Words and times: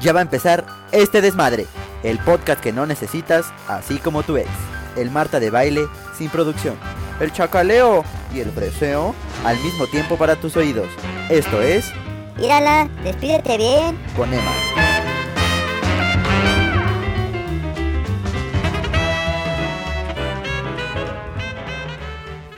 Ya 0.00 0.12
va 0.12 0.20
a 0.20 0.22
empezar 0.22 0.64
este 0.92 1.20
desmadre, 1.20 1.66
el 2.02 2.18
podcast 2.20 2.60
que 2.62 2.72
no 2.72 2.86
necesitas, 2.86 3.52
así 3.68 3.98
como 3.98 4.22
tu 4.22 4.36
ex. 4.36 4.48
El 4.96 5.10
Marta 5.10 5.38
de 5.40 5.50
baile 5.50 5.82
sin 6.16 6.30
producción. 6.30 6.76
El 7.20 7.32
chacaleo 7.32 8.02
y 8.34 8.40
el 8.40 8.50
breseo 8.50 9.14
al 9.44 9.58
mismo 9.60 9.86
tiempo 9.86 10.16
para 10.16 10.36
tus 10.36 10.56
oídos. 10.56 10.88
Esto 11.28 11.60
es 11.60 11.92
Mírala, 12.38 12.88
despídete 13.04 13.58
bien. 13.58 13.98
con 14.16 14.32
Emma. 14.32 14.52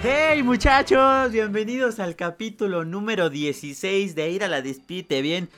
Hey 0.01 0.43
muchachos, 0.43 1.31
bienvenidos 1.31 2.01
al 2.01 2.17
capítulo 2.17 2.85
número 2.85 3.31
16 3.31 4.15
de 4.15 4.31
Ir 4.31 4.45
a 4.45 4.49
la 4.49 4.63
Despídete 4.63 5.23
Bien. 5.23 5.49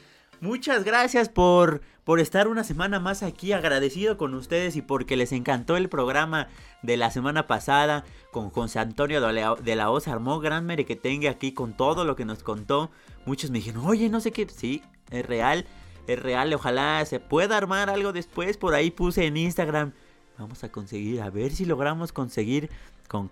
Muchas 0.44 0.84
gracias 0.84 1.30
por, 1.30 1.80
por 2.04 2.20
estar 2.20 2.48
una 2.48 2.64
semana 2.64 3.00
más 3.00 3.22
aquí, 3.22 3.52
agradecido 3.52 4.18
con 4.18 4.34
ustedes 4.34 4.76
y 4.76 4.82
porque 4.82 5.16
les 5.16 5.32
encantó 5.32 5.78
el 5.78 5.88
programa 5.88 6.48
de 6.82 6.98
la 6.98 7.10
semana 7.10 7.46
pasada 7.46 8.04
con 8.30 8.50
José 8.50 8.78
Antonio 8.78 9.22
de 9.22 9.74
la, 9.74 9.90
Osa. 9.90 10.12
Armó 10.12 10.40
gran 10.40 10.66
merequetengue 10.66 11.30
aquí 11.30 11.52
con 11.52 11.74
todo 11.74 12.04
lo 12.04 12.14
que 12.14 12.26
nos 12.26 12.42
contó. 12.42 12.90
Muchos 13.24 13.50
me 13.50 13.56
dijeron, 13.56 13.86
oye, 13.86 14.10
no 14.10 14.20
sé 14.20 14.32
qué. 14.32 14.46
Sí, 14.46 14.82
es 15.10 15.24
real, 15.24 15.64
es 16.06 16.22
real. 16.22 16.52
Ojalá 16.52 17.02
se 17.06 17.20
pueda 17.20 17.56
armar 17.56 17.88
algo 17.88 18.12
después. 18.12 18.58
Por 18.58 18.74
ahí 18.74 18.90
puse 18.90 19.24
en 19.24 19.38
Instagram. 19.38 19.92
Vamos 20.36 20.62
a 20.62 20.70
conseguir, 20.70 21.22
a 21.22 21.30
ver 21.30 21.52
si 21.52 21.64
logramos 21.64 22.12
conseguir 22.12 22.68
con, 23.08 23.30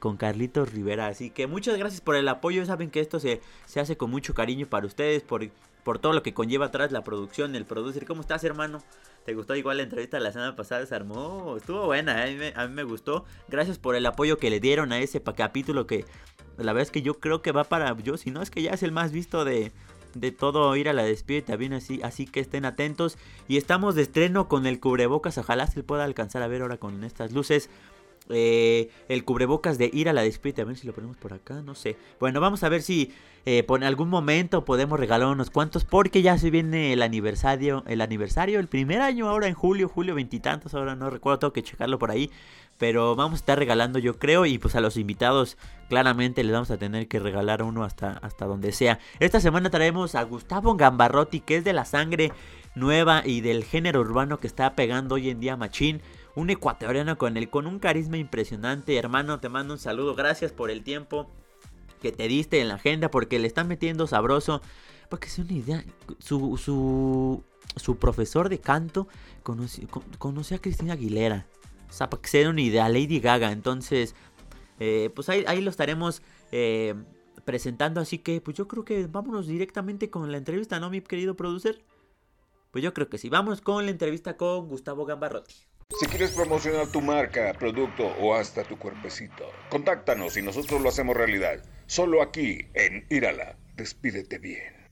con 0.00 0.16
Carlitos 0.16 0.72
Rivera. 0.72 1.06
Así 1.06 1.30
que 1.30 1.46
muchas 1.46 1.78
gracias 1.78 2.00
por 2.00 2.16
el 2.16 2.26
apoyo. 2.26 2.66
Saben 2.66 2.90
que 2.90 2.98
esto 2.98 3.20
se, 3.20 3.40
se 3.66 3.78
hace 3.78 3.96
con 3.96 4.10
mucho 4.10 4.34
cariño 4.34 4.66
para 4.66 4.86
ustedes, 4.86 5.22
por, 5.22 5.44
por 5.90 5.98
todo 5.98 6.12
lo 6.12 6.22
que 6.22 6.32
conlleva 6.32 6.66
atrás 6.66 6.92
la 6.92 7.02
producción, 7.02 7.56
el 7.56 7.64
producer. 7.64 8.06
¿Cómo 8.06 8.20
estás, 8.20 8.44
hermano? 8.44 8.80
¿Te 9.24 9.34
gustó 9.34 9.56
igual 9.56 9.78
la 9.78 9.82
entrevista 9.82 10.18
de 10.18 10.22
la 10.22 10.30
semana 10.30 10.54
pasada? 10.54 10.86
Se 10.86 10.94
armó, 10.94 11.56
estuvo 11.56 11.86
buena, 11.86 12.22
a, 12.22 12.26
mí 12.26 12.36
me, 12.36 12.52
a 12.54 12.68
mí 12.68 12.74
me 12.74 12.84
gustó. 12.84 13.24
Gracias 13.48 13.80
por 13.80 13.96
el 13.96 14.06
apoyo 14.06 14.38
que 14.38 14.50
le 14.50 14.60
dieron 14.60 14.92
a 14.92 15.00
ese 15.00 15.20
capítulo 15.20 15.88
que 15.88 16.04
la 16.58 16.72
verdad 16.72 16.82
es 16.82 16.90
que 16.92 17.02
yo 17.02 17.14
creo 17.14 17.42
que 17.42 17.50
va 17.50 17.64
para 17.64 17.98
yo, 17.98 18.16
si 18.18 18.30
no 18.30 18.40
es 18.40 18.52
que 18.52 18.62
ya 18.62 18.70
es 18.70 18.84
el 18.84 18.92
más 18.92 19.10
visto 19.10 19.44
de, 19.44 19.72
de 20.14 20.30
todo 20.30 20.76
ir 20.76 20.88
a 20.88 20.92
la 20.92 21.02
despedida 21.02 21.56
bien 21.56 21.72
así, 21.72 22.00
así 22.04 22.24
que 22.24 22.38
estén 22.38 22.66
atentos. 22.66 23.18
Y 23.48 23.56
estamos 23.56 23.96
de 23.96 24.02
estreno 24.02 24.46
con 24.46 24.66
el 24.66 24.78
cubrebocas, 24.78 25.38
ojalá 25.38 25.66
se 25.66 25.82
pueda 25.82 26.04
alcanzar 26.04 26.42
a 26.42 26.46
ver 26.46 26.62
ahora 26.62 26.76
con 26.76 27.02
estas 27.02 27.32
luces. 27.32 27.68
Eh, 28.28 28.90
el 29.08 29.24
cubrebocas 29.24 29.76
de 29.78 29.90
ir 29.92 30.08
a 30.08 30.12
la 30.12 30.22
despedida, 30.22 30.62
a 30.62 30.66
ver 30.66 30.76
si 30.76 30.86
lo 30.86 30.92
ponemos 30.92 31.16
por 31.16 31.32
acá, 31.32 31.62
no 31.62 31.74
sé. 31.74 31.96
Bueno, 32.20 32.40
vamos 32.40 32.62
a 32.62 32.68
ver 32.68 32.82
si 32.82 33.12
eh, 33.46 33.62
por 33.64 33.82
algún 33.82 34.08
momento 34.08 34.64
podemos 34.64 35.00
regalar 35.00 35.28
unos 35.28 35.50
cuantos, 35.50 35.84
porque 35.84 36.22
ya 36.22 36.38
se 36.38 36.50
viene 36.50 36.92
el 36.92 37.02
aniversario, 37.02 37.82
el 37.86 38.00
aniversario, 38.02 38.60
el 38.60 38.68
primer 38.68 39.00
año 39.00 39.28
ahora 39.28 39.48
en 39.48 39.54
julio, 39.54 39.88
julio 39.88 40.14
veintitantos, 40.14 40.74
ahora 40.74 40.94
no 40.94 41.10
recuerdo, 41.10 41.40
tengo 41.40 41.52
que 41.52 41.62
checarlo 41.62 41.98
por 41.98 42.10
ahí. 42.10 42.30
Pero 42.78 43.14
vamos 43.14 43.38
a 43.38 43.42
estar 43.42 43.58
regalando 43.58 43.98
yo 43.98 44.18
creo 44.18 44.46
y 44.46 44.56
pues 44.56 44.74
a 44.74 44.80
los 44.80 44.96
invitados 44.96 45.58
claramente 45.90 46.42
les 46.42 46.52
vamos 46.54 46.70
a 46.70 46.78
tener 46.78 47.08
que 47.08 47.18
regalar 47.18 47.62
uno 47.62 47.84
hasta, 47.84 48.12
hasta 48.22 48.46
donde 48.46 48.72
sea. 48.72 48.98
Esta 49.18 49.38
semana 49.38 49.68
traemos 49.68 50.14
a 50.14 50.22
Gustavo 50.22 50.74
Gambarrotti 50.76 51.40
que 51.40 51.56
es 51.56 51.64
de 51.64 51.74
la 51.74 51.84
sangre 51.84 52.32
nueva 52.74 53.22
y 53.26 53.42
del 53.42 53.64
género 53.64 54.00
urbano 54.00 54.40
que 54.40 54.46
está 54.46 54.74
pegando 54.76 55.16
hoy 55.16 55.28
en 55.28 55.40
día 55.40 55.58
Machín. 55.58 56.00
Un 56.34 56.50
ecuatoriano 56.50 57.18
con, 57.18 57.36
el, 57.36 57.50
con 57.50 57.66
un 57.66 57.78
carisma 57.78 58.16
impresionante. 58.16 58.96
Hermano, 58.96 59.40
te 59.40 59.48
mando 59.48 59.74
un 59.74 59.80
saludo. 59.80 60.14
Gracias 60.14 60.52
por 60.52 60.70
el 60.70 60.82
tiempo 60.82 61.30
que 62.00 62.12
te 62.12 62.28
diste 62.28 62.60
en 62.60 62.68
la 62.68 62.74
agenda 62.74 63.10
porque 63.10 63.38
le 63.38 63.46
están 63.46 63.68
metiendo 63.68 64.06
sabroso. 64.06 64.62
Porque 65.08 65.26
es 65.26 65.38
una 65.38 65.52
idea. 65.52 65.84
Su, 66.18 66.56
su, 66.56 67.42
su 67.76 67.96
profesor 67.96 68.48
de 68.48 68.60
canto 68.60 69.08
conoció, 69.42 70.56
a 70.56 70.60
Cristina 70.60 70.92
Aguilera. 70.92 71.46
O 71.88 71.92
sea, 71.92 72.08
para 72.08 72.22
que 72.22 72.28
se 72.28 72.38
den 72.38 72.48
una 72.48 72.62
idea, 72.62 72.88
Lady 72.88 73.18
Gaga. 73.18 73.50
Entonces, 73.50 74.14
eh, 74.78 75.10
pues 75.14 75.28
ahí, 75.28 75.44
ahí 75.48 75.60
lo 75.60 75.70
estaremos 75.70 76.22
eh, 76.52 76.94
presentando. 77.44 78.00
Así 78.00 78.18
que, 78.18 78.40
pues 78.40 78.56
yo 78.56 78.68
creo 78.68 78.84
que 78.84 79.06
vámonos 79.08 79.48
directamente 79.48 80.10
con 80.10 80.30
la 80.30 80.38
entrevista, 80.38 80.78
¿no, 80.78 80.90
mi 80.90 81.00
querido 81.00 81.34
producer? 81.34 81.82
Pues 82.70 82.84
yo 82.84 82.94
creo 82.94 83.08
que 83.08 83.18
sí. 83.18 83.28
Vamos 83.28 83.60
con 83.60 83.84
la 83.84 83.90
entrevista 83.90 84.36
con 84.36 84.68
Gustavo 84.68 85.04
Gambarrotti. 85.04 85.69
Si 85.98 86.06
quieres 86.06 86.30
promocionar 86.30 86.86
tu 86.86 87.00
marca, 87.00 87.52
producto 87.58 88.06
o 88.20 88.34
hasta 88.34 88.62
tu 88.62 88.78
cuerpecito, 88.78 89.44
contáctanos 89.68 90.36
y 90.36 90.42
nosotros 90.42 90.80
lo 90.80 90.88
hacemos 90.88 91.16
realidad. 91.16 91.62
Solo 91.86 92.22
aquí 92.22 92.66
en 92.74 93.04
Írala. 93.10 93.58
Despídete 93.76 94.38
bien. 94.38 94.88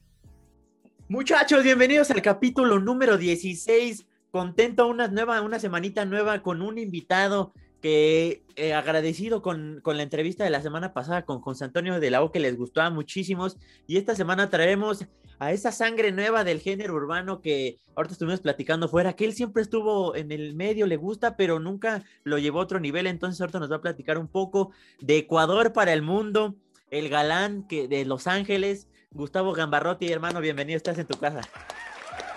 Muchachos, 1.09 1.63
bienvenidos 1.63 2.11
al 2.11 2.21
capítulo 2.21 2.81
número 2.81 3.17
16. 3.17 4.07
Contento 4.31 4.89
una 4.89 5.09
nueva, 5.09 5.41
una 5.41 5.61
semanita 5.61 6.05
nueva 6.05 6.43
con 6.43 6.61
un 6.63 6.79
invitado 6.79 7.53
que 7.81 8.43
eh, 8.57 8.75
agradecido 8.75 9.41
con, 9.41 9.81
con, 9.83 9.97
la 9.97 10.03
entrevista 10.03 10.43
de 10.43 10.51
la 10.51 10.63
semana 10.63 10.93
pasada 10.93 11.25
con 11.25 11.41
José 11.41 11.65
Antonio 11.65 12.01
de 12.01 12.11
la 12.11 12.23
O 12.23 12.33
que 12.33 12.41
les 12.41 12.57
gustó 12.57 12.83
a 12.83 12.91
muchísimos. 12.91 13.57
Y 13.87 13.99
esta 13.99 14.17
semana 14.17 14.51
traemos 14.51 15.07
a 15.39 15.53
esa 15.53 15.73
sangre 15.73 16.13
nueva 16.13 16.45
del 16.45 16.61
género 16.61 16.95
urbano 16.95 17.41
que 17.41 17.77
ahorita 17.95 18.13
estuvimos 18.13 18.41
platicando 18.41 18.89
fuera, 18.89 19.15
que 19.15 19.25
él 19.25 19.35
siempre 19.35 19.63
estuvo 19.63 20.15
en 20.15 20.33
el 20.33 20.55
medio, 20.55 20.87
le 20.87 20.97
gusta, 20.97 21.37
pero 21.37 21.61
nunca 21.61 22.05
lo 22.25 22.39
llevó 22.39 22.61
a 22.61 22.65
otro 22.65 22.81
nivel. 22.81 23.07
Entonces 23.07 23.41
ahorita 23.41 23.61
nos 23.61 23.71
va 23.71 23.77
a 23.77 23.81
platicar 23.81 24.19
un 24.19 24.29
poco 24.29 24.73
de 25.01 25.19
Ecuador 25.19 25.73
para 25.73 25.93
el 25.93 26.03
mundo, 26.03 26.55
el 26.91 27.09
galán 27.09 27.67
que, 27.67 27.89
de 27.89 28.05
Los 28.05 28.27
Ángeles, 28.27 28.89
Gustavo 29.11 29.53
Gambarrotti, 29.53 30.11
hermano, 30.11 30.41
bienvenido, 30.41 30.77
estás 30.77 30.99
en 30.99 31.07
tu 31.07 31.19
casa. 31.19 31.41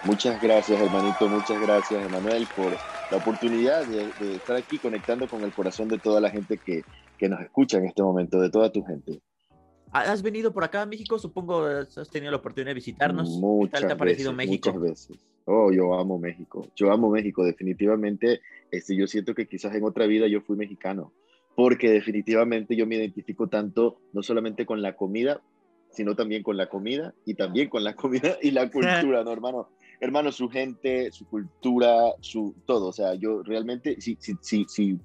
Muchas 0.03 0.41
gracias, 0.41 0.81
hermanito, 0.81 1.27
muchas 1.27 1.61
gracias, 1.61 2.03
Emanuel, 2.03 2.47
por 2.55 2.71
la 3.11 3.17
oportunidad 3.17 3.85
de, 3.85 4.11
de, 4.19 4.35
estar 4.35 4.55
aquí 4.55 4.79
conectando 4.79 5.27
con 5.27 5.43
el 5.43 5.51
corazón 5.51 5.89
de 5.89 5.99
toda 5.99 6.19
la 6.19 6.31
gente 6.31 6.57
que, 6.57 6.83
que 7.19 7.29
nos 7.29 7.39
escucha 7.41 7.77
en 7.77 7.85
este 7.85 8.01
momento, 8.01 8.39
de 8.39 8.49
toda 8.49 8.71
tu 8.71 8.83
gente. 8.83 9.21
¿Has 9.91 10.21
venido 10.21 10.53
por 10.53 10.63
acá 10.63 10.83
a 10.83 10.85
México? 10.85 11.19
Supongo 11.19 11.65
has 11.65 12.09
tenido 12.09 12.31
la 12.31 12.37
oportunidad 12.37 12.69
de 12.69 12.75
visitarnos. 12.75 13.29
Muchas 13.29 13.71
¿Qué 13.71 13.81
tal 13.81 13.87
te 13.87 13.93
ha 13.93 13.97
parecido 13.97 14.31
veces, 14.31 14.49
México? 14.49 14.73
Muchas 14.73 14.81
veces. 14.89 15.17
Oh, 15.45 15.71
yo 15.71 15.93
amo 15.95 16.17
México. 16.17 16.67
Yo 16.75 16.91
amo 16.91 17.09
México. 17.09 17.43
Definitivamente, 17.43 18.39
este, 18.71 18.95
yo 18.95 19.05
siento 19.05 19.35
que 19.35 19.47
quizás 19.47 19.75
en 19.75 19.83
otra 19.83 20.05
vida 20.05 20.27
yo 20.27 20.41
fui 20.41 20.55
mexicano. 20.55 21.11
Porque 21.55 21.91
definitivamente 21.91 22.77
yo 22.77 22.87
me 22.87 22.95
identifico 22.95 23.49
tanto, 23.49 23.97
no 24.13 24.23
solamente 24.23 24.65
con 24.65 24.81
la 24.81 24.95
comida, 24.95 25.41
sino 25.89 26.15
también 26.15 26.41
con 26.41 26.55
la 26.55 26.69
comida 26.69 27.13
y 27.25 27.33
también 27.33 27.67
con 27.67 27.83
la 27.83 27.93
comida 27.93 28.37
y 28.41 28.51
la 28.51 28.71
cultura, 28.71 29.25
¿no, 29.25 29.33
hermano? 29.33 29.67
Hermano, 29.99 30.31
su 30.31 30.47
gente, 30.47 31.11
su 31.11 31.25
cultura, 31.27 32.13
su 32.21 32.55
todo. 32.65 32.87
O 32.87 32.93
sea, 32.93 33.13
yo 33.15 33.43
realmente, 33.43 33.99
si, 33.99 34.15
si, 34.21 34.35
si, 34.41 34.65
si, 34.69 34.97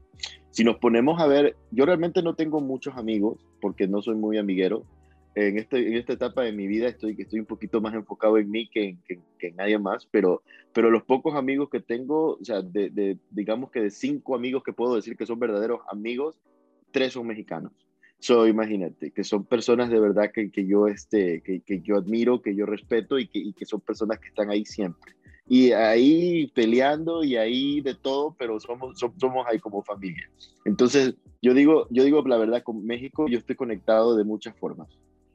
si 0.50 0.64
nos 0.64 0.76
ponemos 0.76 1.20
a 1.20 1.26
ver, 1.26 1.56
yo 1.72 1.84
realmente 1.84 2.22
no 2.22 2.36
tengo 2.36 2.60
muchos 2.60 2.96
amigos 2.96 3.38
porque 3.60 3.86
no 3.88 4.02
soy 4.02 4.16
muy 4.16 4.38
amiguero. 4.38 4.84
En, 5.34 5.58
este, 5.58 5.86
en 5.86 5.94
esta 5.94 6.14
etapa 6.14 6.42
de 6.42 6.52
mi 6.52 6.66
vida 6.66 6.88
estoy, 6.88 7.14
estoy 7.18 7.40
un 7.40 7.46
poquito 7.46 7.80
más 7.82 7.92
enfocado 7.94 8.38
en 8.38 8.50
mí 8.50 8.68
que 8.68 8.88
en, 8.88 8.96
que, 9.06 9.18
que 9.38 9.48
en 9.48 9.56
nadie 9.56 9.78
más, 9.78 10.06
pero, 10.10 10.42
pero 10.72 10.90
los 10.90 11.02
pocos 11.02 11.34
amigos 11.34 11.68
que 11.68 11.80
tengo, 11.80 12.38
o 12.40 12.44
sea, 12.44 12.62
de, 12.62 13.18
digamos 13.30 13.70
que 13.70 13.80
de 13.80 13.90
cinco 13.90 14.34
amigos 14.34 14.62
que 14.62 14.72
puedo 14.72 14.96
decir 14.96 15.14
que 15.14 15.26
son 15.26 15.38
verdaderos 15.38 15.80
amigos, 15.90 16.40
tres 16.90 17.12
son 17.12 17.26
mexicanos. 17.26 17.72
So, 18.18 18.46
imagínate, 18.46 19.10
que 19.10 19.24
son 19.24 19.44
personas 19.44 19.90
de 19.90 20.00
verdad 20.00 20.32
que, 20.32 20.50
que 20.50 20.66
yo, 20.66 20.88
este, 20.88 21.42
que, 21.42 21.60
que, 21.60 21.82
yo 21.82 21.96
admiro, 21.96 22.40
que 22.40 22.54
yo 22.54 22.64
respeto 22.64 23.18
y 23.18 23.28
que, 23.28 23.38
y 23.38 23.52
que 23.52 23.66
son 23.66 23.82
personas 23.82 24.18
que 24.18 24.28
están 24.28 24.48
ahí 24.48 24.64
siempre. 24.64 25.14
Y 25.48 25.70
ahí 25.72 26.48
peleando 26.48 27.22
y 27.22 27.36
ahí 27.36 27.80
de 27.80 27.94
todo, 27.94 28.34
pero 28.36 28.58
somos, 28.58 28.98
somos, 28.98 29.46
ahí 29.46 29.60
como 29.60 29.82
familia. 29.82 30.28
Entonces, 30.64 31.14
yo 31.40 31.54
digo, 31.54 31.86
yo 31.90 32.02
digo 32.02 32.22
la 32.26 32.36
verdad, 32.36 32.62
con 32.64 32.84
México 32.84 33.26
yo 33.28 33.38
estoy 33.38 33.54
conectado 33.54 34.16
de 34.16 34.24
muchas 34.24 34.56
formas, 34.56 34.88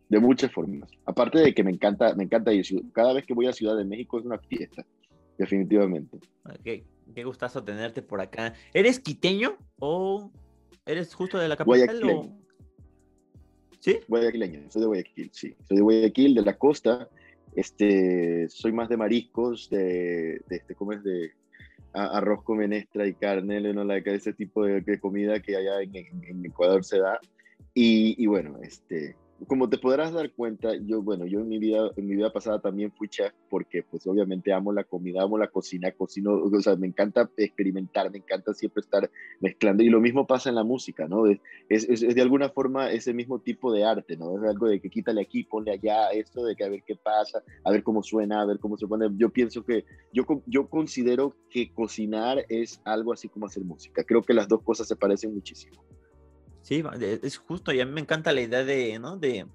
de 0.09 0.19
muchas 0.19 0.51
formas. 0.51 0.89
Aparte 1.05 1.39
de 1.39 1.53
que 1.53 1.63
me 1.63 1.71
encanta, 1.71 2.13
me 2.15 2.25
encanta 2.25 2.51
ir. 2.51 2.65
Cada 2.91 3.13
vez 3.13 3.25
que 3.25 3.33
voy 3.33 3.47
a 3.47 3.53
Ciudad 3.53 3.77
de 3.77 3.85
México 3.85 4.19
es 4.19 4.25
una 4.25 4.37
fiesta, 4.37 4.85
definitivamente. 5.37 6.19
Okay. 6.59 6.83
Qué 7.15 7.23
gustazo 7.23 7.63
tenerte 7.63 8.01
por 8.01 8.21
acá. 8.21 8.53
¿Eres 8.73 8.99
quiteño 8.99 9.57
o 9.79 10.31
eres 10.85 11.13
justo 11.13 11.37
de 11.37 11.47
la 11.47 11.55
capital? 11.55 12.01
O... 12.03 12.41
¿Sí? 13.79 13.99
Guayaquileño, 14.07 14.69
soy 14.69 14.81
de 14.81 14.87
Guayaquil, 14.87 15.29
sí. 15.33 15.55
Soy 15.67 15.77
de 15.77 15.83
Guayaquil, 15.83 16.35
de 16.35 16.41
la 16.41 16.57
costa. 16.57 17.09
Este, 17.55 18.47
soy 18.49 18.71
más 18.71 18.89
de 18.89 18.97
mariscos, 18.97 19.69
de, 19.69 20.41
de 20.47 20.55
este, 20.55 20.75
¿cómo? 20.75 20.91
De 20.93 21.31
arroz 21.93 22.43
con 22.43 22.57
menestra 22.57 23.05
y 23.05 23.13
carne, 23.13 23.73
¿no? 23.73 23.83
like, 23.83 24.13
ese 24.13 24.33
tipo 24.33 24.63
de, 24.63 24.81
de, 24.81 24.99
comida 24.99 25.41
que 25.41 25.57
allá 25.57 25.81
en, 25.81 25.95
en, 25.95 26.45
Ecuador 26.45 26.83
se 26.85 26.99
da. 26.99 27.19
Y, 27.73 28.15
y, 28.21 28.27
bueno, 28.27 28.57
este, 28.61 29.15
como 29.47 29.69
te 29.69 29.77
podrás 29.77 30.13
dar 30.13 30.31
cuenta, 30.31 30.71
yo, 30.75 31.01
bueno, 31.01 31.25
yo 31.25 31.39
en 31.39 31.47
mi 31.47 31.57
vida, 31.57 31.89
en 31.95 32.07
mi 32.07 32.15
vida 32.15 32.31
pasada 32.31 32.59
también 32.59 32.91
fui 32.91 33.07
chef 33.07 33.33
porque 33.49 33.83
pues 33.83 34.05
obviamente 34.07 34.53
amo 34.53 34.71
la 34.71 34.83
comida, 34.83 35.23
amo 35.23 35.37
la 35.37 35.47
cocina, 35.47 35.91
cocino, 35.91 36.33
o 36.33 36.61
sea, 36.61 36.75
me 36.75 36.87
encanta 36.87 37.29
experimentar, 37.37 38.11
me 38.11 38.19
encanta 38.19 38.53
siempre 38.53 38.81
estar 38.81 39.09
mezclando 39.39 39.83
y 39.83 39.89
lo 39.89 39.99
mismo 39.99 40.27
pasa 40.27 40.49
en 40.49 40.55
la 40.55 40.63
música, 40.63 41.07
¿no? 41.07 41.23
Es, 41.27 41.99
de 41.99 42.21
alguna 42.21 42.49
forma 42.49 42.91
ese 42.91 43.13
mismo 43.13 43.39
tipo 43.39 43.71
de 43.71 43.83
arte, 43.83 44.15
¿no? 44.17 44.37
Es 44.37 44.43
algo 44.43 44.67
de 44.67 44.79
que 44.79 44.89
quítale 44.89 45.21
aquí, 45.21 45.43
ponle 45.43 45.71
allá, 45.71 46.09
esto 46.09 46.43
de 46.43 46.55
que 46.55 46.63
a 46.63 46.69
ver 46.69 46.83
qué 46.85 46.95
pasa, 46.95 47.43
a 47.63 47.71
ver 47.71 47.83
cómo 47.83 48.03
suena, 48.03 48.41
a 48.41 48.45
ver 48.45 48.59
cómo 48.59 48.77
se 48.77 48.87
pone. 48.87 49.07
Yo 49.15 49.29
pienso 49.29 49.63
que, 49.63 49.85
yo, 50.13 50.23
yo 50.45 50.69
considero 50.69 51.35
que 51.49 51.71
cocinar 51.73 52.45
es 52.49 52.81
algo 52.85 53.13
así 53.13 53.27
como 53.27 53.47
hacer 53.47 53.63
música. 53.63 54.03
Creo 54.03 54.21
que 54.21 54.33
las 54.33 54.47
dos 54.47 54.61
cosas 54.61 54.87
se 54.87 54.95
parecen 54.95 55.33
muchísimo. 55.33 55.83
Sí, 56.61 56.83
es 56.99 57.37
justo, 57.37 57.73
y 57.73 57.81
a 57.81 57.85
mí 57.85 57.91
me 57.91 58.01
encanta 58.01 58.31
la 58.33 58.41
idea 58.41 58.63
de, 58.63 58.99
¿no? 58.99 59.17
De, 59.17 59.47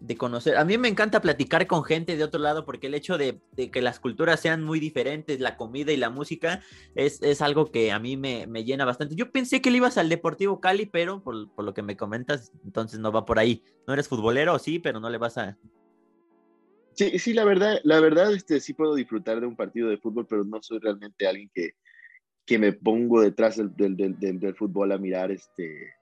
de 0.00 0.16
conocer. 0.16 0.56
A 0.56 0.64
mí 0.64 0.78
me 0.78 0.88
encanta 0.88 1.20
platicar 1.20 1.66
con 1.66 1.84
gente 1.84 2.16
de 2.16 2.24
otro 2.24 2.40
lado 2.40 2.64
porque 2.64 2.86
el 2.86 2.94
hecho 2.94 3.18
de, 3.18 3.40
que 3.72 3.82
las 3.82 4.00
culturas 4.00 4.40
sean 4.40 4.62
muy 4.62 4.80
diferentes, 4.80 5.40
la 5.40 5.56
comida 5.56 5.92
y 5.92 5.96
la 5.96 6.10
música, 6.10 6.62
es, 6.94 7.22
es 7.22 7.42
algo 7.42 7.70
que 7.70 7.92
a 7.92 7.98
mí 7.98 8.16
me, 8.16 8.46
me, 8.46 8.64
llena 8.64 8.84
bastante. 8.84 9.14
Yo 9.14 9.30
pensé 9.30 9.60
que 9.60 9.70
le 9.70 9.78
ibas 9.78 9.98
al 9.98 10.08
Deportivo 10.08 10.60
Cali, 10.60 10.86
pero 10.86 11.22
por, 11.22 11.50
por, 11.52 11.64
lo 11.64 11.74
que 11.74 11.82
me 11.82 11.96
comentas, 11.96 12.52
entonces 12.64 13.00
no 13.00 13.12
va 13.12 13.24
por 13.24 13.38
ahí. 13.38 13.62
No 13.86 13.94
eres 13.94 14.08
futbolero, 14.08 14.58
sí, 14.58 14.78
pero 14.78 15.00
no 15.00 15.10
le 15.10 15.18
vas 15.18 15.38
a... 15.38 15.56
Sí, 16.92 17.18
sí, 17.18 17.32
la 17.32 17.44
verdad, 17.44 17.80
la 17.82 17.98
verdad, 17.98 18.32
este, 18.32 18.60
sí 18.60 18.72
puedo 18.72 18.94
disfrutar 18.94 19.40
de 19.40 19.46
un 19.46 19.56
partido 19.56 19.88
de 19.88 19.98
fútbol, 19.98 20.26
pero 20.28 20.44
no 20.44 20.62
soy 20.62 20.78
realmente 20.78 21.26
alguien 21.26 21.50
que, 21.52 21.72
que 22.46 22.56
me 22.56 22.72
pongo 22.72 23.20
detrás 23.20 23.56
del, 23.56 23.74
del, 23.74 23.96
del, 23.96 24.38
del 24.38 24.54
fútbol 24.54 24.92
a 24.92 24.98
mirar 24.98 25.32
este 25.32 25.92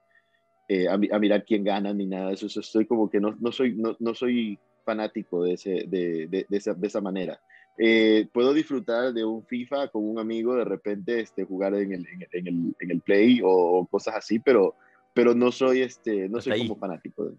eh, 0.67 0.87
a, 0.87 0.97
mirar 0.97 1.43
quién 1.43 1.63
gana 1.63 1.93
ni 1.93 2.05
nada 2.05 2.29
de 2.29 2.33
eso. 2.35 2.47
Estoy 2.47 2.85
como 2.85 3.09
que 3.09 3.19
no, 3.19 3.35
no 3.39 3.51
soy, 3.51 3.73
no, 3.75 3.95
no, 3.99 4.13
soy 4.13 4.57
fanático 4.85 5.43
de, 5.43 5.53
ese, 5.53 5.85
de, 5.87 6.27
de, 6.27 6.45
de, 6.47 6.57
esa, 6.57 6.73
de 6.73 6.87
esa, 6.87 7.01
manera. 7.01 7.39
Eh, 7.77 8.27
puedo 8.31 8.53
disfrutar 8.53 9.13
de 9.13 9.25
un 9.25 9.45
FIFA 9.45 9.89
con 9.89 10.07
un 10.07 10.19
amigo, 10.19 10.55
de 10.55 10.63
repente 10.63 11.19
este, 11.19 11.43
jugar 11.43 11.73
en 11.75 11.93
el, 11.93 12.07
en 12.07 12.47
el, 12.47 12.75
en 12.79 12.91
el, 12.91 13.01
Play 13.01 13.41
o, 13.43 13.85
cosas 13.89 14.15
así, 14.15 14.39
pero, 14.39 14.75
pero 15.13 15.33
no 15.33 15.51
soy, 15.51 15.81
este, 15.81 16.29
no 16.29 16.39
soy 16.39 16.67
como 16.67 16.79
fanático. 16.79 17.33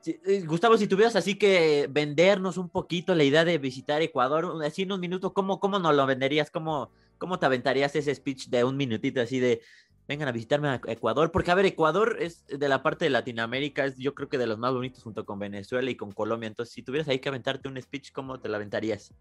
Sí, 0.00 0.18
eh, 0.26 0.42
Gustavo, 0.44 0.76
si 0.76 0.88
tuvieras 0.88 1.14
así 1.14 1.36
que 1.36 1.86
vendernos 1.88 2.56
un 2.56 2.68
poquito 2.68 3.14
la 3.14 3.22
idea 3.22 3.44
de 3.44 3.58
visitar 3.58 4.02
Ecuador, 4.02 4.52
así 4.64 4.82
en 4.82 4.92
un 4.92 5.00
minuto, 5.00 5.32
¿cómo, 5.32 5.60
cómo 5.60 5.78
nos 5.78 5.94
lo 5.94 6.06
venderías? 6.06 6.50
¿Cómo, 6.50 6.90
¿Cómo 7.18 7.38
te 7.38 7.46
aventarías 7.46 7.94
ese 7.94 8.12
speech 8.12 8.48
de 8.48 8.64
un 8.64 8.76
minutito 8.76 9.20
así 9.20 9.38
de, 9.38 9.60
vengan 10.12 10.28
a 10.28 10.32
visitarme 10.32 10.68
a 10.68 10.80
Ecuador, 10.88 11.32
porque 11.32 11.50
a 11.50 11.54
ver, 11.54 11.64
Ecuador 11.64 12.18
es 12.20 12.46
de 12.46 12.68
la 12.68 12.82
parte 12.82 13.06
de 13.06 13.10
Latinoamérica, 13.10 13.86
es 13.86 13.96
yo 13.96 14.14
creo 14.14 14.28
que 14.28 14.36
de 14.36 14.46
los 14.46 14.58
más 14.58 14.72
bonitos 14.72 15.02
junto 15.02 15.24
con 15.24 15.38
Venezuela 15.38 15.90
y 15.90 15.96
con 15.96 16.12
Colombia, 16.12 16.48
entonces 16.48 16.74
si 16.74 16.82
tuvieras 16.82 17.08
ahí 17.08 17.18
que 17.18 17.30
aventarte 17.30 17.68
un 17.68 17.80
speech, 17.80 18.12
¿cómo 18.12 18.38
te 18.38 18.50
la 18.50 18.58
aventarías? 18.58 19.14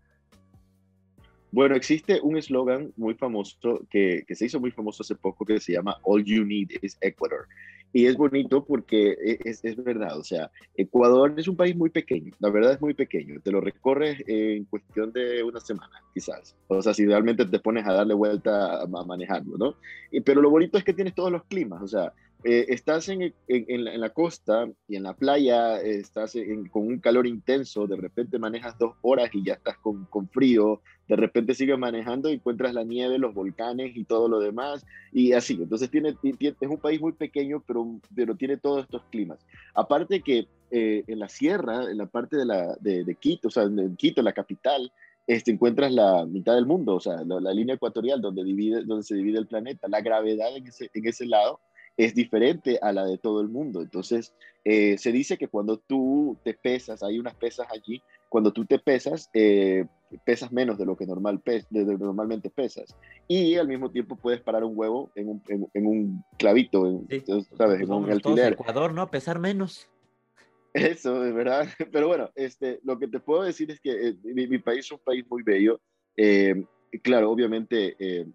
Bueno, 1.53 1.75
existe 1.75 2.19
un 2.21 2.37
eslogan 2.37 2.93
muy 2.97 3.13
famoso 3.13 3.85
que, 3.89 4.23
que, 4.27 4.35
se 4.35 4.45
hizo 4.45 4.59
muy 4.59 4.71
famoso 4.71 5.03
hace 5.03 5.15
poco 5.15 5.45
que 5.45 5.59
se 5.59 5.73
llama 5.73 5.97
All 6.03 6.23
You 6.23 6.43
Need 6.43 6.71
is 6.81 6.97
Ecuador. 7.01 7.47
Y 7.93 8.05
es 8.05 8.15
bonito 8.15 8.63
porque 8.63 9.11
e, 9.11 9.39
es, 9.43 9.63
es, 9.63 9.83
verdad, 9.83 10.17
o 10.17 10.23
sea, 10.23 10.49
Ecuador 10.75 11.33
es 11.37 11.47
un 11.47 11.55
país 11.55 11.75
muy 11.75 11.89
pequeño, 11.89 12.33
la 12.39 12.49
verdad 12.49 12.73
es 12.73 12.81
muy 12.81 12.93
pequeño, 12.93 13.39
te 13.41 13.51
lo 13.51 13.59
recorres 13.59 14.23
en 14.27 14.65
cuestión 14.65 15.11
de 15.11 15.43
una 15.43 15.59
semana, 15.59 16.01
quizás. 16.13 16.55
O 16.67 16.81
sea, 16.81 16.93
si 16.93 17.05
realmente 17.05 17.45
te 17.45 17.59
pones 17.59 17.85
a 17.85 17.93
darle 17.93 18.13
vuelta 18.13 18.81
a, 18.81 18.87
manejarlo, 18.87 19.57
¿no? 19.57 19.75
Y, 20.11 20.21
pero 20.21 20.41
lo 20.41 20.49
bonito 20.49 20.77
es 20.77 20.83
que 20.83 20.93
tienes 20.93 21.15
todos 21.15 21.31
los 21.31 21.43
climas, 21.45 21.81
o 21.81 21.87
sea, 21.87 22.13
eh, 22.43 22.65
estás 22.69 23.07
en, 23.09 23.33
la, 23.47 24.09
costa 24.09 24.67
y 24.87 24.95
en 24.95 25.03
la 25.03 25.13
playa, 25.13 25.79
estás 25.79 26.35
con 26.71 26.87
un 26.87 26.99
calor 26.99 27.27
intenso, 27.27 27.85
de 27.85 27.97
repente 27.97 28.39
manejas 28.39 28.77
dos 28.79 28.95
horas 29.01 29.29
y 29.33 29.43
ya 29.43 29.53
estás 29.53 29.77
con, 29.77 30.07
frío, 30.29 30.81
de 31.07 31.15
repente 31.17 31.53
sigues 31.53 31.77
manejando 31.77 32.29
y 32.29 32.33
encuentras 32.33 32.73
la 32.73 32.83
nieve, 32.83 33.19
los 33.19 33.35
volcanes 33.35 33.95
y 33.95 34.05
todo 34.05 34.27
lo 34.27 34.39
demás, 34.39 34.85
y 35.11 35.33
así. 35.33 35.53
Entonces 35.53 35.91
tiene, 35.91 36.13
tiene 36.13 36.55
es 36.59 36.69
un 36.69 36.79
país 36.79 36.99
muy 36.99 37.11
pequeño, 37.11 37.63
pero, 37.67 37.99
pero 38.15 38.35
tiene 38.35 38.57
todos 38.57 38.85
estos 38.85 39.03
climas. 39.11 39.45
Aparte 39.75 40.21
que 40.21 40.47
eh, 40.71 41.03
en 41.05 41.19
la 41.19 41.29
sierra, 41.29 41.91
en 41.91 41.97
la 41.97 42.07
parte 42.07 42.37
de 42.37 43.17
Quito, 43.19 43.49
o 43.49 43.51
sea, 43.51 43.63
en 43.63 43.95
Quito, 43.97 44.23
la 44.23 44.33
capital, 44.33 44.91
este, 45.27 45.51
encuentras 45.51 45.91
la 45.91 46.25
mitad 46.25 46.55
del 46.55 46.65
mundo, 46.65 46.95
o 46.95 46.99
sea, 46.99 47.23
la, 47.23 47.39
la, 47.39 47.53
línea 47.53 47.75
ecuatorial 47.75 48.19
donde, 48.19 48.43
divide, 48.43 48.83
donde 48.83 49.03
se 49.03 49.15
divide 49.15 49.37
el 49.37 49.45
planeta, 49.45 49.87
la 49.87 50.01
gravedad 50.01 50.55
en 50.57 50.65
ese, 50.65 50.89
en 50.91 51.07
ese 51.07 51.27
lado 51.27 51.59
es 51.97 52.15
diferente 52.15 52.79
a 52.81 52.91
la 52.93 53.05
de 53.05 53.17
todo 53.17 53.41
el 53.41 53.49
mundo. 53.49 53.81
Entonces, 53.81 54.33
eh, 54.63 54.97
se 54.97 55.11
dice 55.11 55.37
que 55.37 55.47
cuando 55.47 55.77
tú 55.77 56.37
te 56.43 56.53
pesas, 56.53 57.03
hay 57.03 57.19
unas 57.19 57.35
pesas 57.35 57.67
allí, 57.71 58.01
cuando 58.29 58.53
tú 58.53 58.65
te 58.65 58.79
pesas, 58.79 59.29
eh, 59.33 59.85
pesas 60.25 60.51
menos 60.51 60.77
de 60.77 60.85
lo 60.85 60.95
que 60.95 61.05
normal 61.05 61.39
pes 61.39 61.65
de, 61.69 61.85
de 61.85 61.97
normalmente 61.97 62.49
pesas. 62.49 62.95
Y 63.27 63.55
al 63.55 63.67
mismo 63.67 63.91
tiempo 63.91 64.15
puedes 64.15 64.41
parar 64.41 64.63
un 64.63 64.73
huevo 64.75 65.11
en 65.15 65.29
un, 65.29 65.43
en, 65.47 65.67
en 65.73 65.85
un 65.85 66.23
clavito, 66.37 66.87
en, 66.87 67.07
sí. 67.09 67.23
¿sabes? 67.57 67.79
Pues 67.79 67.81
en 67.81 67.91
un 67.91 68.09
alfiler. 68.09 68.53
Ecuador, 68.53 68.93
¿no? 68.93 69.09
Pesar 69.09 69.39
menos. 69.39 69.89
Eso, 70.73 71.19
de 71.19 71.31
verdad. 71.31 71.67
Pero 71.91 72.07
bueno, 72.07 72.29
este, 72.35 72.79
lo 72.83 72.97
que 72.97 73.07
te 73.07 73.19
puedo 73.19 73.43
decir 73.43 73.71
es 73.71 73.79
que 73.79 74.09
eh, 74.09 74.15
mi, 74.23 74.47
mi, 74.47 74.59
país 74.59 74.85
es 74.85 74.91
un 74.91 74.99
país 74.99 75.25
muy 75.29 75.43
bello. 75.43 75.81
Eh, 76.15 76.65
claro, 77.03 77.31
obviamente 77.31 77.95
eh, 77.99 78.25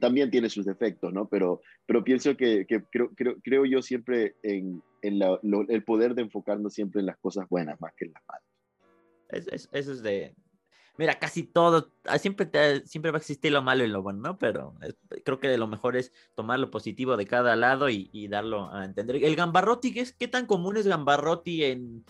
también 0.00 0.30
tiene 0.30 0.48
sus 0.48 0.64
defectos, 0.64 1.12
¿no? 1.12 1.28
Pero, 1.28 1.60
pero 1.86 2.04
pienso 2.04 2.36
que, 2.36 2.66
que 2.66 2.82
creo, 2.90 3.10
creo, 3.14 3.36
creo, 3.42 3.64
yo 3.64 3.82
siempre 3.82 4.36
en, 4.42 4.82
en 5.02 5.18
la, 5.18 5.38
lo, 5.42 5.68
el 5.68 5.84
poder 5.84 6.14
de 6.14 6.22
enfocarnos 6.22 6.74
siempre 6.74 7.00
en 7.00 7.06
las 7.06 7.18
cosas 7.18 7.48
buenas 7.48 7.80
más 7.80 7.92
que 7.96 8.06
en 8.06 8.12
las 8.12 8.22
malas. 8.26 8.44
Es, 9.28 9.48
es, 9.48 9.68
eso 9.72 9.92
es 9.92 10.02
de... 10.02 10.34
Mira, 10.98 11.18
casi 11.18 11.44
todo, 11.44 11.90
siempre, 12.18 12.44
te, 12.44 12.86
siempre 12.86 13.10
va 13.10 13.16
a 13.16 13.20
existir 13.20 13.50
lo 13.50 13.62
malo 13.62 13.82
y 13.82 13.88
lo 13.88 14.02
bueno, 14.02 14.20
¿no? 14.20 14.38
Pero 14.38 14.74
es, 14.82 14.94
creo 15.24 15.40
que 15.40 15.56
lo 15.56 15.66
mejor 15.66 15.96
es 15.96 16.12
tomar 16.34 16.58
lo 16.58 16.70
positivo 16.70 17.16
de 17.16 17.26
cada 17.26 17.56
lado 17.56 17.88
y, 17.88 18.10
y 18.12 18.28
darlo 18.28 18.70
a 18.70 18.84
entender. 18.84 19.16
El 19.16 19.34
gambarroti, 19.34 19.94
¿qué, 19.94 20.06
¿qué 20.18 20.28
tan 20.28 20.44
común 20.44 20.76
es 20.76 20.86
gambarroti 20.86 21.64
en, 21.64 22.04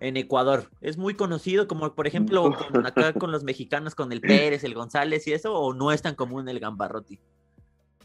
en 0.00 0.16
Ecuador. 0.16 0.70
Es 0.80 0.96
muy 0.96 1.14
conocido, 1.14 1.68
como 1.68 1.94
por 1.94 2.06
ejemplo 2.06 2.54
con, 2.70 2.86
acá 2.86 3.12
con 3.12 3.32
los 3.32 3.44
mexicanos, 3.44 3.94
con 3.94 4.12
el 4.12 4.20
Pérez, 4.20 4.64
el 4.64 4.74
González 4.74 5.26
y 5.26 5.32
eso, 5.32 5.54
o 5.54 5.74
no 5.74 5.92
es 5.92 6.02
tan 6.02 6.14
común 6.14 6.48
el 6.48 6.60
Gambarroti. 6.60 7.18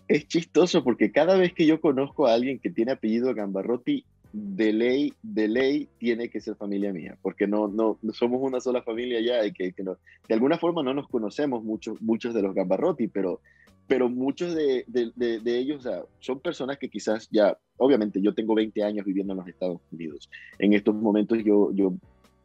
Es 0.08 0.28
chistoso 0.28 0.84
porque 0.84 1.12
cada 1.12 1.36
vez 1.36 1.54
que 1.54 1.66
yo 1.66 1.80
conozco 1.80 2.28
a 2.28 2.34
alguien 2.34 2.60
que 2.60 2.70
tiene 2.70 2.92
apellido 2.92 3.34
Gambarroti, 3.34 4.06
de 4.34 4.74
ley, 4.74 5.14
de 5.22 5.48
ley 5.48 5.88
tiene 6.00 6.30
que 6.30 6.42
ser 6.42 6.56
familia 6.56 6.92
mía, 6.92 7.18
porque 7.22 7.46
no, 7.48 7.68
no, 7.68 8.00
no 8.02 8.14
somos 8.14 8.42
una 8.42 8.60
sola 8.60 8.82
familia 8.82 9.22
ya 9.22 9.46
y 9.46 9.54
que, 9.54 9.74
que 9.74 9.84
no, 9.84 9.98
de 10.28 10.34
alguna 10.34 10.58
forma 10.58 10.82
no 10.82 10.94
nos 10.94 11.08
conocemos 11.08 11.64
muchos, 11.64 12.02
muchos 12.02 12.34
de 12.34 12.42
los 12.42 12.56
Gambarroti, 12.56 13.08
pero 13.08 13.42
pero 13.88 14.10
muchos 14.10 14.56
de, 14.56 14.86
de, 14.88 15.12
de, 15.16 15.40
de 15.40 15.58
ellos 15.58 15.80
o 15.80 15.90
sea, 15.90 16.04
son 16.20 16.40
personas 16.40 16.78
que 16.78 16.90
quizás 16.90 17.28
ya, 17.32 17.58
obviamente 17.78 18.22
yo 18.22 18.34
tengo 18.34 18.56
20 18.56 18.84
años 18.84 19.06
viviendo 19.06 19.34
en 19.34 19.40
los 19.40 19.48
Estados 19.48 19.82
Unidos. 19.92 20.30
En 20.60 20.74
estos 20.74 20.96
momentos 20.96 21.40
yo, 21.44 21.72
yo 21.74 21.94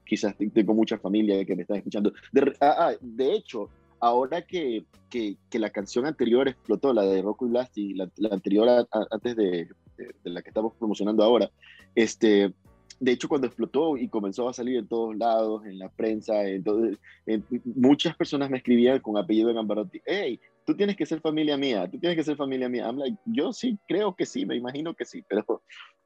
quizás 0.04 0.34
tengo 0.52 0.74
mucha 0.74 0.98
familia 0.98 1.44
que 1.44 1.54
me 1.54 1.62
están 1.62 1.76
escuchando. 1.76 2.12
De, 2.32 2.52
ah, 2.60 2.74
ah, 2.78 2.92
de 3.00 3.34
hecho, 3.34 3.68
ahora 4.00 4.42
que, 4.42 4.84
que, 5.10 5.36
que, 5.50 5.58
la 5.58 5.70
canción 5.70 6.06
anterior 6.06 6.48
explotó, 6.48 6.92
la 6.92 7.02
de 7.02 7.22
Rocco 7.22 7.46
y 7.74 7.94
la, 7.94 8.10
la 8.16 8.28
anterior 8.30 8.68
a, 8.68 8.80
a, 8.80 9.06
antes 9.10 9.36
de, 9.36 9.68
de, 9.96 10.30
la 10.30 10.42
que 10.42 10.50
estamos 10.50 10.72
promocionando 10.78 11.22
ahora, 11.22 11.50
este, 11.94 12.52
de 13.00 13.12
hecho, 13.12 13.28
cuando 13.28 13.46
explotó 13.46 13.96
y 13.96 14.08
comenzó 14.08 14.48
a 14.48 14.52
salir 14.52 14.76
en 14.76 14.88
todos 14.88 15.16
lados, 15.16 15.64
en 15.66 15.78
la 15.78 15.88
prensa, 15.88 16.44
entonces, 16.48 16.98
en, 17.26 17.44
muchas 17.64 18.16
personas 18.16 18.50
me 18.50 18.58
escribían 18.58 19.00
con 19.00 19.16
apellido 19.16 19.48
de 19.48 19.54
Gambarotti, 19.54 20.00
hey, 20.04 20.40
tú 20.68 20.76
tienes 20.76 20.96
que 20.96 21.06
ser 21.06 21.22
familia 21.22 21.56
mía, 21.56 21.88
tú 21.90 21.98
tienes 21.98 22.14
que 22.14 22.22
ser 22.22 22.36
familia 22.36 22.68
mía. 22.68 22.84
I'm 22.84 22.98
like, 22.98 23.16
yo 23.24 23.54
sí, 23.54 23.78
creo 23.88 24.14
que 24.14 24.26
sí, 24.26 24.44
me 24.44 24.54
imagino 24.54 24.92
que 24.92 25.06
sí, 25.06 25.24
pero, 25.26 25.62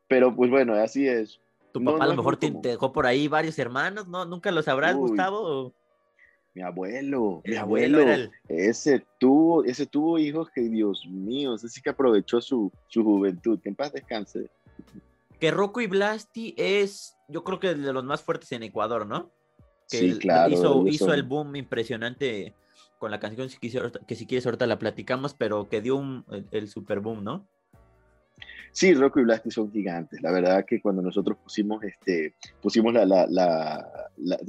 pero 0.07 0.33
pues 0.37 0.53
bueno, 0.53 0.75
así 0.75 1.09
es. 1.09 1.41
Tu 1.73 1.83
papá 1.83 1.99
no, 1.99 2.05
a 2.05 2.07
lo 2.07 2.15
mejor 2.15 2.37
te, 2.37 2.49
te, 2.53 2.69
dejó 2.69 2.93
por 2.93 3.05
ahí 3.05 3.27
varios 3.27 3.59
hermanos, 3.59 4.07
¿no? 4.07 4.25
¿Nunca 4.25 4.53
lo 4.53 4.63
sabrás, 4.63 4.95
Uy, 4.95 5.09
Gustavo? 5.09 5.75
Mi 6.55 6.63
abuelo, 6.63 7.43
mi 7.45 7.57
abuelo, 7.57 7.99
abuelo 7.99 8.13
el... 8.13 8.31
ese 8.47 9.05
tuvo, 9.19 9.65
ese 9.65 9.85
tuvo 9.85 10.17
hijos 10.21 10.49
que, 10.55 10.61
Dios 10.61 11.05
mío, 11.11 11.57
ese 11.57 11.69
sí 11.69 11.83
que 11.83 11.91
aprovechó 11.91 12.41
su, 12.41 12.71
su 12.87 13.03
juventud, 13.03 13.59
que 13.61 13.71
en 13.71 13.75
paz 13.75 13.93
descanse 13.93 14.49
que 15.41 15.51
Rocco 15.51 15.81
y 15.81 15.89
Blasti 15.89 16.55
es, 16.57 17.17
yo 17.27 17.43
creo 17.43 17.59
que 17.59 17.75
de 17.75 17.93
los 17.93 18.05
más 18.05 18.23
fuertes 18.23 18.53
en 18.53 18.63
Ecuador, 18.63 19.09
¿no? 19.09 19.33
Que 19.91 19.99
sí, 19.99 20.19
claro. 20.21 20.55
Hizo, 20.55 20.87
hizo 20.87 21.13
el 21.13 21.25
boom 21.25 21.57
impresionante 21.57 22.55
con 23.03 23.11
la 23.11 23.19
canción 23.19 23.49
que, 23.61 24.15
si 24.15 24.27
quieres 24.27 24.47
ahorita 24.47 24.65
la 24.69 24.79
platicamos, 24.79 25.35
pero 25.35 25.69
que 25.69 25.81
dio 25.81 25.97
un, 25.97 26.25
el, 26.31 26.47
el 26.53 26.69
super 26.69 27.01
boom, 27.01 27.25
¿no? 27.25 27.49
Sí, 28.71 28.95
Rocco 28.95 29.19
y 29.19 29.25
Blasti 29.25 29.51
son 29.51 29.73
gigantes. 29.73 30.23
La 30.23 30.31
verdad 30.31 30.65
que 30.65 30.81
cuando 30.81 31.03
nosotros 31.03 31.37
pusimos, 31.43 31.83
este, 31.83 32.37
pusimos 32.61 32.95
la, 32.95 33.05
la, 33.05 33.27
la, 33.27 33.85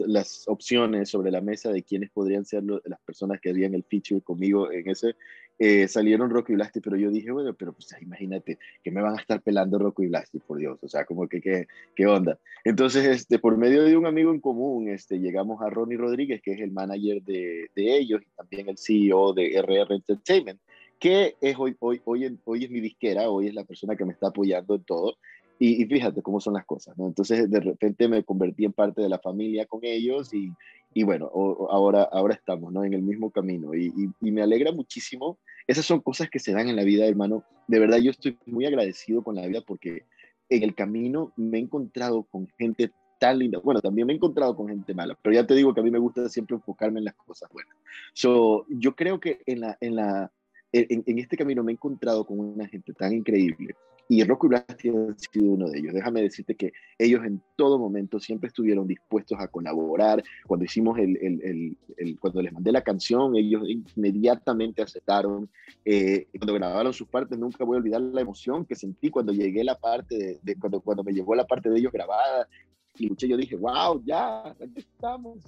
las 0.05 0.47
opciones 0.47 1.09
sobre 1.09 1.31
la 1.31 1.41
mesa 1.41 1.71
de 1.71 1.81
quiénes 1.81 2.11
podrían 2.11 2.45
ser 2.45 2.61
las 2.63 2.99
personas 3.03 3.41
que 3.41 3.49
harían 3.49 3.73
el 3.73 3.85
feature 3.85 4.21
conmigo 4.21 4.71
en 4.71 4.87
ese, 4.87 5.15
eh, 5.59 5.87
salieron 5.87 6.29
Rocky 6.29 6.53
y 6.53 6.55
Blasty, 6.55 6.79
pero 6.79 6.97
yo 6.97 7.11
dije, 7.11 7.31
bueno, 7.31 7.53
pero 7.53 7.73
pues 7.73 7.95
imagínate 8.01 8.57
que 8.83 8.91
me 8.91 9.01
van 9.01 9.17
a 9.17 9.21
estar 9.21 9.41
pelando 9.41 9.79
Rocky 9.79 10.03
y 10.03 10.07
Blasty, 10.07 10.39
por 10.39 10.57
Dios, 10.57 10.79
o 10.81 10.87
sea, 10.87 11.05
como 11.05 11.27
que 11.27 11.41
qué, 11.41 11.67
qué 11.95 12.07
onda. 12.07 12.39
Entonces, 12.63 13.05
este, 13.05 13.39
por 13.39 13.57
medio 13.57 13.83
de 13.83 13.95
un 13.95 14.05
amigo 14.05 14.31
en 14.31 14.39
común, 14.39 14.89
este, 14.89 15.19
llegamos 15.19 15.61
a 15.61 15.69
Ronnie 15.69 15.97
Rodríguez, 15.97 16.41
que 16.41 16.53
es 16.53 16.59
el 16.59 16.71
manager 16.71 17.21
de, 17.23 17.69
de 17.75 17.97
ellos 17.97 18.21
y 18.21 18.35
también 18.35 18.69
el 18.69 18.77
CEO 18.77 19.33
de 19.33 19.57
RR 19.61 19.95
Entertainment, 19.95 20.59
que 20.99 21.35
es 21.41 21.55
hoy, 21.59 21.75
hoy, 21.79 22.01
hoy, 22.05 22.39
hoy 22.45 22.63
es 22.63 22.71
mi 22.71 22.79
disquera, 22.79 23.29
hoy 23.29 23.47
es 23.47 23.53
la 23.53 23.65
persona 23.65 23.95
que 23.95 24.05
me 24.05 24.13
está 24.13 24.27
apoyando 24.27 24.75
en 24.75 24.83
todo. 24.83 25.17
Y, 25.59 25.85
fíjate 25.85 26.21
cómo 26.21 26.39
son 26.39 26.55
las 26.55 26.65
cosas, 26.65 26.97
¿no? 26.97 27.07
Entonces, 27.07 27.49
de 27.49 27.59
repente 27.59 28.07
me 28.07 28.23
convertí 28.23 28.65
en 28.65 28.73
parte 28.73 29.01
de 29.01 29.09
la 29.09 29.19
familia 29.19 29.65
con 29.65 29.79
ellos 29.83 30.33
y, 30.33 30.51
y 30.93 31.03
bueno, 31.03 31.31
ahora, 31.69 32.03
ahora 32.03 32.33
estamos, 32.33 32.73
¿no? 32.73 32.83
En 32.83 32.93
el 32.93 33.01
mismo 33.01 33.31
camino 33.31 33.73
y, 33.73 33.93
y, 34.21 34.31
me 34.31 34.41
alegra 34.41 34.71
muchísimo. 34.71 35.37
Esas 35.67 35.85
son 35.85 36.01
cosas 36.01 36.29
que 36.29 36.39
se 36.39 36.53
dan 36.53 36.67
en 36.67 36.75
la 36.75 36.83
vida, 36.83 37.05
hermano. 37.05 37.43
De 37.67 37.79
verdad, 37.79 37.97
yo 37.99 38.11
estoy 38.11 38.37
muy 38.45 38.65
agradecido 38.65 39.23
con 39.23 39.35
la 39.35 39.47
vida 39.47 39.61
porque 39.65 40.03
en 40.49 40.63
el 40.63 40.75
camino 40.75 41.31
me 41.35 41.57
he 41.57 41.61
encontrado 41.61 42.23
con 42.23 42.47
gente 42.57 42.91
tan 43.19 43.39
linda. 43.39 43.59
Bueno, 43.59 43.79
también 43.79 44.05
me 44.05 44.13
he 44.13 44.15
encontrado 44.17 44.55
con 44.55 44.67
gente 44.67 44.93
mala, 44.93 45.17
pero 45.21 45.33
ya 45.33 45.47
te 45.47 45.55
digo 45.55 45.73
que 45.73 45.79
a 45.79 45.83
mí 45.83 45.91
me 45.91 45.99
gusta 45.99 46.27
siempre 46.27 46.57
enfocarme 46.57 46.99
en 46.99 47.05
las 47.05 47.15
cosas 47.15 47.49
buenas. 47.51 47.75
So, 48.13 48.65
yo 48.69 48.95
creo 48.95 49.19
que 49.19 49.41
en, 49.45 49.61
la, 49.61 49.77
en, 49.79 49.95
la, 49.95 50.31
en, 50.73 51.03
en 51.05 51.19
este 51.19 51.37
camino 51.37 51.63
me 51.63 51.71
he 51.71 51.75
encontrado 51.75 52.25
con 52.25 52.39
una 52.39 52.67
gente 52.67 52.93
tan 52.93 53.13
increíble 53.13 53.75
y 54.09 54.23
Rocco 54.23 54.47
y 54.47 54.49
Blasty 54.49 54.89
han 54.89 55.17
sido 55.17 55.51
uno 55.51 55.69
de 55.69 55.79
ellos. 55.79 55.93
Déjame 55.93 56.21
decirte 56.21 56.55
que 56.55 56.73
ellos 56.97 57.23
en 57.25 57.41
todo 57.55 57.79
momento 57.79 58.19
siempre 58.19 58.47
estuvieron 58.47 58.85
dispuestos 58.85 59.39
a 59.39 59.47
colaborar. 59.47 60.23
Cuando 60.45 60.65
hicimos 60.65 60.99
el, 60.99 61.17
el, 61.17 61.77
el, 61.97 62.19
cuando 62.19 62.41
les 62.41 62.51
mandé 62.51 62.71
la 62.71 62.81
canción, 62.81 63.35
ellos 63.35 63.63
inmediatamente 63.95 64.81
aceptaron. 64.81 65.49
Eh, 65.85 66.27
cuando 66.37 66.53
grabaron 66.53 66.93
sus 66.93 67.07
partes, 67.07 67.37
nunca 67.37 67.63
voy 67.63 67.75
a 67.75 67.79
olvidar 67.79 68.01
la 68.01 68.21
emoción 68.21 68.65
que 68.65 68.75
sentí 68.75 69.09
cuando 69.09 69.31
llegué 69.31 69.63
la 69.63 69.79
parte 69.79 70.39
de, 70.41 70.55
cuando, 70.57 70.81
cuando 70.81 71.03
me 71.03 71.13
llegó 71.13 71.33
la 71.35 71.47
parte 71.47 71.69
de 71.69 71.79
ellos 71.79 71.91
grabada. 71.91 72.47
Y 72.95 73.05
escuché, 73.05 73.27
yo 73.27 73.37
dije, 73.37 73.55
wow, 73.55 74.03
ya, 74.05 74.49
aquí 74.49 74.73
estamos. 74.77 75.39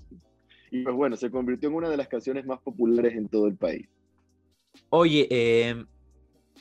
Y 0.72 0.84
pues 0.84 0.96
bueno, 0.96 1.16
se 1.16 1.30
convirtió 1.30 1.70
en 1.70 1.76
una 1.76 1.90
de 1.90 1.98
las 1.98 2.08
canciones 2.08 2.46
más 2.46 2.60
populares 2.60 3.14
en 3.16 3.28
todo 3.28 3.48
el 3.48 3.56
país. 3.56 3.88
Oye, 4.90 5.28
eh, 5.30 5.86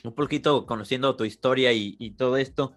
un 0.03 0.13
poquito 0.13 0.65
conociendo 0.65 1.15
tu 1.15 1.25
historia 1.25 1.73
y, 1.73 2.11
todo 2.11 2.37
esto, 2.37 2.73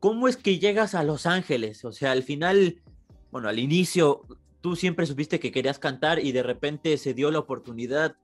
¿cómo 0.00 0.28
es 0.28 0.36
que 0.36 0.58
llegas 0.58 0.94
a 0.94 1.04
Los 1.04 1.26
Ángeles? 1.26 1.84
O 1.84 1.92
sea, 1.92 2.12
al 2.12 2.22
final, 2.22 2.82
bueno, 3.30 3.48
al 3.48 3.58
inicio, 3.58 4.22
tú 4.60 4.76
siempre 4.76 5.06
supiste 5.06 5.40
que 5.40 5.52
querías 5.52 5.78
cantar 5.78 6.18
y 6.18 6.32
de 6.32 6.42
repente 6.42 6.96
se 6.98 7.14
dio 7.14 7.30
la 7.30 7.38
oportunidad. 7.38 8.16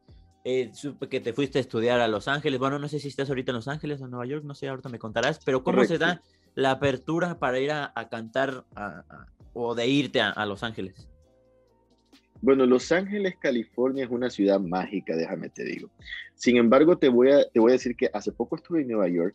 Eh, 0.44 0.70
supe 0.72 1.08
que 1.08 1.20
te 1.20 1.32
fuiste 1.32 1.58
a 1.58 1.60
estudiar 1.60 2.00
a 2.00 2.08
Los 2.08 2.26
Ángeles. 2.26 2.58
Bueno, 2.58 2.78
no 2.78 2.88
sé 2.88 3.00
si 3.00 3.08
estás 3.08 3.28
ahorita 3.28 3.52
en 3.52 3.56
Los 3.56 3.68
Ángeles 3.68 4.00
o 4.00 4.04
en 4.04 4.10
Nueva 4.10 4.26
York, 4.26 4.44
no 4.44 4.54
sé, 4.54 4.68
ahorita 4.68 4.88
me 4.88 4.98
contarás, 4.98 5.40
pero 5.44 5.62
¿cómo 5.62 5.84
se 5.84 5.98
da 5.98 6.22
la 6.54 6.72
apertura 6.72 7.38
para 7.38 7.58
ir 7.58 7.70
a, 7.70 7.92
cantar 8.10 8.64
o 9.52 9.74
de 9.74 9.86
irte 9.86 10.20
a 10.20 10.46
Los 10.46 10.62
Ángeles? 10.62 11.08
Bueno, 12.40 12.66
Los 12.66 12.92
Ángeles, 12.92 13.36
California 13.36 14.04
es 14.04 14.10
una 14.10 14.30
ciudad 14.30 14.60
mágica, 14.60 15.16
déjame 15.16 15.48
te 15.48 15.64
digo. 15.64 15.88
Sin 16.34 16.56
embargo, 16.56 16.96
te 16.96 17.08
voy 17.08 17.32
a, 17.32 17.48
te 17.48 17.58
voy 17.58 17.72
a 17.72 17.74
decir 17.74 17.96
que 17.96 18.10
hace 18.12 18.32
poco 18.32 18.56
estuve 18.56 18.82
en 18.82 18.88
Nueva 18.88 19.08
York 19.08 19.34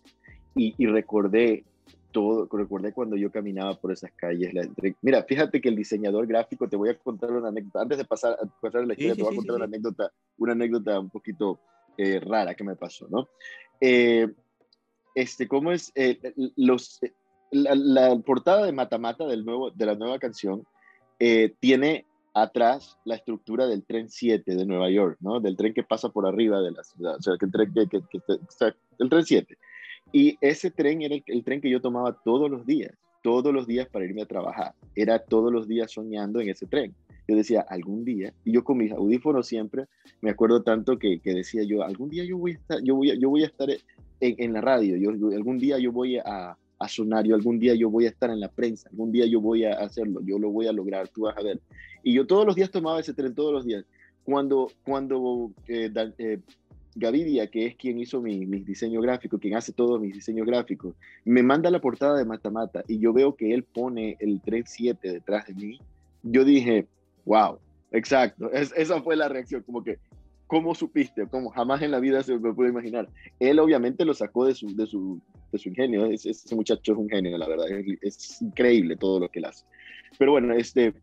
y, 0.55 0.85
recordé 0.85 1.63
todo, 2.11 2.47
recordé 2.51 2.93
cuando 2.93 3.15
yo 3.17 3.31
caminaba 3.31 3.75
por 3.75 3.91
esas 3.91 4.11
calles. 4.11 4.53
mira, 5.01 5.23
fíjate 5.23 5.59
que 5.59 5.69
el 5.69 5.75
diseñador 5.75 6.27
gráfico, 6.27 6.69
te 6.69 6.77
voy 6.77 6.89
a 6.89 6.97
contar 6.97 7.31
una 7.31 7.49
anécdota, 7.49 7.81
antes 7.81 7.97
de 7.97 8.05
pasar 8.05 8.33
a 8.33 8.47
contar 8.61 8.85
la 8.85 8.93
historia, 8.93 9.15
te 9.15 9.23
voy 9.23 9.33
a 9.33 9.35
contar 9.35 9.55
una 9.55 9.65
anécdota, 9.65 10.11
una 10.37 10.51
anécdota 10.53 10.99
un 10.99 11.09
poquito 11.09 11.59
eh, 11.97 12.19
rara 12.19 12.53
que 12.53 12.63
me 12.63 12.75
pasó, 12.75 13.07
¿no? 13.09 13.29
Eh, 13.81 14.27
este, 15.15 15.47
¿cómo 15.47 15.71
es? 15.71 15.91
Eh, 15.95 16.19
los, 16.55 16.99
la, 17.51 17.75
la, 17.75 18.15
portada 18.19 18.65
de 18.65 18.71
Mata 18.71 18.97
Mata 18.97 19.25
del 19.25 19.43
nuevo, 19.43 19.71
de 19.71 19.85
la 19.85 19.95
nueva 19.95 20.19
canción 20.19 20.65
tiene 21.59 22.05
atrás 22.33 22.97
la 23.05 23.15
estructura 23.15 23.67
del 23.67 23.83
tren 23.83 24.09
7 24.09 24.55
de 24.55 24.65
Nueva 24.65 24.89
York, 24.89 25.17
¿no? 25.21 25.39
Del 25.39 25.55
tren 25.55 25.73
que 25.73 25.83
pasa 25.83 26.09
por 26.09 26.25
arriba 26.25 26.61
de 26.61 26.71
la 26.71 26.83
ciudad, 26.83 27.15
o 27.17 27.21
sea, 27.21 27.35
que 27.39 27.45
el 27.45 27.51
tren, 27.51 27.73
que, 27.73 28.01
el 28.99 29.09
tren 29.09 29.23
7. 29.23 29.57
Y 30.11 30.37
ese 30.41 30.71
tren 30.71 31.01
era 31.01 31.15
el, 31.25 31.43
tren 31.43 31.61
que 31.61 31.69
yo 31.69 31.81
tomaba 31.81 32.13
todos 32.23 32.49
los 32.49 32.65
días, 32.65 32.93
todos 33.21 33.53
los 33.53 33.67
días 33.67 33.87
para 33.87 34.05
irme 34.05 34.23
a 34.23 34.27
trabajar. 34.27 34.73
Era 34.95 35.19
todos 35.19 35.51
los 35.51 35.67
días 35.67 35.91
soñando 35.91 36.39
en 36.39 36.49
ese 36.49 36.65
tren. 36.65 36.93
Yo 37.27 37.35
decía, 37.35 37.61
algún 37.61 38.03
día, 38.03 38.33
y 38.43 38.51
yo 38.51 38.63
con 38.63 38.77
mis 38.77 38.91
audífonos 38.91 39.47
siempre, 39.47 39.85
me 40.21 40.29
acuerdo 40.29 40.61
tanto 40.61 40.99
que, 40.99 41.19
que 41.19 41.33
decía 41.33 41.63
yo, 41.63 41.83
algún 41.83 42.09
día 42.09 42.25
yo 42.25 42.37
voy 42.37 42.51
a 42.51 42.55
estar, 42.55 42.83
yo 42.83 42.95
voy 42.95 43.11
a, 43.11 43.15
yo 43.15 43.29
voy 43.29 43.43
a 43.43 43.47
estar 43.47 43.69
en, 43.69 43.79
en 44.19 44.53
la 44.53 44.59
radio, 44.59 44.97
yo, 44.97 45.29
algún 45.29 45.57
día 45.57 45.79
yo 45.79 45.93
voy 45.93 46.17
a, 46.17 46.57
a 46.79 46.87
sonar, 46.87 47.25
yo 47.25 47.35
algún 47.35 47.59
día 47.59 47.75
yo 47.75 47.89
voy 47.89 48.05
a 48.05 48.09
estar 48.09 48.29
en 48.29 48.39
la 48.39 48.49
prensa, 48.49 48.89
algún 48.89 49.11
día 49.11 49.25
yo 49.25 49.39
voy 49.41 49.65
a 49.65 49.73
hacerlo, 49.73 50.21
yo 50.23 50.37
lo 50.39 50.49
voy 50.49 50.67
a 50.67 50.73
lograr, 50.73 51.07
tú 51.07 51.21
vas 51.21 51.37
a 51.37 51.43
ver. 51.43 51.59
Y 52.03 52.13
yo 52.13 52.27
todos 52.27 52.45
los 52.45 52.55
días 52.55 52.71
tomaba 52.71 52.99
ese 52.99 53.13
tren, 53.13 53.33
todos 53.33 53.53
los 53.53 53.65
días. 53.65 53.85
Cuando, 54.23 54.69
cuando 54.83 55.51
eh, 55.67 55.91
eh 56.17 56.39
Gavidia, 56.95 57.47
que 57.47 57.65
es 57.65 57.75
quien 57.75 57.99
hizo 57.99 58.21
mis 58.21 58.47
mi 58.47 58.59
diseño 58.59 59.01
gráfico, 59.01 59.39
quien 59.39 59.55
hace 59.55 59.73
todos 59.73 59.99
mis 59.99 60.13
diseños 60.13 60.45
gráficos, 60.45 60.95
me 61.25 61.41
manda 61.41 61.71
la 61.71 61.81
portada 61.81 62.17
de 62.17 62.25
Mata 62.25 62.51
Mata 62.51 62.83
y 62.87 62.99
yo 62.99 63.13
veo 63.13 63.35
que 63.35 63.53
él 63.53 63.63
pone 63.63 64.15
el 64.19 64.39
tren 64.41 64.63
7 64.65 65.11
detrás 65.11 65.47
de 65.47 65.55
mí, 65.55 65.79
yo 66.21 66.45
dije, 66.45 66.85
wow, 67.25 67.57
exacto, 67.91 68.51
esa 68.51 69.01
fue 69.01 69.15
la 69.15 69.27
reacción, 69.27 69.63
como 69.63 69.83
que, 69.83 69.97
¿cómo 70.45 70.75
supiste? 70.75 71.25
Como 71.27 71.49
jamás 71.49 71.81
en 71.81 71.91
la 71.91 71.99
vida 71.99 72.21
se 72.21 72.37
me 72.37 72.53
pudo 72.53 72.67
imaginar. 72.67 73.09
Él 73.39 73.59
obviamente 73.59 74.05
lo 74.05 74.13
sacó 74.13 74.45
de 74.45 74.53
su, 74.53 74.75
de 74.75 74.85
su, 74.85 75.19
de 75.53 75.63
su 75.63 75.69
ingenio, 75.69 76.05
ese 76.05 76.55
muchacho 76.55 76.93
es 76.93 76.97
un 76.97 77.09
genio, 77.09 77.37
la 77.37 77.47
verdad, 77.47 77.69
es, 77.69 77.97
es 78.01 78.41
increíble 78.41 78.95
todo 78.97 79.21
lo 79.21 79.29
que 79.29 79.39
él 79.39 79.45
hace. 79.45 79.65
Pero 80.17 80.31
bueno, 80.31 80.53
este, 80.53 80.93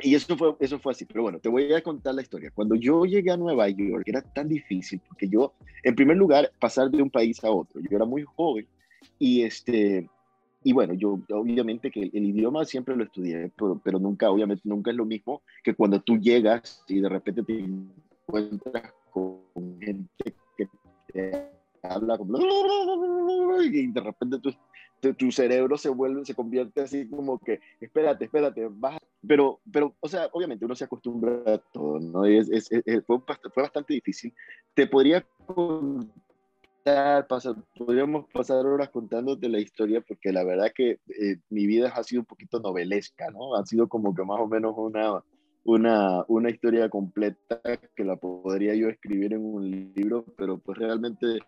y 0.00 0.14
eso 0.14 0.36
fue, 0.36 0.56
eso 0.60 0.78
fue 0.78 0.92
así, 0.92 1.04
pero 1.04 1.22
bueno, 1.22 1.38
te 1.38 1.48
voy 1.48 1.72
a 1.72 1.82
contar 1.82 2.14
la 2.14 2.22
historia. 2.22 2.50
Cuando 2.54 2.74
yo 2.74 3.04
llegué 3.04 3.30
a 3.30 3.36
Nueva 3.36 3.68
York 3.68 4.04
era 4.06 4.22
tan 4.22 4.48
difícil 4.48 5.00
porque 5.06 5.28
yo, 5.28 5.52
en 5.82 5.94
primer 5.94 6.16
lugar, 6.16 6.50
pasar 6.58 6.90
de 6.90 7.02
un 7.02 7.10
país 7.10 7.42
a 7.44 7.50
otro. 7.50 7.80
Yo 7.80 7.96
era 7.96 8.06
muy 8.06 8.22
joven 8.22 8.66
y 9.18 9.42
este, 9.42 10.08
y 10.64 10.72
bueno, 10.72 10.94
yo 10.94 11.20
obviamente 11.30 11.90
que 11.90 12.00
el, 12.00 12.24
idioma 12.24 12.64
siempre 12.64 12.96
lo 12.96 13.04
estudié, 13.04 13.50
pero, 13.56 13.80
pero, 13.84 13.98
nunca, 13.98 14.30
obviamente 14.30 14.62
nunca 14.64 14.90
es 14.90 14.96
lo 14.96 15.04
mismo 15.04 15.42
que 15.62 15.74
cuando 15.74 16.00
tú 16.00 16.16
llegas 16.16 16.82
y 16.88 17.00
de 17.00 17.08
repente 17.08 17.42
te 17.42 17.58
encuentras 17.58 18.94
con 19.10 19.40
gente 19.80 20.34
que 20.56 20.68
te 21.12 21.61
habla 21.82 22.16
como 22.18 22.38
y 23.62 23.86
de 23.92 24.00
repente 24.00 24.38
tu, 24.38 25.14
tu, 25.14 25.32
cerebro 25.32 25.76
se 25.76 25.88
vuelve, 25.88 26.24
se 26.24 26.34
convierte 26.34 26.82
así 26.82 27.08
como 27.08 27.38
que, 27.38 27.60
espérate, 27.80 28.24
espérate, 28.24 28.68
baja. 28.70 28.98
Pero, 29.26 29.60
pero, 29.70 29.94
o 30.00 30.08
sea, 30.08 30.28
obviamente 30.32 30.64
uno 30.64 30.74
se 30.74 30.84
acostumbra 30.84 31.42
a 31.46 31.58
todo, 31.58 32.00
¿no? 32.00 32.24
es, 32.24 32.50
es, 32.50 32.68
fue, 33.06 33.18
fue, 33.54 33.62
bastante 33.62 33.94
difícil. 33.94 34.34
Te 34.74 34.86
podría 34.86 35.24
contar, 35.46 37.26
pasar, 37.28 37.54
podríamos 37.76 38.26
pasar 38.32 38.66
horas 38.66 38.88
contándote 38.90 39.48
la 39.48 39.60
historia 39.60 40.00
porque 40.00 40.32
la 40.32 40.42
verdad 40.42 40.72
que 40.74 40.98
eh, 41.20 41.36
mi 41.50 41.66
vida 41.66 41.92
ha 41.94 42.02
sido 42.02 42.22
un 42.22 42.26
poquito 42.26 42.58
novelesca, 42.58 43.30
¿no? 43.30 43.54
Ha 43.54 43.64
sido 43.64 43.88
como 43.88 44.14
que 44.14 44.24
más 44.24 44.40
o 44.40 44.48
menos 44.48 44.74
una, 44.76 45.22
una, 45.64 46.24
una 46.26 46.50
historia 46.50 46.88
completa 46.88 47.60
que 47.94 48.04
la 48.04 48.16
podría 48.16 48.74
yo 48.74 48.88
escribir 48.88 49.32
en 49.34 49.44
un 49.44 49.70
libro, 49.70 50.24
pero 50.36 50.58
pues 50.58 50.78
realmente 50.78 51.38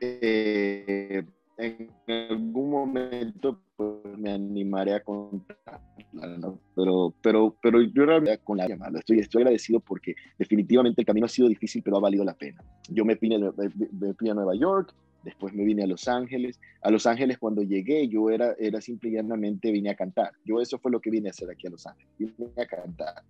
eh, 0.00 1.24
en 1.60 1.90
algún 2.08 2.70
momento 2.70 3.60
pues, 3.76 4.18
me 4.18 4.32
animaré 4.32 4.94
a 4.94 5.02
contarla, 5.02 6.36
¿no? 6.38 6.58
Pero, 6.74 7.14
pero, 7.22 7.56
pero 7.62 7.82
yo 7.82 8.06
realmente 8.06 8.38
con 8.38 8.58
la 8.58 8.66
llamada 8.66 8.98
estoy, 8.98 9.18
estoy 9.18 9.42
agradecido 9.42 9.80
porque 9.80 10.14
definitivamente 10.38 11.02
el 11.02 11.06
camino 11.06 11.26
ha 11.26 11.28
sido 11.28 11.48
difícil, 11.48 11.82
pero 11.82 11.98
ha 11.98 12.00
valido 12.00 12.24
la 12.24 12.34
pena. 12.34 12.62
Yo 12.88 13.04
me 13.04 13.14
vine, 13.14 13.38
me 13.38 14.14
fui 14.14 14.30
a 14.30 14.34
Nueva 14.34 14.54
York, 14.54 14.94
después 15.22 15.52
me 15.52 15.64
vine 15.64 15.82
a 15.82 15.86
Los 15.86 16.08
Ángeles. 16.08 16.58
A 16.82 16.90
Los 16.90 17.06
Ángeles 17.06 17.38
cuando 17.38 17.62
llegué 17.62 18.08
yo 18.08 18.30
era, 18.30 18.54
era 18.58 18.80
simple 18.80 19.10
y 19.10 19.12
llanamente 19.12 19.70
vine 19.70 19.90
a 19.90 19.94
cantar. 19.94 20.32
Yo 20.44 20.60
eso 20.60 20.78
fue 20.78 20.90
lo 20.90 21.00
que 21.00 21.10
vine 21.10 21.28
a 21.28 21.30
hacer 21.32 21.50
aquí 21.50 21.66
a 21.66 21.70
Los 21.70 21.86
Ángeles, 21.86 22.08
vine 22.18 22.52
a 22.56 22.66
cantar. 22.66 23.22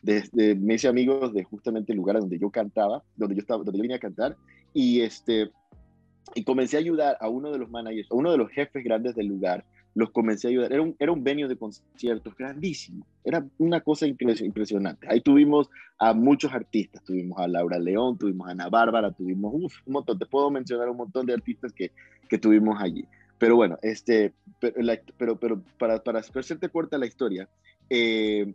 Desde, 0.00 0.54
me 0.54 0.74
hice 0.74 0.86
amigos 0.86 1.34
de 1.34 1.42
justamente 1.42 1.92
el 1.92 1.98
lugar 1.98 2.20
donde 2.20 2.38
yo 2.38 2.50
cantaba, 2.50 3.02
donde 3.16 3.34
yo 3.34 3.40
estaba, 3.40 3.64
donde 3.64 3.78
yo 3.78 3.82
vine 3.82 3.96
a 3.96 3.98
cantar 3.98 4.36
y 4.72 5.00
este 5.00 5.50
y 6.34 6.44
comencé 6.44 6.76
a 6.76 6.80
ayudar 6.80 7.16
a 7.20 7.28
uno 7.28 7.50
de 7.50 7.58
los 7.58 7.70
managers, 7.70 8.10
a 8.10 8.14
uno 8.14 8.30
de 8.30 8.38
los 8.38 8.50
jefes 8.50 8.84
grandes 8.84 9.14
del 9.14 9.26
lugar, 9.26 9.64
los 9.94 10.10
comencé 10.10 10.46
a 10.46 10.50
ayudar. 10.50 10.72
Era 10.72 10.82
un, 10.82 10.96
era 10.98 11.12
un 11.12 11.24
venio 11.24 11.48
de 11.48 11.56
conciertos 11.56 12.34
grandísimo, 12.36 13.06
era 13.24 13.44
una 13.58 13.80
cosa 13.80 14.06
impresionante. 14.06 15.06
Ahí 15.10 15.20
tuvimos 15.20 15.68
a 15.98 16.14
muchos 16.14 16.52
artistas, 16.52 17.02
tuvimos 17.04 17.38
a 17.38 17.48
Laura 17.48 17.78
León, 17.78 18.16
tuvimos 18.18 18.48
a 18.48 18.52
Ana 18.52 18.68
Bárbara, 18.68 19.10
tuvimos 19.12 19.52
un 19.54 19.70
montón, 19.92 20.18
te 20.18 20.26
puedo 20.26 20.50
mencionar 20.50 20.88
un 20.88 20.96
montón 20.96 21.26
de 21.26 21.34
artistas 21.34 21.72
que, 21.72 21.92
que 22.28 22.38
tuvimos 22.38 22.80
allí. 22.80 23.04
Pero 23.38 23.56
bueno, 23.56 23.78
este, 23.82 24.32
pero, 24.60 24.74
pero, 25.16 25.36
pero 25.38 25.62
para, 25.78 26.02
para 26.02 26.20
hacerte 26.20 26.68
corta 26.68 26.98
la 26.98 27.06
historia, 27.06 27.48
eh, 27.88 28.52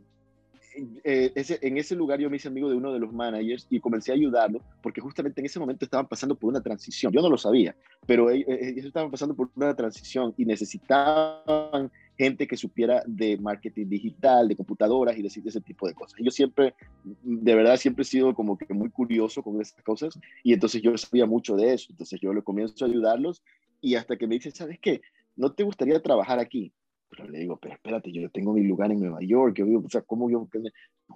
eh, 1.03 1.31
en 1.61 1.77
ese 1.77 1.95
lugar 1.95 2.19
yo 2.19 2.29
me 2.29 2.37
hice 2.37 2.47
amigo 2.47 2.69
de 2.69 2.75
uno 2.75 2.93
de 2.93 2.99
los 2.99 3.13
managers 3.13 3.67
y 3.69 3.79
comencé 3.79 4.11
a 4.11 4.15
ayudarlo 4.15 4.61
porque 4.81 5.01
justamente 5.01 5.41
en 5.41 5.45
ese 5.45 5.59
momento 5.59 5.85
estaban 5.85 6.07
pasando 6.07 6.35
por 6.35 6.49
una 6.49 6.61
transición. 6.61 7.11
Yo 7.11 7.21
no 7.21 7.29
lo 7.29 7.37
sabía, 7.37 7.75
pero 8.05 8.29
ellos, 8.29 8.47
ellos 8.49 8.85
estaban 8.85 9.11
pasando 9.11 9.35
por 9.35 9.49
una 9.55 9.75
transición 9.75 10.33
y 10.37 10.45
necesitaban 10.45 11.91
gente 12.17 12.47
que 12.47 12.57
supiera 12.57 13.03
de 13.05 13.37
marketing 13.37 13.87
digital, 13.87 14.47
de 14.47 14.55
computadoras 14.55 15.17
y 15.17 15.21
de 15.21 15.27
ese 15.27 15.61
tipo 15.61 15.87
de 15.87 15.93
cosas. 15.93 16.19
Yo 16.21 16.31
siempre, 16.31 16.75
de 17.23 17.55
verdad, 17.55 17.77
siempre 17.77 18.03
he 18.03 18.05
sido 18.05 18.33
como 18.33 18.57
que 18.57 18.73
muy 18.73 18.89
curioso 18.89 19.41
con 19.41 19.59
esas 19.61 19.81
cosas 19.83 20.19
y 20.43 20.53
entonces 20.53 20.81
yo 20.81 20.95
sabía 20.97 21.25
mucho 21.25 21.55
de 21.55 21.73
eso. 21.73 21.87
Entonces 21.91 22.19
yo 22.21 22.33
le 22.33 22.43
comienzo 22.43 22.85
a 22.85 22.87
ayudarlos 22.87 23.43
y 23.81 23.95
hasta 23.95 24.17
que 24.17 24.27
me 24.27 24.35
dice, 24.35 24.51
¿sabes 24.51 24.79
qué? 24.79 25.01
¿No 25.35 25.51
te 25.51 25.63
gustaría 25.63 26.01
trabajar 26.01 26.39
aquí? 26.39 26.71
Pero 27.15 27.29
le 27.29 27.39
digo, 27.39 27.57
pero 27.57 27.75
espérate, 27.75 28.11
yo 28.11 28.29
tengo 28.29 28.53
mi 28.53 28.63
lugar 28.63 28.91
en 28.91 28.99
Nueva 28.99 29.19
York, 29.21 29.55
yo 29.57 29.65
vivo, 29.65 29.83
o 29.85 29.89
sea, 29.89 30.01
¿cómo 30.01 30.29
yo? 30.29 30.47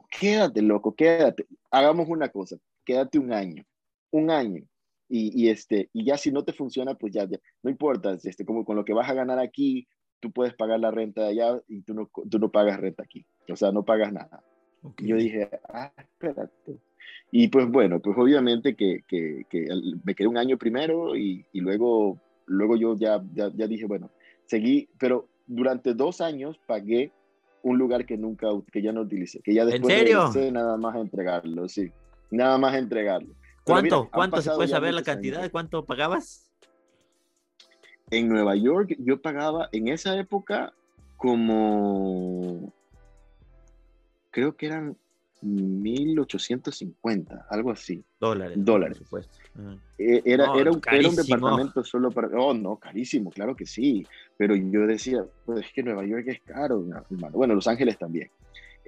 Quédate, 0.10 0.62
loco, 0.62 0.96
quédate. 0.96 1.46
Hagamos 1.72 2.08
una 2.10 2.30
cosa, 2.30 2.58
quédate 2.86 3.20
un 3.20 3.34
año, 3.34 3.64
un 4.12 4.32
año. 4.32 4.64
Y, 5.10 5.42
y, 5.42 5.50
este, 5.50 5.90
y 5.94 6.06
ya 6.06 6.18
si 6.18 6.32
no 6.32 6.44
te 6.44 6.54
funciona, 6.54 6.96
pues 6.96 7.14
ya, 7.14 7.26
ya, 7.26 7.40
no 7.64 7.70
importa, 7.70 8.18
este, 8.22 8.46
como 8.46 8.66
con 8.66 8.76
lo 8.76 8.84
que 8.84 8.94
vas 8.94 9.10
a 9.10 9.14
ganar 9.14 9.40
aquí, 9.40 9.88
tú 10.20 10.32
puedes 10.32 10.54
pagar 10.54 10.80
la 10.80 10.92
renta 10.92 11.22
de 11.24 11.30
allá 11.30 11.62
y 11.68 11.82
tú 11.82 11.94
no, 11.94 12.10
tú 12.30 12.40
no 12.40 12.52
pagas 12.52 12.80
renta 12.80 13.04
aquí. 13.04 13.26
O 13.50 13.56
sea, 13.56 13.72
no 13.72 13.84
pagas 13.84 14.12
nada. 14.12 14.44
Okay. 14.82 15.08
yo 15.08 15.16
dije, 15.16 15.50
ah, 15.70 15.92
espérate. 15.98 16.80
Y 17.32 17.48
pues 17.50 17.68
bueno, 17.70 18.00
pues 18.00 18.18
obviamente 18.18 18.76
que, 18.76 19.04
que, 19.08 19.46
que 19.50 19.68
me 20.04 20.16
quedé 20.16 20.28
un 20.28 20.38
año 20.38 20.58
primero 20.58 21.16
y, 21.16 21.46
y 21.52 21.60
luego, 21.60 22.20
luego 22.46 22.78
yo 22.78 22.96
ya, 22.96 23.22
ya, 23.34 23.52
ya, 23.54 23.68
dije, 23.68 23.86
bueno, 23.86 24.10
seguí, 24.46 24.90
pero 24.98 25.28
durante 25.48 25.94
dos 25.94 26.22
años 26.22 26.60
pagué 26.68 27.12
un 27.64 27.78
lugar 27.78 28.06
que 28.06 28.18
nunca, 28.18 28.48
que 28.72 28.82
ya 28.82 28.92
no 28.92 29.02
utilicé, 29.02 29.42
que 29.42 29.54
ya 29.54 29.66
después 29.66 29.94
¿En 29.94 30.32
serio? 30.32 30.52
nada 30.52 30.78
más 30.78 30.96
entregarlo, 30.96 31.68
sí, 31.68 31.92
nada 32.30 32.58
más 32.58 32.76
entregarlo. 32.76 33.34
¿Cuánto? 33.64 34.04
Mira, 34.04 34.12
¿Cuánto 34.14 34.42
se 34.42 34.52
puede 34.52 34.70
saber 34.70 34.94
la 34.94 35.04
cantidad? 35.04 35.42
¿De 35.42 35.50
cuánto 35.50 35.84
pagabas? 35.86 36.48
en 38.12 38.30
Nueva 38.30 38.56
York 38.56 38.96
yo 39.00 39.22
pagaba 39.22 39.70
en 39.72 39.90
esa 39.90 40.18
época 40.18 40.74
como, 41.18 42.74
creo 44.32 44.56
que 44.56 44.68
eran 44.68 44.98
1850, 45.42 47.48
algo 47.50 47.72
así. 47.72 48.04
Dólares. 48.20 48.58
Dólares. 48.60 48.98
Por 48.98 49.06
supuesto. 49.06 49.38
Eh, 49.98 50.22
era, 50.26 50.48
no, 50.48 50.60
era, 50.60 50.72
un, 50.72 50.82
era, 50.92 51.10
un, 51.10 51.16
departamento 51.16 51.84
solo 51.84 52.12
para... 52.12 52.28
Oh, 52.30 52.54
no, 52.54 52.78
carísimo, 52.78 53.32
claro 53.32 53.56
que 53.56 53.66
sí. 53.66 54.06
Pero 54.38 54.56
yo 54.56 54.88
decía, 54.88 55.26
pues 55.46 55.66
es 55.66 55.74
que 55.74 55.84
Nueva 55.84 56.06
York 56.06 56.26
es 56.28 56.42
caro, 56.42 56.86
hermano. 57.12 57.38
Bueno, 57.38 57.56
Los 57.56 57.68
Ángeles 57.68 57.98
también. 57.98 58.30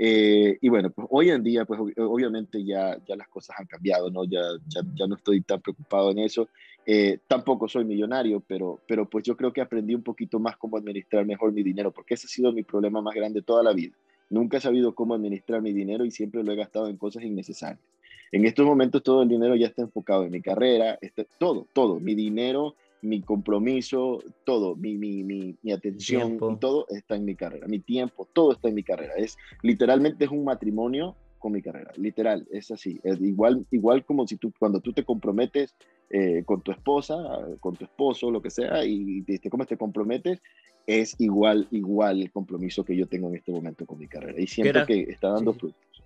Eh, 0.01 0.57
y 0.61 0.69
bueno, 0.69 0.89
pues 0.91 1.07
hoy 1.11 1.29
en 1.29 1.43
día, 1.43 1.65
pues 1.65 1.79
obviamente 1.97 2.63
ya, 2.63 2.97
ya 3.05 3.17
las 3.17 3.27
cosas 3.27 3.57
han 3.59 3.65
cambiado, 3.65 4.09
¿no? 4.09 4.23
Ya, 4.23 4.41
ya, 4.67 4.81
ya 4.95 5.07
no 5.07 5.15
estoy 5.15 5.41
tan 5.41 5.59
preocupado 5.59 6.11
en 6.11 6.19
eso. 6.19 6.47
Eh, 6.85 7.19
tampoco 7.27 7.67
soy 7.67 7.85
millonario, 7.85 8.39
pero, 8.39 8.79
pero 8.87 9.07
pues 9.07 9.23
yo 9.23 9.35
creo 9.35 9.51
que 9.51 9.61
aprendí 9.61 9.93
un 9.93 10.01
poquito 10.01 10.39
más 10.39 10.57
cómo 10.57 10.77
administrar 10.77 11.25
mejor 11.25 11.51
mi 11.51 11.63
dinero, 11.63 11.91
porque 11.91 12.13
ese 12.13 12.27
ha 12.27 12.29
sido 12.29 12.53
mi 12.53 12.63
problema 12.63 13.01
más 13.01 13.13
grande 13.13 13.41
toda 13.41 13.61
la 13.61 13.73
vida. 13.73 13.95
Nunca 14.29 14.57
he 14.57 14.61
sabido 14.61 14.93
cómo 14.93 15.13
administrar 15.13 15.61
mi 15.61 15.73
dinero 15.73 16.05
y 16.05 16.11
siempre 16.11 16.43
lo 16.43 16.51
he 16.51 16.55
gastado 16.55 16.87
en 16.87 16.97
cosas 16.97 17.23
innecesarias. 17.23 17.83
En 18.31 18.45
estos 18.45 18.65
momentos 18.65 19.01
todo 19.01 19.23
el 19.23 19.29
dinero 19.29 19.55
ya 19.55 19.67
está 19.67 19.81
enfocado 19.81 20.23
en 20.23 20.31
mi 20.31 20.41
carrera, 20.41 20.97
está, 21.01 21.23
todo, 21.39 21.67
todo, 21.73 21.99
mi 21.99 22.13
dinero, 22.13 22.75
mi 23.01 23.21
compromiso, 23.21 24.21
todo, 24.45 24.75
mi, 24.75 24.97
mi, 24.97 25.23
mi, 25.23 25.55
mi 25.63 25.71
atención, 25.71 26.35
y 26.35 26.55
todo 26.57 26.85
está 26.89 27.15
en 27.15 27.25
mi 27.25 27.35
carrera, 27.35 27.67
mi 27.67 27.79
tiempo, 27.79 28.27
todo 28.31 28.51
está 28.51 28.69
en 28.69 28.75
mi 28.75 28.83
carrera. 28.83 29.13
Es 29.15 29.37
literalmente 29.63 30.25
es 30.25 30.31
un 30.31 30.43
matrimonio 30.43 31.15
con 31.39 31.53
mi 31.53 31.61
carrera, 31.61 31.91
literal, 31.95 32.45
es 32.51 32.69
así. 32.69 32.99
Es 33.03 33.19
igual, 33.21 33.65
igual 33.71 34.05
como 34.05 34.27
si 34.27 34.35
tú, 34.35 34.51
cuando 34.59 34.79
tú 34.79 34.93
te 34.93 35.05
comprometes 35.05 35.73
eh, 36.09 36.43
con 36.45 36.61
tu 36.61 36.71
esposa, 36.71 37.15
con 37.61 37.75
tu 37.75 37.85
esposo, 37.85 38.29
lo 38.29 38.41
que 38.41 38.49
sea, 38.49 38.83
y 38.85 39.21
te, 39.23 39.49
cómo 39.49 39.65
te 39.65 39.77
comprometes, 39.77 40.41
es 40.89 41.15
igual, 41.19 41.67
igual 41.69 42.19
el 42.19 42.31
compromiso 42.31 42.83
que 42.83 42.95
yo 42.95 43.07
tengo 43.07 43.29
en 43.29 43.35
este 43.35 43.51
momento 43.51 43.85
con 43.85 43.99
mi 43.99 44.07
carrera. 44.07 44.41
Y 44.41 44.47
siento 44.47 44.87
que 44.87 45.01
está 45.01 45.29
dando 45.29 45.53
sí. 45.53 45.59
frutos. 45.59 46.03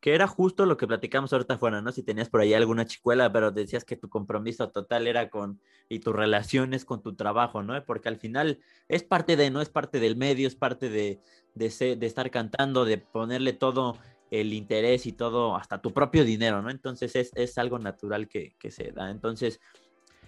Que 0.00 0.12
era 0.12 0.26
justo 0.26 0.66
lo 0.66 0.76
que 0.76 0.88
platicamos 0.88 1.32
ahorita 1.32 1.54
afuera, 1.54 1.80
¿no? 1.80 1.92
Si 1.92 2.02
tenías 2.02 2.28
por 2.28 2.40
ahí 2.40 2.52
alguna 2.52 2.84
chicuela, 2.84 3.32
pero 3.32 3.52
decías 3.52 3.84
que 3.84 3.96
tu 3.96 4.08
compromiso 4.08 4.70
total 4.70 5.06
era 5.06 5.30
con, 5.30 5.60
y 5.88 6.00
tus 6.00 6.14
relaciones 6.16 6.84
con 6.84 7.00
tu 7.00 7.14
trabajo, 7.14 7.62
¿no? 7.62 7.80
Porque 7.84 8.08
al 8.08 8.16
final 8.16 8.58
es 8.88 9.04
parte 9.04 9.36
de, 9.36 9.50
no 9.50 9.60
es 9.60 9.68
parte 9.68 10.00
del 10.00 10.16
medio, 10.16 10.48
es 10.48 10.56
parte 10.56 10.90
de, 10.90 11.20
de, 11.54 11.70
ser, 11.70 11.96
de 11.98 12.06
estar 12.06 12.30
cantando, 12.32 12.84
de 12.84 12.98
ponerle 12.98 13.52
todo 13.52 13.96
el 14.32 14.52
interés 14.52 15.06
y 15.06 15.12
todo, 15.12 15.54
hasta 15.54 15.80
tu 15.80 15.92
propio 15.92 16.24
dinero, 16.24 16.60
¿no? 16.60 16.70
Entonces 16.70 17.14
es, 17.14 17.30
es 17.36 17.56
algo 17.56 17.78
natural 17.78 18.26
que, 18.26 18.56
que, 18.58 18.72
se 18.72 18.90
da. 18.90 19.10
Entonces, 19.10 19.60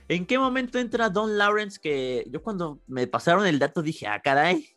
¿en 0.09 0.27
qué 0.27 0.39
momento 0.39 0.79
entra 0.79 1.11
Don 1.11 1.39
Lawrence? 1.39 1.79
Que 1.81 2.27
yo 2.31 2.43
cuando 2.43 2.81
me 2.87 3.07
pasaron 3.07 3.47
el 3.47 3.59
dato 3.59 3.83
dije, 3.83 4.07
ah, 4.07 4.21
caray, 4.21 4.69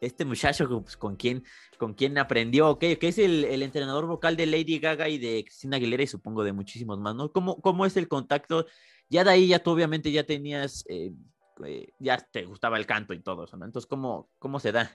este 0.00 0.24
muchacho 0.24 0.68
pues, 0.82 0.96
con 0.96 1.16
quien 1.16 1.44
con 1.78 1.94
quién 1.94 2.18
aprendió. 2.18 2.78
Que 2.78 2.98
es 3.00 3.18
el, 3.18 3.44
el, 3.44 3.62
entrenador 3.62 4.06
vocal 4.06 4.36
de 4.36 4.46
Lady 4.46 4.78
Gaga 4.78 5.08
y 5.08 5.18
de 5.18 5.44
Cristina 5.44 5.76
Aguilera 5.76 6.02
y 6.02 6.06
supongo 6.06 6.44
de 6.44 6.52
muchísimos 6.52 6.98
más, 6.98 7.14
¿no? 7.14 7.32
¿Cómo, 7.32 7.60
cómo 7.60 7.86
es 7.86 7.96
el 7.96 8.08
contacto? 8.08 8.66
Ya 9.08 9.24
de 9.24 9.30
ahí 9.30 9.48
ya 9.48 9.58
tú 9.58 9.70
obviamente 9.70 10.12
ya 10.12 10.24
tenías, 10.24 10.84
eh, 10.88 11.12
eh, 11.64 11.88
ya 11.98 12.18
te 12.18 12.44
gustaba 12.44 12.78
el 12.78 12.86
canto 12.86 13.14
y 13.14 13.20
todo 13.20 13.44
eso, 13.44 13.56
¿no? 13.56 13.64
Entonces, 13.64 13.88
¿cómo, 13.88 14.30
cómo 14.38 14.60
se 14.60 14.72
da? 14.72 14.90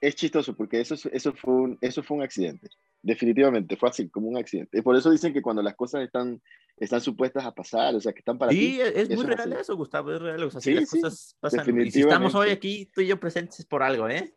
es 0.00 0.14
chistoso 0.14 0.54
porque 0.54 0.80
eso, 0.80 0.94
eso, 1.12 1.32
fue 1.32 1.54
un, 1.54 1.78
eso 1.80 2.02
fue 2.02 2.18
un 2.18 2.22
accidente. 2.22 2.68
Definitivamente, 3.08 3.74
fue 3.74 3.88
así, 3.88 4.10
como 4.10 4.28
un 4.28 4.36
accidente. 4.36 4.82
Por 4.82 4.94
eso 4.94 5.10
dicen 5.10 5.32
que 5.32 5.40
cuando 5.40 5.62
las 5.62 5.74
cosas 5.74 6.02
están, 6.02 6.42
están 6.76 7.00
supuestas 7.00 7.42
a 7.46 7.54
pasar, 7.54 7.94
o 7.94 8.00
sea, 8.02 8.12
que 8.12 8.18
están 8.18 8.36
para 8.36 8.52
sí, 8.52 8.58
ti. 8.58 8.72
Sí, 8.74 8.80
es 8.82 9.08
muy 9.08 9.24
real 9.24 9.50
eso, 9.54 9.74
Gustavo, 9.78 10.12
es 10.12 10.20
real. 10.20 10.42
O 10.42 10.50
sea, 10.50 10.60
sí, 10.60 10.74
las 10.74 10.90
sí, 10.90 11.00
cosas 11.00 11.34
pasan. 11.40 11.80
Y 11.86 11.90
si 11.90 12.02
estamos 12.02 12.34
hoy 12.34 12.50
aquí, 12.50 12.86
tú 12.94 13.00
y 13.00 13.06
yo 13.06 13.18
presentes 13.18 13.64
por 13.64 13.82
algo, 13.82 14.10
¿eh? 14.10 14.34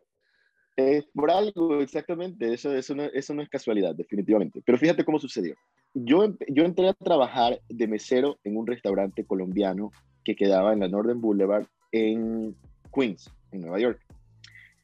Es 0.74 1.04
por 1.12 1.30
algo, 1.30 1.82
exactamente. 1.82 2.50
Eso, 2.54 2.74
eso, 2.74 2.94
no, 2.94 3.02
eso 3.02 3.34
no 3.34 3.42
es 3.42 3.50
casualidad, 3.50 3.94
definitivamente. 3.94 4.62
Pero 4.64 4.78
fíjate 4.78 5.04
cómo 5.04 5.18
sucedió. 5.18 5.54
Yo, 5.92 6.34
yo 6.48 6.64
entré 6.64 6.88
a 6.88 6.94
trabajar 6.94 7.60
de 7.68 7.86
mesero 7.86 8.38
en 8.42 8.56
un 8.56 8.66
restaurante 8.66 9.26
colombiano 9.26 9.90
que 10.24 10.34
quedaba 10.34 10.72
en 10.72 10.80
la 10.80 10.88
Northern 10.88 11.20
Boulevard 11.20 11.66
en 11.90 12.56
Queens, 12.90 13.30
en 13.50 13.60
Nueva 13.60 13.80
York. 13.80 14.00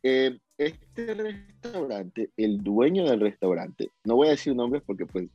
Eh, 0.02 0.38
este 0.58 1.14
restaurante, 1.14 2.30
el 2.36 2.58
dueño 2.58 3.08
del 3.08 3.20
restaurante, 3.20 3.90
no 4.04 4.16
voy 4.16 4.28
a 4.28 4.32
decir 4.32 4.54
nombres 4.54 4.82
porque 4.84 5.06
pues 5.06 5.28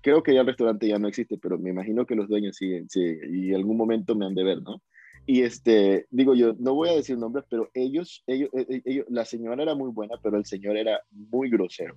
creo 0.00 0.22
que 0.22 0.34
ya 0.34 0.40
el 0.40 0.46
restaurante 0.46 0.88
ya 0.88 0.98
no 0.98 1.08
existe, 1.08 1.36
pero 1.38 1.58
me 1.58 1.70
imagino 1.70 2.06
que 2.06 2.14
los 2.14 2.28
dueños 2.28 2.56
siguen, 2.56 2.88
sí, 2.88 3.00
y 3.30 3.50
en 3.50 3.56
algún 3.56 3.76
momento 3.76 4.14
me 4.14 4.26
han 4.26 4.34
de 4.34 4.44
ver, 4.44 4.62
¿no? 4.62 4.80
Y 5.26 5.42
este, 5.42 6.06
digo 6.10 6.34
yo, 6.34 6.54
no 6.58 6.74
voy 6.74 6.88
a 6.88 6.94
decir 6.94 7.18
nombres, 7.18 7.44
pero 7.50 7.68
ellos, 7.74 8.22
ellos, 8.26 8.48
ellos, 8.84 9.04
la 9.10 9.24
señora 9.24 9.62
era 9.62 9.74
muy 9.74 9.90
buena, 9.90 10.14
pero 10.22 10.38
el 10.38 10.46
señor 10.46 10.78
era 10.78 11.02
muy 11.10 11.50
grosero. 11.50 11.96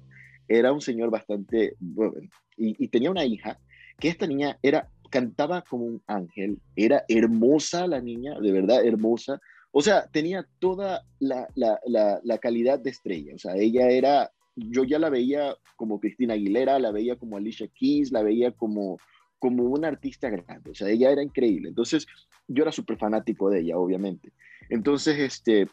Era 0.49 0.73
un 0.73 0.81
señor 0.81 1.09
bastante, 1.11 1.75
bueno, 1.79 2.13
y, 2.57 2.83
y 2.83 2.87
tenía 2.89 3.09
una 3.09 3.23
hija, 3.23 3.57
que 3.99 4.09
esta 4.09 4.27
niña 4.27 4.57
era, 4.61 4.89
cantaba 5.09 5.61
como 5.61 5.85
un 5.85 6.01
ángel, 6.07 6.59
era 6.75 7.05
hermosa 7.07 7.87
la 7.87 8.01
niña, 8.01 8.37
de 8.39 8.51
verdad 8.51 8.85
hermosa, 8.85 9.39
o 9.71 9.81
sea, 9.81 10.07
tenía 10.07 10.47
toda 10.59 11.05
la, 11.19 11.47
la, 11.55 11.79
la, 12.23 12.37
calidad 12.39 12.79
de 12.79 12.89
estrella. 12.89 13.35
O 13.35 13.39
sea, 13.39 13.55
ella 13.55 13.89
era, 13.89 14.31
yo 14.55 14.83
ya 14.83 14.99
la 14.99 15.09
veía 15.09 15.55
como 15.77 15.99
Cristina 15.99 16.33
Aguilera, 16.33 16.77
la 16.79 16.91
veía 16.91 17.15
como 17.15 17.37
Alicia 17.37 17.67
Keys, 17.67 18.11
la 18.11 18.21
veía 18.21 18.51
como, 18.51 18.97
como 19.39 19.63
una 19.63 19.87
artista 19.87 20.29
grande. 20.29 20.71
O 20.71 20.75
sea, 20.75 20.89
ella 20.89 21.11
era 21.11 21.23
increíble. 21.23 21.69
Entonces, 21.69 22.05
yo 22.47 22.63
era 22.63 22.71
súper 22.71 22.97
fanático 22.97 23.49
de 23.49 23.61
ella, 23.61 23.77
obviamente. 23.77 24.33
Entonces, 24.69 25.17
este, 25.17 25.69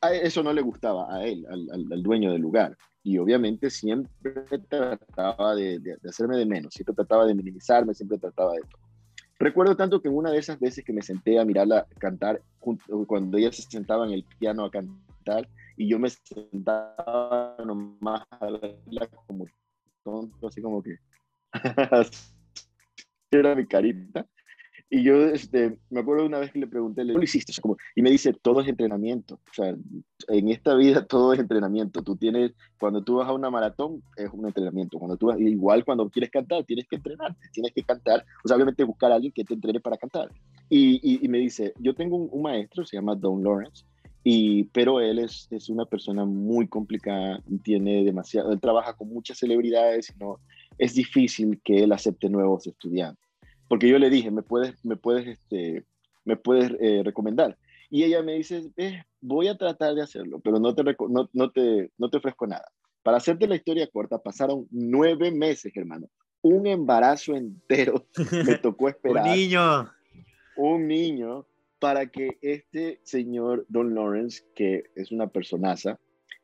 a 0.00 0.14
eso 0.14 0.42
no 0.42 0.54
le 0.54 0.62
gustaba 0.62 1.14
a 1.14 1.26
él, 1.26 1.44
al, 1.46 1.92
al, 1.92 2.02
dueño 2.02 2.32
del 2.32 2.40
lugar. 2.40 2.76
Y 3.02 3.18
obviamente 3.18 3.68
siempre 3.68 4.32
trataba 4.68 5.54
de, 5.54 5.78
de, 5.78 5.96
de 6.00 6.08
hacerme 6.08 6.38
de 6.38 6.46
menos, 6.46 6.72
siempre 6.72 6.94
trataba 6.94 7.26
de 7.26 7.34
minimizarme, 7.34 7.92
siempre 7.92 8.16
trataba 8.16 8.54
de 8.54 8.60
todo. 8.62 8.91
Recuerdo 9.42 9.76
tanto 9.76 10.00
que 10.00 10.08
una 10.08 10.30
de 10.30 10.38
esas 10.38 10.60
veces 10.60 10.84
que 10.84 10.92
me 10.92 11.02
senté 11.02 11.40
a 11.40 11.44
mirarla 11.44 11.88
cantar, 11.98 12.40
cuando 13.08 13.38
ella 13.38 13.50
se 13.50 13.62
sentaba 13.62 14.06
en 14.06 14.12
el 14.12 14.24
piano 14.38 14.64
a 14.64 14.70
cantar, 14.70 15.48
y 15.76 15.88
yo 15.88 15.98
me 15.98 16.10
sentaba 16.10 17.56
nomás 17.66 18.22
a 18.30 18.46
verla 18.46 19.08
como 19.26 19.46
tonto, 20.04 20.46
así 20.46 20.62
como 20.62 20.80
que 20.80 20.96
era 23.32 23.56
mi 23.56 23.66
carita. 23.66 24.24
Y 24.94 25.02
yo 25.04 25.24
este, 25.24 25.78
me 25.88 26.00
acuerdo 26.00 26.26
una 26.26 26.38
vez 26.38 26.52
que 26.52 26.58
le 26.58 26.66
pregunté, 26.66 27.00
¿cómo 27.00 27.16
lo 27.16 27.24
hiciste? 27.24 27.50
O 27.50 27.54
sea, 27.54 27.62
como, 27.62 27.78
y 27.96 28.02
me 28.02 28.10
dice, 28.10 28.34
todo 28.34 28.60
es 28.60 28.68
entrenamiento. 28.68 29.36
O 29.36 29.54
sea, 29.54 29.74
en 30.28 30.48
esta 30.50 30.74
vida 30.74 31.06
todo 31.06 31.32
es 31.32 31.40
entrenamiento. 31.40 32.02
Tú 32.02 32.14
tienes, 32.14 32.52
cuando 32.78 33.02
tú 33.02 33.14
vas 33.14 33.26
a 33.26 33.32
una 33.32 33.48
maratón, 33.48 34.02
es 34.18 34.28
un 34.30 34.46
entrenamiento. 34.46 34.98
Cuando 34.98 35.16
tú 35.16 35.28
vas, 35.28 35.40
igual 35.40 35.86
cuando 35.86 36.10
quieres 36.10 36.30
cantar, 36.30 36.64
tienes 36.64 36.86
que 36.86 36.96
entrenarte, 36.96 37.40
tienes 37.54 37.72
que 37.72 37.82
cantar. 37.82 38.22
O 38.44 38.48
sea, 38.48 38.54
obviamente 38.54 38.84
buscar 38.84 39.12
a 39.12 39.14
alguien 39.14 39.32
que 39.32 39.44
te 39.44 39.54
entrene 39.54 39.80
para 39.80 39.96
cantar. 39.96 40.28
Y, 40.68 41.00
y, 41.02 41.24
y 41.24 41.28
me 41.28 41.38
dice, 41.38 41.72
yo 41.78 41.94
tengo 41.94 42.16
un, 42.16 42.28
un, 42.30 42.42
maestro, 42.42 42.84
se 42.84 42.98
llama 42.98 43.14
Don 43.14 43.42
Lawrence, 43.42 43.86
Y, 44.22 44.64
pero 44.64 45.00
él 45.00 45.20
es, 45.20 45.48
es 45.50 45.70
una 45.70 45.86
persona 45.86 46.26
muy 46.26 46.68
complicada, 46.68 47.42
tiene 47.64 48.04
demasiado, 48.04 48.52
él 48.52 48.60
trabaja 48.60 48.92
con 48.92 49.08
muchas 49.08 49.38
celebridades 49.38 50.10
y 50.10 50.18
no, 50.22 50.38
es 50.76 50.92
difícil 50.92 51.62
que 51.64 51.82
él 51.84 51.92
acepte 51.92 52.28
nuevos 52.28 52.66
estudiantes. 52.66 53.21
Porque 53.72 53.88
yo 53.88 53.98
le 53.98 54.10
dije, 54.10 54.30
me 54.30 54.42
puedes, 54.42 54.84
me 54.84 54.96
puedes, 54.96 55.26
este, 55.26 55.86
me 56.26 56.36
puedes 56.36 56.72
eh, 56.78 57.00
recomendar. 57.02 57.56
Y 57.88 58.04
ella 58.04 58.22
me 58.22 58.34
dice, 58.34 58.70
eh, 58.76 59.02
voy 59.22 59.48
a 59.48 59.56
tratar 59.56 59.94
de 59.94 60.02
hacerlo, 60.02 60.40
pero 60.40 60.58
no 60.58 60.74
te, 60.74 60.84
no, 60.84 61.30
no, 61.32 61.50
te, 61.50 61.90
no 61.96 62.10
te 62.10 62.18
ofrezco 62.18 62.46
nada. 62.46 62.70
Para 63.02 63.16
hacerte 63.16 63.48
la 63.48 63.56
historia 63.56 63.86
corta, 63.86 64.18
pasaron 64.18 64.68
nueve 64.70 65.30
meses, 65.30 65.74
hermano. 65.74 66.10
Un 66.42 66.66
embarazo 66.66 67.34
entero 67.34 68.04
me 68.46 68.56
tocó 68.58 68.90
esperar. 68.90 69.24
un 69.24 69.32
niño. 69.32 69.90
Un 70.58 70.86
niño 70.86 71.46
para 71.78 72.08
que 72.08 72.36
este 72.42 73.00
señor 73.04 73.64
Don 73.70 73.94
Lawrence, 73.94 74.44
que 74.54 74.90
es 74.96 75.12
una 75.12 75.28
personaza, 75.28 75.98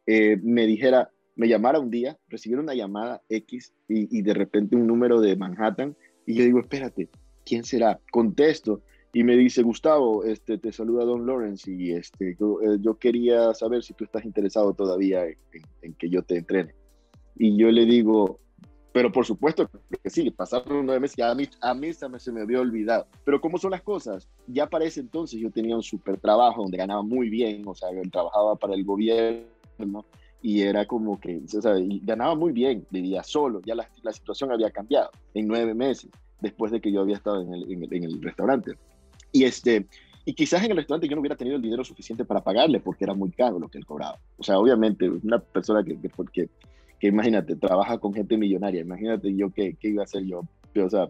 eh, 0.07 0.39
me 0.43 0.65
dijera, 0.65 1.11
me 1.37 1.47
llamara 1.47 1.79
un 1.79 1.91
día, 1.91 2.19
recibiera 2.29 2.63
una 2.63 2.73
llamada 2.73 3.23
X 3.29 3.75
y, 3.87 4.23
de 4.23 4.33
repente 4.33 4.77
un 4.77 4.87
número 4.87 5.21
de 5.21 5.37
Manhattan 5.37 5.95
y 6.29 6.35
yo 6.35 6.45
digo, 6.45 6.61
espérate, 6.61 7.09
¿quién 7.43 7.65
será? 7.65 7.99
Contesto 8.13 8.83
y 9.15 9.25
me 9.25 9.35
dice, 9.35 9.63
Gustavo, 9.63 10.25
este, 10.25 10.59
te 10.59 10.73
saluda 10.73 11.07
Don 11.07 11.27
Lawrence 11.27 11.73
y 11.73 11.93
este, 11.93 12.37
yo, 12.39 12.61
eh, 12.61 12.79
quería 13.01 13.55
saber 13.55 13.83
si 13.83 13.95
tú 13.95 14.05
estás 14.05 14.27
interesado 14.27 14.75
todavía 14.75 15.25
en, 15.25 15.95
que 15.95 16.11
yo 16.11 16.23
te 16.23 16.37
entrene. 16.37 16.75
Y 17.35 17.57
yo 17.57 17.71
le 17.71 17.87
digo, 17.87 18.41
pero 18.93 19.11
por 19.11 19.25
supuesto 19.25 19.71
que 19.71 20.11
sí, 20.11 20.31
pasaron 20.31 20.85
nueve 20.85 21.01
meses 21.01 21.17
y 21.17 21.23
a 21.23 21.35
mí, 21.35 21.49
a 21.63 21.73
mí 21.73 21.95
se, 21.95 22.07
me, 22.11 22.21
se 22.21 22.31
me 22.31 22.43
había 22.43 22.61
olvidado. 22.61 23.07
Pero 23.25 23.41
¿cómo 23.41 23.57
son 23.57 23.71
las 23.71 23.81
cosas? 23.81 24.29
Ya 24.49 24.67
para 24.67 24.85
ese 24.85 25.01
entonces 25.01 25.41
yo 25.41 25.51
tenía 25.51 25.77
un 25.77 25.83
súper 25.83 26.21
trabajo 26.21 26.61
donde 26.61 26.77
ganaba 26.77 27.01
muy 27.01 27.31
bien, 27.31 27.63
o 27.67 27.75
sea, 27.75 27.89
yo 27.91 28.03
trabajaba 28.11 28.55
para 28.57 28.75
el 28.75 28.85
gobierno 28.85 30.05
y 30.41 30.63
era 30.63 30.87
como 30.87 31.19
que, 31.21 31.41
o 31.57 31.63
sea, 31.63 31.75
ganaba 32.03 32.35
muy 32.35 32.53
bien, 32.53 32.87
vivía 32.91 33.23
solo, 33.23 33.61
ya 33.65 33.75
la, 33.75 33.89
la, 34.03 34.13
situación 34.13 34.53
había 34.53 34.71
cambiado 34.71 35.11
en 35.35 35.49
nueve 35.49 35.75
meses 35.75 36.11
después 36.41 36.71
de 36.71 36.81
que 36.81 36.93
yo 36.93 37.01
había 37.01 37.17
estado 37.17 37.43
en 37.43 37.53
el, 37.53 37.93
en 37.93 38.05
el, 38.05 38.23
restaurante. 38.23 38.73
Y, 39.33 39.45
este, 39.45 39.87
y 40.25 40.35
quizás 40.35 40.63
en 40.65 40.71
el 40.71 40.77
restaurante 40.77 41.09
yo 41.09 41.17
no 41.17 41.21
hubiera 41.21 41.37
tenido 41.37 41.57
el 41.57 41.63
dinero 41.63 41.85
suficiente 41.85 42.25
para 42.25 42.43
pagarle 42.43 42.81
porque 42.81 43.05
era 43.05 43.15
muy 43.15 43.31
caro 43.31 43.59
lo 43.59 43.69
que 43.69 43.79
él 43.79 43.87
cobraba. 43.87 44.19
O 44.37 44.45
sea, 44.45 44.59
obviamente, 44.59 45.11
una 45.11 45.41
persona 45.41 45.83
que, 45.83 45.99
que, 46.01 46.09
que 46.33 46.49
que 46.99 47.09
imagínate, 47.09 47.57
trabaja 47.57 47.99
con 47.99 48.13
gente 48.13 48.37
millonaria, 48.37 48.81
imagínate 48.81 49.35
yo 49.35 49.51
qué, 49.51 49.77
qué 49.79 49.89
iba 49.89 50.03
a 50.03 50.05
hacer 50.05 50.25
yo, 50.25 50.43
o 50.77 50.91
sea. 50.91 51.09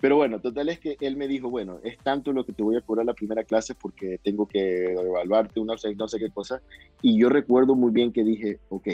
Pero 0.00 0.16
bueno, 0.16 0.40
total 0.40 0.68
es 0.68 0.78
que 0.78 0.96
él 1.00 1.16
me 1.16 1.28
dijo, 1.28 1.48
bueno, 1.48 1.78
es 1.82 1.96
tanto 1.98 2.32
lo 2.32 2.44
que 2.44 2.52
te 2.52 2.62
voy 2.62 2.76
a 2.76 2.80
cobrar 2.80 3.06
la 3.06 3.14
primera 3.14 3.44
clase 3.44 3.74
porque 3.74 4.18
tengo 4.22 4.46
que 4.46 4.92
evaluarte 4.92 5.60
una, 5.60 5.74
no 5.96 6.08
sé 6.08 6.18
qué 6.18 6.30
cosa. 6.30 6.60
Y 7.00 7.18
yo 7.18 7.28
recuerdo 7.28 7.74
muy 7.74 7.92
bien 7.92 8.12
que 8.12 8.24
dije, 8.24 8.58
ok, 8.68 8.88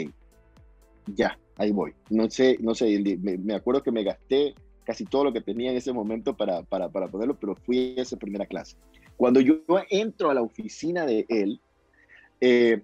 ya, 1.07 1.37
ahí 1.57 1.71
voy. 1.71 1.93
No 2.09 2.29
sé, 2.29 2.57
no 2.61 2.75
sé, 2.75 2.97
me, 3.21 3.37
me 3.37 3.55
acuerdo 3.55 3.83
que 3.83 3.91
me 3.91 4.03
gasté 4.03 4.53
casi 4.83 5.05
todo 5.05 5.25
lo 5.25 5.33
que 5.33 5.41
tenía 5.41 5.71
en 5.71 5.77
ese 5.77 5.93
momento 5.93 6.35
para, 6.35 6.63
para, 6.63 6.89
para 6.89 7.07
ponerlo, 7.07 7.37
pero 7.39 7.55
fui 7.55 7.95
a 7.97 8.01
esa 8.01 8.17
primera 8.17 8.45
clase. 8.45 8.75
Cuando 9.17 9.39
yo 9.39 9.55
entro 9.89 10.29
a 10.29 10.33
la 10.33 10.41
oficina 10.41 11.05
de 11.05 11.25
él, 11.29 11.59
eh, 12.39 12.81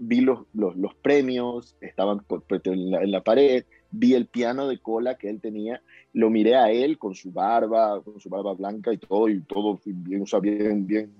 vi 0.00 0.20
los, 0.20 0.40
los, 0.52 0.94
premios, 0.96 1.76
estaban 1.80 2.22
en 2.64 3.10
la, 3.12 3.22
pared, 3.22 3.64
vi 3.90 4.14
el 4.14 4.26
piano 4.26 4.68
de 4.68 4.78
cola 4.78 5.16
que 5.16 5.28
él 5.28 5.40
tenía, 5.40 5.82
lo 6.12 6.30
miré 6.30 6.56
a 6.56 6.70
él 6.70 6.98
con 6.98 7.14
su 7.14 7.30
barba, 7.32 8.00
con 8.02 8.20
su 8.20 8.28
barba 8.28 8.54
blanca 8.54 8.92
y 8.92 8.98
todo, 8.98 9.28
y 9.28 9.40
todo 9.42 9.80
bien, 9.84 10.24
o 10.30 10.40
bien, 10.40 10.86
bien, 10.86 11.12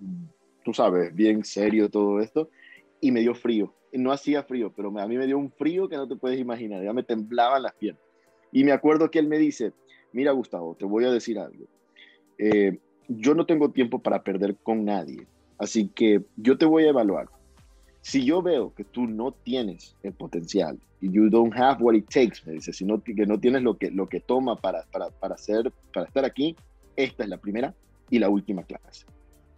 tú 0.65 0.73
sabes, 0.73 1.15
bien 1.15 1.45
serio 1.45 1.91
todo 1.91 2.21
esto, 2.21 2.51
y 3.01 3.13
me 3.13 3.21
dio 3.21 3.35
frío. 3.35 3.73
No 3.93 4.13
hacía 4.13 4.43
frío, 4.43 4.73
pero 4.75 4.89
a 4.99 5.07
mí 5.07 5.17
me 5.17 5.27
dio 5.27 5.39
un 5.39 5.51
frío 5.51 5.89
que 5.89 5.97
no 5.97 6.07
te 6.07 6.17
puedes 6.17 6.39
imaginar, 6.39 6.83
ya 6.83 6.93
me 6.93 7.03
temblaban 7.03 7.63
las 7.63 7.75
piernas. 7.75 8.03
Y 8.53 8.65
me 8.65 8.73
acuerdo 8.73 9.11
que 9.11 9.19
él 9.19 9.29
me 9.29 9.39
dice, 9.39 9.73
mira 10.13 10.33
Gustavo, 10.33 10.75
te 10.75 10.85
voy 10.85 11.05
a 11.05 11.11
decir 11.11 11.39
algo. 11.39 11.67
Eh, 12.39 12.79
yo 13.09 13.35
no 13.35 13.47
tengo 13.47 13.71
tiempo 13.71 14.01
para 14.01 14.23
perder 14.23 14.57
con 14.57 14.85
nadie, 14.85 15.27
así 15.59 15.89
que 15.89 16.23
yo 16.37 16.59
te 16.59 16.67
voy 16.67 16.85
a 16.85 16.91
evaluar 16.91 17.29
si 18.07 18.25
yo 18.25 18.41
veo 18.41 18.73
que 18.73 18.85
tú 18.85 19.09
no 19.09 19.33
tienes 19.33 19.97
el 20.05 20.13
potencial, 20.13 20.79
y 21.01 21.11
you 21.11 21.29
don't 21.29 21.53
have 21.57 21.83
what 21.83 21.95
it 21.95 22.09
takes, 22.09 22.37
me 22.47 22.53
dice, 22.53 22.73
si 22.73 22.87
que 23.05 23.27
no 23.27 23.41
tienes 23.41 23.63
lo 23.63 23.77
que, 23.77 23.91
lo 23.91 24.09
que 24.09 24.21
toma 24.21 24.55
para, 24.55 24.85
para, 24.93 25.11
para, 25.11 25.35
hacer, 25.35 25.73
para 25.93 26.07
estar 26.07 26.25
aquí, 26.25 26.55
esta 26.95 27.25
es 27.25 27.29
la 27.29 27.37
primera 27.37 27.75
y 28.09 28.21
la 28.21 28.29
última 28.29 28.63
clase. 28.63 29.07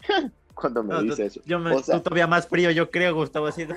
Cuando 0.55 0.83
me 0.83 1.03
dice 1.03 1.27
eso. 1.27 1.43
Yo 1.45 1.59
me, 1.59 1.77
tú 1.77 2.01
todavía 2.01 2.27
más 2.27 2.49
frío, 2.49 2.71
yo 2.71 2.91
creo, 2.91 3.15
Gustavo, 3.15 3.49
así. 3.49 3.67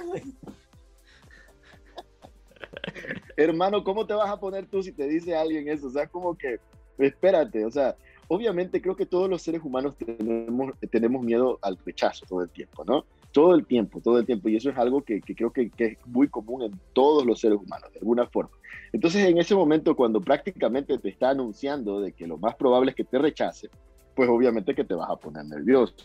Hermano, 3.36 3.84
¿cómo 3.84 4.08
te 4.08 4.14
vas 4.14 4.30
a 4.30 4.40
poner 4.40 4.68
tú 4.68 4.82
si 4.82 4.94
te 4.94 5.06
dice 5.06 5.36
alguien 5.36 5.68
eso? 5.68 5.88
O 5.88 5.92
sea, 5.92 6.08
como 6.08 6.38
que, 6.38 6.62
espérate, 6.98 7.66
o 7.66 7.72
sea, 7.72 7.98
obviamente 8.30 8.82
creo 8.82 8.96
que 8.96 9.06
todos 9.06 9.30
los 9.30 9.42
seres 9.42 9.62
humanos 9.66 9.98
tenemos, 9.98 10.72
tenemos 10.90 11.22
miedo 11.22 11.60
al 11.62 11.78
rechazo 11.86 12.26
todo 12.26 12.44
el 12.44 12.50
tiempo, 12.50 12.86
¿no? 12.86 13.04
Todo 13.32 13.56
el 13.56 13.66
tiempo, 13.66 14.02
todo 14.02 14.20
el 14.20 14.26
tiempo. 14.26 14.50
Y 14.50 14.56
eso 14.56 14.70
es 14.70 14.78
algo 14.78 15.04
que, 15.04 15.22
creo 15.22 15.52
que, 15.52 15.72
es 15.78 15.98
muy 16.06 16.28
común 16.28 16.64
en 16.64 16.80
todos 16.94 17.26
los 17.26 17.40
seres 17.40 17.58
humanos, 17.58 17.92
de 17.94 18.00
alguna 18.00 18.28
forma. 18.28 18.52
Entonces, 18.94 19.26
en 19.26 19.38
ese 19.38 19.56
momento, 19.56 19.96
cuando 19.96 20.22
prácticamente 20.22 20.98
te 20.98 21.10
está 21.10 21.30
anunciando 21.30 22.02
de 22.02 22.12
que 22.14 22.28
lo 22.28 22.38
más 22.38 22.56
probable 22.56 22.92
es 22.92 22.96
que 22.96 23.04
te 23.04 23.18
rechace, 23.18 23.70
pues 24.16 24.30
obviamente 24.30 24.76
que 24.76 24.84
te 24.84 24.94
vas 24.94 25.10
a 25.10 25.16
poner 25.16 25.46
nervioso. 25.46 25.96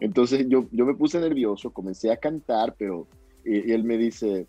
Entonces, 0.00 0.46
yo, 0.48 0.66
yo 0.70 0.86
me 0.86 0.94
puse 0.94 1.20
nervioso, 1.20 1.70
comencé 1.70 2.10
a 2.10 2.16
cantar, 2.16 2.74
pero 2.78 3.06
y, 3.44 3.72
él 3.72 3.84
me 3.84 3.98
dice, 3.98 4.46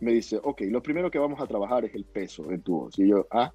me 0.00 0.12
dice, 0.12 0.40
ok, 0.42 0.62
lo 0.62 0.82
primero 0.82 1.10
que 1.10 1.18
vamos 1.18 1.40
a 1.40 1.46
trabajar 1.46 1.84
es 1.84 1.94
el 1.94 2.04
peso 2.04 2.50
en 2.50 2.62
tu 2.62 2.80
voz. 2.80 2.98
Y 2.98 3.08
yo, 3.08 3.26
ah, 3.30 3.52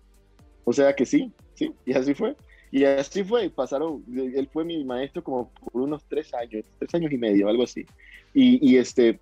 o 0.63 0.73
sea 0.73 0.95
que 0.95 1.05
sí, 1.05 1.31
sí, 1.53 1.73
y 1.85 1.93
así 1.93 2.13
fue. 2.13 2.35
Y 2.71 2.83
así 2.83 3.23
fue, 3.23 3.49
pasaron, 3.49 4.03
él 4.13 4.49
fue 4.51 4.65
mi 4.65 4.83
maestro 4.83 5.23
como 5.23 5.49
por 5.49 5.81
unos 5.81 6.03
tres 6.05 6.33
años, 6.33 6.65
tres 6.77 6.93
años 6.95 7.11
y 7.11 7.17
medio, 7.17 7.47
algo 7.47 7.63
así. 7.63 7.85
Y, 8.33 8.77
este, 8.77 9.19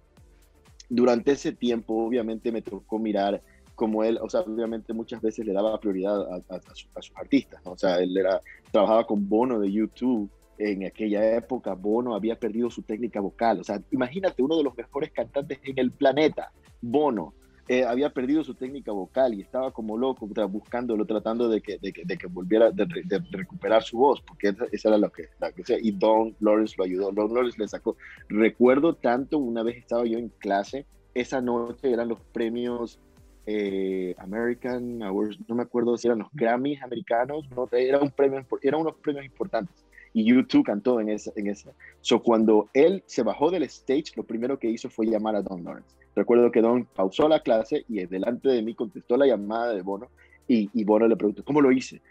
durante 0.90 1.32
ese 1.32 1.54
tiempo, 1.54 2.06
obviamente 2.06 2.52
me 2.52 2.62
tocó 2.62 3.00
mirar 3.00 3.42
como 3.76 4.04
él, 4.04 4.18
o 4.22 4.30
sea, 4.30 4.42
obviamente 4.42 4.94
muchas 4.94 5.22
veces 5.22 5.46
le 5.46 5.54
daba 5.54 5.80
prioridad 5.80 6.22
a, 6.34 6.56
a, 6.56 6.62
sus 6.74 6.90
artistas, 7.16 7.62
¿no? 7.66 7.74
O 7.74 7.78
sea, 7.78 8.00
él 8.00 8.18
era, 8.18 8.42
trabajaba 8.72 9.06
con 9.06 9.28
Bono 9.28 9.60
de 9.60 9.72
YouTube, 9.72 10.30
en 10.58 10.86
aquella 10.86 11.36
época 11.36 11.74
Bono 11.74 12.16
había 12.16 12.40
perdido 12.40 12.70
su 12.70 12.82
técnica 12.82 13.20
vocal, 13.20 13.60
o 13.60 13.64
sea, 13.64 13.82
imagínate 13.92 14.42
uno 14.42 14.58
de 14.58 14.64
los 14.64 14.78
mejores 14.78 15.12
cantantes 15.12 15.60
en 15.64 15.78
el 15.78 15.92
planeta, 15.92 16.52
Bono, 16.82 17.34
eh, 17.68 17.84
había 17.84 18.12
perdido 18.12 18.44
su 18.44 18.54
técnica 18.54 18.92
vocal 18.92 19.34
y 19.34 19.42
estaba 19.42 19.72
como 19.72 19.98
loco 19.98 20.28
buscándolo, 20.48 21.06
tratando 21.06 21.50
de 21.50 21.62
que, 21.62 21.80
de 21.80 21.92
que, 21.92 22.06
de 22.06 22.18
que 22.18 22.28
volviera, 22.28 22.70
de, 22.70 22.86
recuperar 23.32 23.82
su 23.84 23.98
voz, 23.98 24.22
porque 24.22 24.56
esa, 24.72 24.90
era 24.90 24.98
lo 24.98 25.12
que, 25.12 25.30
la 25.40 25.52
que 25.52 25.64
sea, 25.64 25.78
y 25.82 25.92
Don 25.92 26.36
Lawrence 26.40 26.76
lo 26.78 26.84
ayudó, 26.84 27.12
Don 27.12 27.34
Lawrence 27.34 27.60
le 27.60 27.68
sacó. 27.68 27.98
Recuerdo 28.30 28.96
tanto, 28.96 29.40
una 29.40 29.64
vez 29.64 29.78
estaba 29.78 30.06
yo 30.06 30.20
en 30.20 30.30
clase, 30.30 30.86
esa 31.16 31.42
noche 31.42 31.92
eran 31.92 32.10
los 32.10 32.20
premios 32.22 33.00
eh, 33.48 34.16
American 34.20 35.02
Awards, 35.02 35.40
no 35.48 35.56
me 35.56 35.64
acuerdo 35.64 35.98
si 35.98 36.08
eran 36.08 36.20
los 36.20 36.30
Grammys 36.34 36.84
americanos, 36.84 37.50
no, 37.50 37.68
era 37.72 38.00
un 38.00 38.12
premio, 38.12 38.46
eran 38.62 38.82
unos 38.82 38.96
premios 38.98 39.26
importantes 39.26 39.85
y 40.16 40.24
YouTube 40.24 40.64
cantó 40.64 41.02
en 41.02 41.10
esa. 41.10 41.32
En 41.36 41.48
esa. 41.48 41.74
So, 42.00 42.24
cuando 42.24 42.70
él 42.74 43.04
se 43.06 43.22
bajó 43.22 43.52
del 43.52 43.64
stage, 43.64 44.14
lo 44.16 44.24
primero 44.24 44.58
que 44.58 44.70
hizo 44.70 44.90
fue 44.90 45.08
llamar 45.08 45.36
a 45.36 45.42
Don 45.42 45.62
Lawrence. 45.64 45.94
Recuerdo 46.16 46.52
que 46.52 46.62
Don 46.62 46.86
pausó 46.86 47.28
la 47.28 47.42
clase 47.42 47.84
y 47.90 48.06
delante 48.06 48.48
de 48.48 48.62
mí 48.62 48.74
contestó 48.74 49.18
la 49.18 49.28
llamada 49.28 49.74
de 49.74 49.82
Bono 49.82 50.08
y, 50.48 50.70
y 50.74 50.86
Bono 50.86 51.06
le 51.10 51.18
preguntó, 51.18 51.44
¿cómo 51.44 51.60
lo 51.60 51.70
hice? 51.70 52.02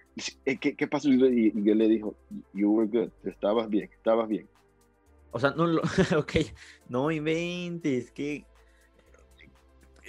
Eh, 0.45 0.59
¿Qué, 0.59 0.77
qué 0.77 0.87
pasó? 0.87 1.09
Y, 1.09 1.53
y, 1.55 1.71
él 1.71 1.79
le 1.79 1.89
dijo, 1.89 2.15
you 2.53 2.71
were 2.71 2.87
good, 2.87 3.11
estabas 3.25 3.71
bien, 3.71 3.89
estabas 3.91 4.29
bien. 4.29 4.47
O 5.31 5.41
sea, 5.41 5.55
no, 5.57 5.67
lo, 5.67 5.81
ok, 6.19 6.33
no 6.91 7.11
inventes, 7.11 8.11
que 8.11 8.45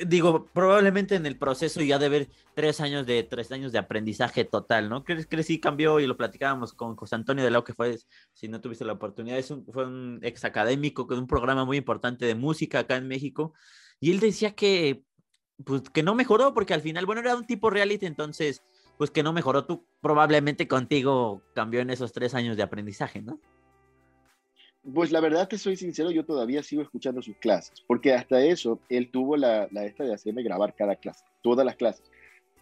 digo, 0.07 0.47
probablemente 0.53 1.15
en 1.15 1.25
el 1.25 1.37
proceso 1.37 1.81
ya 1.81 1.99
de 1.99 2.09
ver 2.09 2.29
tres 2.53 2.81
años 2.81 3.05
de 3.05 3.23
tres 3.23 3.51
años 3.51 3.71
de 3.71 3.79
aprendizaje 3.79 4.45
total, 4.45 4.89
¿no? 4.89 5.03
¿Crees 5.03 5.27
que 5.27 5.41
sí 5.43 5.59
cambió? 5.59 5.99
Y 5.99 6.07
lo 6.07 6.17
platicábamos 6.17 6.73
con 6.73 6.95
José 6.95 7.15
Antonio 7.15 7.43
de 7.43 7.51
Lau, 7.51 7.63
que 7.63 7.73
fue, 7.73 7.97
si 8.33 8.47
no 8.47 8.61
tuviste 8.61 8.85
la 8.85 8.93
oportunidad, 8.93 9.37
es 9.37 9.51
un, 9.51 9.65
fue 9.65 9.85
un 9.85 10.19
ex 10.21 10.43
académico 10.45 11.07
con 11.07 11.19
un 11.19 11.27
programa 11.27 11.65
muy 11.65 11.77
importante 11.77 12.25
de 12.25 12.35
música 12.35 12.79
acá 12.79 12.97
en 12.97 13.07
México. 13.07 13.53
Y 13.99 14.11
él 14.11 14.19
decía 14.19 14.51
que, 14.55 15.03
pues, 15.63 15.83
que 15.89 16.03
no 16.03 16.15
mejoró, 16.15 16.53
porque 16.53 16.73
al 16.73 16.81
final, 16.81 17.05
bueno, 17.05 17.21
era 17.21 17.35
un 17.35 17.45
tipo 17.45 17.69
reality, 17.69 18.05
entonces, 18.05 18.63
pues 18.97 19.11
que 19.11 19.23
no 19.23 19.33
mejoró. 19.33 19.65
Tú 19.65 19.85
probablemente 20.01 20.67
contigo 20.67 21.41
cambió 21.53 21.81
en 21.81 21.89
esos 21.89 22.11
tres 22.11 22.33
años 22.33 22.57
de 22.57 22.63
aprendizaje, 22.63 23.21
¿no? 23.21 23.39
Pues 24.93 25.11
la 25.11 25.19
verdad 25.19 25.47
que 25.47 25.57
soy 25.57 25.75
sincero, 25.77 26.11
yo 26.11 26.25
todavía 26.25 26.61
sigo 26.61 26.83
escuchando 26.83 27.21
sus 27.21 27.35
clases, 27.37 27.83
porque 27.87 28.13
hasta 28.13 28.43
eso 28.43 28.79
él 28.87 29.09
tuvo 29.09 29.35
la, 29.35 29.67
la 29.71 29.85
esta 29.85 30.03
de 30.03 30.13
hacerme 30.13 30.43
grabar 30.43 30.75
cada 30.75 30.95
clase, 30.95 31.25
todas 31.41 31.65
las 31.65 31.75
clases. 31.75 32.03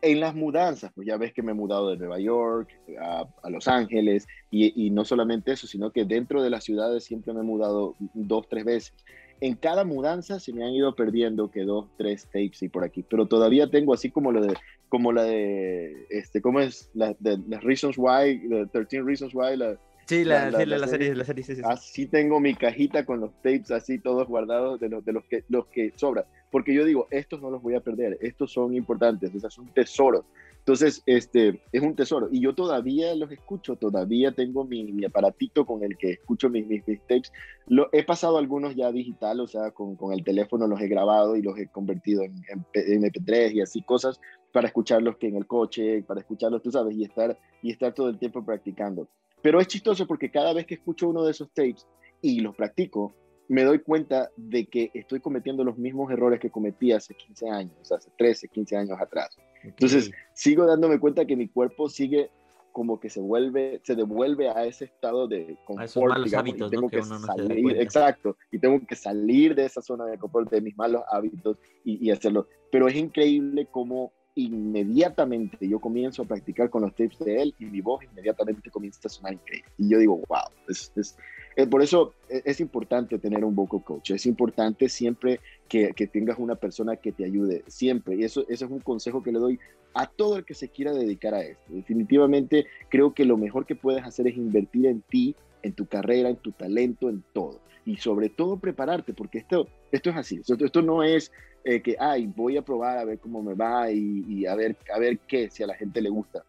En 0.01 0.19
las 0.21 0.33
mudanzas, 0.33 0.91
pues 0.93 1.07
ya 1.07 1.17
ves 1.17 1.33
que 1.33 1.41
me 1.41 1.51
he 1.51 1.55
mudado 1.55 1.89
de 1.89 1.97
Nueva 1.97 2.19
York 2.19 2.69
a, 2.99 3.49
Los 3.49 3.67
Ángeles, 3.67 4.25
y, 4.51 4.85
y, 4.85 4.89
no 4.89 5.03
solamente 5.03 5.51
eso, 5.51 5.67
sino 5.67 5.91
que 5.91 6.05
dentro 6.05 6.41
de 6.41 6.49
las 6.49 6.63
ciudades 6.63 7.03
siempre 7.03 7.33
me 7.33 7.41
he 7.41 7.43
mudado 7.43 7.95
dos, 8.13 8.47
tres 8.47 8.63
veces. 8.63 8.93
en 9.41 9.55
cada 9.55 9.83
mudanza 9.83 10.39
se 10.39 10.53
me 10.53 10.63
han 10.65 10.71
ido 10.71 10.95
perdiendo 10.95 11.51
que 11.51 11.63
dos, 11.63 11.87
tres 11.97 12.25
tapes 12.27 12.63
y 12.63 12.69
por 12.69 12.85
aquí, 12.85 13.03
pero 13.03 13.25
todavía 13.25 13.69
tengo 13.69 13.93
así 13.93 14.11
como 14.11 14.31
lo 14.31 14.41
de, 14.41 14.53
como 14.87 15.11
la 15.11 15.23
de, 15.23 16.05
este, 16.09 16.41
¿cómo 16.41 16.61
es? 16.61 16.89
La, 16.93 17.15
las 17.21 17.63
Reasons 17.63 17.97
Why, 17.97 18.47
the 18.47 18.65
13 18.67 19.01
Reasons 19.01 19.35
Why, 19.35 19.57
la, 19.57 19.77
Sí, 20.05 20.25
la, 20.25 20.51
la, 20.51 20.65
la, 20.65 20.87
serie, 20.87 21.15
la 21.15 21.23
serie, 21.23 21.43
sí, 21.43 21.55
sí, 21.55 21.61
Así 21.63 22.07
tengo 22.07 22.39
mi 22.39 22.55
cajita 22.55 23.05
con 23.05 23.21
los 23.21 23.31
tapes 23.41 23.71
así 23.71 23.99
todos 23.99 24.27
guardados 24.27 24.79
de, 24.79 24.89
los, 24.89 25.05
de 25.05 25.13
los, 25.13 25.23
que, 25.25 25.43
los 25.47 25.67
que 25.67 25.93
sobran. 25.95 26.25
Porque 26.51 26.73
yo 26.73 26.85
digo, 26.85 27.07
estos 27.09 27.41
no 27.41 27.49
los 27.49 27.61
voy 27.61 27.75
a 27.75 27.79
perder, 27.79 28.17
estos 28.21 28.51
son 28.51 28.75
importantes, 28.75 29.31
o 29.33 29.49
son 29.49 29.67
tesoros. 29.73 30.25
Entonces, 30.59 31.03
este, 31.05 31.61
es 31.73 31.81
un 31.81 31.93
tesoro. 31.93 32.29
Y 32.31 32.39
yo 32.39 32.53
todavía 32.55 33.13
los 33.15 33.29
escucho, 33.31 33.75
todavía 33.75 34.31
tengo 34.31 34.63
mi, 34.63 34.93
mi 34.93 35.03
aparatito 35.03 35.65
con 35.65 35.83
el 35.83 35.97
que 35.97 36.11
escucho 36.11 36.49
mis, 36.49 36.65
mis, 36.65 36.85
tapes. 36.85 37.33
Lo, 37.67 37.89
he 37.91 38.03
pasado 38.03 38.37
algunos 38.37 38.73
ya 38.75 38.91
digital, 38.91 39.41
o 39.41 39.47
sea, 39.47 39.71
con, 39.71 39.95
con, 39.97 40.13
el 40.13 40.23
teléfono 40.23 40.67
los 40.67 40.79
he 40.79 40.87
grabado 40.87 41.35
y 41.35 41.41
los 41.41 41.57
he 41.57 41.67
convertido 41.67 42.23
en, 42.23 42.35
en, 42.73 43.01
MP3 43.01 43.55
y 43.55 43.61
así 43.61 43.81
cosas 43.81 44.21
para 44.53 44.67
escucharlos 44.67 45.17
que 45.17 45.27
en 45.27 45.35
el 45.35 45.47
coche, 45.47 46.01
para 46.03 46.21
escucharlos, 46.21 46.61
tú 46.61 46.71
sabes, 46.71 46.95
y 46.95 47.03
estar, 47.03 47.37
y 47.61 47.71
estar 47.71 47.93
todo 47.93 48.07
el 48.07 48.17
tiempo 48.17 48.45
practicando. 48.45 49.09
Pero 49.43 49.59
es 49.59 49.67
chistoso 49.67 50.07
porque 50.07 50.31
cada 50.31 50.53
vez 50.53 50.65
que 50.65 50.75
escucho 50.75 51.09
uno 51.09 51.23
de 51.23 51.31
esos 51.31 51.51
tapes 51.51 51.85
y 52.21 52.39
los 52.39 52.55
practico, 52.55 53.13
me 53.49 53.65
doy 53.65 53.79
cuenta 53.79 54.31
de 54.37 54.65
que 54.65 54.89
estoy 54.93 55.19
cometiendo 55.19 55.65
los 55.65 55.77
mismos 55.77 56.09
errores 56.11 56.39
que 56.39 56.49
cometí 56.49 56.93
hace 56.93 57.13
15 57.13 57.49
años, 57.49 57.91
hace 57.91 58.09
13, 58.17 58.47
15 58.47 58.77
años 58.77 58.99
atrás. 58.99 59.37
Entonces, 59.63 60.11
sigo 60.33 60.65
dándome 60.65 60.97
cuenta 60.97 61.25
que 61.25 61.35
mi 61.35 61.49
cuerpo 61.49 61.89
sigue 61.89 62.31
como 62.71 63.01
que 63.01 63.09
se 63.09 63.19
vuelve, 63.19 63.81
se 63.83 63.95
devuelve 63.95 64.49
a 64.49 64.65
ese 64.65 64.85
estado 64.85 65.27
de 65.27 65.57
confort, 65.65 66.13
malos 66.13 66.33
hábitos, 66.33 66.71
tengo 66.71 66.83
¿no? 66.83 66.89
que, 66.89 67.03
salir, 67.03 67.77
exacto, 67.79 68.37
y 68.49 68.57
tengo 68.57 68.79
que 68.87 68.95
salir 68.95 69.53
de 69.53 69.65
esa 69.65 69.81
zona 69.81 70.05
de 70.05 70.17
confort, 70.17 70.49
de 70.49 70.61
mis 70.61 70.75
malos 70.75 71.03
hábitos 71.11 71.57
y, 71.83 72.07
y 72.07 72.11
hacerlo. 72.11 72.47
Pero 72.71 72.87
es 72.87 72.95
increíble 72.95 73.67
cómo 73.69 74.13
inmediatamente 74.35 75.67
yo 75.67 75.79
comienzo 75.79 76.23
a 76.23 76.25
practicar 76.25 76.69
con 76.69 76.81
los 76.81 76.91
tapes 76.91 77.19
de 77.19 77.41
él 77.41 77.55
y 77.59 77.65
mi 77.65 77.81
voz 77.81 78.03
inmediatamente 78.03 78.71
comienza 78.71 78.99
a 79.05 79.09
sonar 79.09 79.33
increíble. 79.33 79.69
Y 79.77 79.89
yo 79.89 79.99
digo, 79.99 80.21
wow, 80.27 80.47
es, 80.67 80.91
es, 80.95 81.15
eh, 81.55 81.67
por 81.67 81.81
eso 81.83 82.13
e, 82.29 82.41
es, 82.45 82.59
importante 82.59 83.19
tener 83.19 83.45
un 83.45 83.55
vocal 83.55 83.83
coach, 83.83 84.11
es 84.11 84.25
importante 84.25 84.89
siempre 84.89 85.39
que, 85.67 85.93
que, 85.93 86.07
tengas 86.07 86.39
una 86.39 86.55
persona 86.55 86.95
que 86.95 87.11
te 87.11 87.25
ayude, 87.25 87.63
siempre. 87.67 88.15
Y 88.15 88.23
eso, 88.23 88.45
eso 88.49 88.65
es 88.65 88.71
un 88.71 88.79
consejo 88.79 89.21
que 89.21 89.31
le 89.31 89.39
doy 89.39 89.59
a 89.93 90.07
todo 90.07 90.37
el 90.37 90.45
que 90.45 90.55
se 90.55 90.69
quiera 90.69 90.93
dedicar 90.93 91.35
a 91.35 91.43
esto. 91.43 91.63
Definitivamente 91.67 92.65
creo 92.89 93.13
que 93.13 93.25
lo 93.25 93.37
mejor 93.37 93.65
que 93.65 93.75
puedes 93.75 94.03
hacer 94.03 94.27
es 94.27 94.35
invertir 94.35 94.87
en 94.87 95.01
ti, 95.01 95.35
en 95.61 95.73
tu 95.73 95.85
carrera, 95.85 96.29
en 96.29 96.37
tu 96.37 96.51
talento, 96.51 97.09
en 97.09 97.23
todo. 97.33 97.59
Y 97.85 97.97
sobre 97.97 98.29
todo 98.29 98.57
prepararte, 98.57 99.13
porque 99.13 99.39
esto, 99.39 99.67
esto 99.91 100.09
es 100.09 100.15
así. 100.15 100.35
Esto, 100.37 100.53
esto 100.63 100.81
no 100.81 101.03
es 101.03 101.31
eh, 101.63 101.81
que, 101.81 101.95
ay, 101.99 102.27
voy 102.27 102.57
a 102.57 102.61
probar 102.61 102.97
a 102.97 103.05
ver 103.05 103.19
cómo 103.19 103.41
me 103.41 103.53
va 103.53 103.91
y, 103.91 104.23
y, 104.27 104.45
a, 104.45 104.55
ver, 104.55 104.77
a 104.93 104.99
ver 104.99 105.19
qué, 105.19 105.49
si 105.49 105.63
a 105.63 105.67
la 105.67 105.75
gente 105.75 106.01
le 106.01 106.09
gusta. 106.09 106.43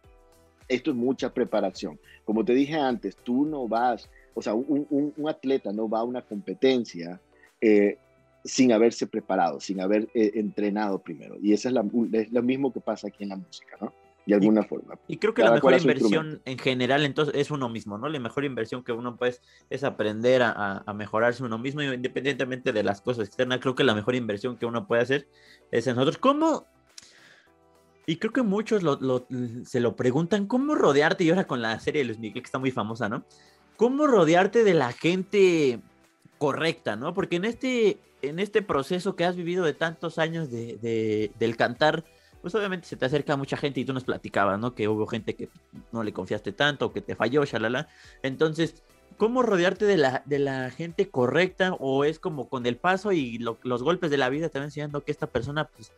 Esto 0.67 0.91
es 0.91 0.97
mucha 0.97 1.33
preparación. 1.33 1.99
Como 2.23 2.43
te 2.43 2.53
dije 2.53 2.75
antes, 2.75 3.15
tú 3.17 3.45
no 3.45 3.67
vas, 3.67 4.09
o 4.33 4.41
sea, 4.41 4.53
un, 4.53 4.87
un, 4.89 5.13
un 5.15 5.29
atleta 5.29 5.71
no 5.71 5.87
va 5.87 5.99
a 5.99 6.03
una 6.03 6.21
competencia 6.21 7.19
eh, 7.61 7.97
sin 8.43 8.71
haberse 8.71 9.07
preparado, 9.07 9.59
sin 9.59 9.81
haber 9.81 10.07
eh, 10.13 10.31
entrenado 10.35 10.99
primero. 10.99 11.35
Y 11.41 11.53
eso 11.53 11.67
es, 11.67 11.73
la, 11.73 11.85
es 12.13 12.31
lo 12.31 12.43
mismo 12.43 12.71
que 12.71 12.79
pasa 12.79 13.07
aquí 13.07 13.23
en 13.23 13.29
la 13.29 13.37
música, 13.37 13.77
¿no? 13.81 13.93
De 14.25 14.35
alguna 14.35 14.63
forma. 14.63 14.97
Y 15.07 15.17
creo 15.17 15.33
que 15.33 15.41
Cada 15.41 15.51
la 15.51 15.55
mejor 15.55 15.79
inversión 15.79 16.41
en 16.45 16.57
general 16.57 17.05
entonces 17.05 17.35
es 17.35 17.51
uno 17.51 17.69
mismo, 17.69 17.97
¿no? 17.97 18.09
La 18.09 18.19
mejor 18.19 18.45
inversión 18.45 18.83
que 18.83 18.91
uno 18.91 19.17
pues 19.17 19.41
es 19.69 19.83
aprender 19.83 20.41
a, 20.41 20.83
a, 20.85 20.93
mejorarse 20.93 21.43
uno 21.43 21.57
mismo 21.57 21.81
independientemente 21.83 22.73
de 22.73 22.83
las 22.83 23.01
cosas 23.01 23.27
externas. 23.27 23.59
Creo 23.59 23.75
que 23.75 23.83
la 23.83 23.93
mejor 23.93 24.15
inversión 24.15 24.57
que 24.57 24.65
uno 24.65 24.87
puede 24.87 25.03
hacer 25.03 25.27
es 25.71 25.87
en 25.87 25.95
nosotros. 25.95 26.17
¿Cómo? 26.17 26.65
Y 28.07 28.17
creo 28.17 28.31
que 28.31 28.43
muchos 28.43 28.83
lo, 28.83 28.97
lo, 29.01 29.25
se 29.63 29.79
lo 29.79 29.95
preguntan, 29.95 30.45
¿cómo 30.45 30.75
rodearte? 30.75 31.23
Y 31.23 31.29
ahora 31.29 31.47
con 31.47 31.61
la 31.61 31.79
serie 31.79 32.01
de 32.01 32.05
Luis 32.05 32.19
Miguel, 32.19 32.41
que 32.41 32.47
está 32.47 32.59
muy 32.59 32.71
famosa, 32.71 33.09
¿no? 33.09 33.25
¿Cómo 33.77 34.05
rodearte 34.05 34.63
de 34.63 34.73
la 34.73 34.91
gente 34.91 35.79
correcta, 36.37 36.95
¿no? 36.95 37.13
Porque 37.13 37.37
en 37.37 37.45
este, 37.45 37.97
en 38.21 38.39
este 38.39 38.61
proceso 38.61 39.15
que 39.15 39.25
has 39.25 39.35
vivido 39.35 39.65
de 39.65 39.73
tantos 39.73 40.19
años 40.19 40.51
de, 40.51 40.77
de, 40.77 41.31
del 41.39 41.57
cantar, 41.57 42.05
pues 42.45 42.53
obviamente 42.53 42.85
se 42.85 42.95
te 42.95 43.07
acerca 43.07 43.35
mucha 43.37 43.57
gente 43.57 43.79
y 43.79 43.85
tú 43.85 43.91
nos 43.91 44.03
platicabas, 44.03 44.59
¿no? 44.59 44.75
Que 44.75 44.87
hubo 44.87 45.07
gente 45.07 45.33
que 45.33 45.49
no 45.91 46.03
le 46.03 46.13
confiaste 46.13 46.51
tanto, 46.51 46.93
que 46.93 47.01
te 47.01 47.15
falló, 47.15 47.43
shalala. 47.43 47.87
Entonces, 48.21 48.83
¿cómo 49.17 49.41
rodearte 49.41 49.85
de 49.85 49.97
la, 49.97 50.21
de 50.27 50.37
la 50.37 50.69
gente 50.69 51.09
correcta? 51.09 51.73
¿O 51.79 52.03
es 52.03 52.19
como 52.19 52.47
con 52.47 52.67
el 52.67 52.77
paso 52.77 53.11
y 53.13 53.39
lo, 53.39 53.57
los 53.63 53.81
golpes 53.81 54.11
de 54.11 54.17
la 54.17 54.29
vida 54.29 54.49
te 54.49 54.59
van 54.59 54.67
enseñando 54.67 55.03
que 55.03 55.11
esta 55.11 55.25
persona, 55.25 55.69
pues, 55.69 55.91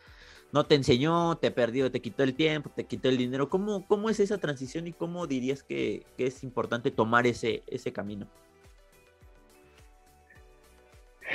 no 0.50 0.64
te 0.64 0.74
enseñó, 0.74 1.36
te 1.36 1.50
perdió, 1.50 1.92
te 1.92 2.00
quitó 2.00 2.22
el 2.22 2.32
tiempo, 2.32 2.70
te 2.74 2.86
quitó 2.86 3.10
el 3.10 3.18
dinero? 3.18 3.50
¿Cómo, 3.50 3.86
cómo 3.86 4.08
es 4.08 4.18
esa 4.18 4.38
transición 4.38 4.86
y 4.86 4.94
cómo 4.94 5.26
dirías 5.26 5.62
que, 5.62 6.06
que 6.16 6.28
es 6.28 6.42
importante 6.42 6.90
tomar 6.90 7.26
ese, 7.26 7.62
ese 7.66 7.92
camino? 7.92 8.26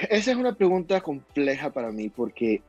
Esa 0.09 0.31
es 0.31 0.37
una 0.37 0.55
pregunta 0.55 1.01
compleja 1.01 1.69
para 1.69 1.91
mí 1.91 2.09
porque 2.09 2.63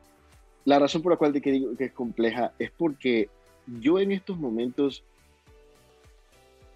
la 0.65 0.79
razón 0.79 1.03
por 1.03 1.11
la 1.11 1.17
cual 1.17 1.31
te 1.31 1.51
digo 1.51 1.75
que 1.77 1.85
es 1.85 1.93
compleja 1.93 2.51
es 2.57 2.71
porque 2.71 3.29
yo 3.67 3.99
en 3.99 4.11
estos 4.11 4.37
momentos, 4.37 5.03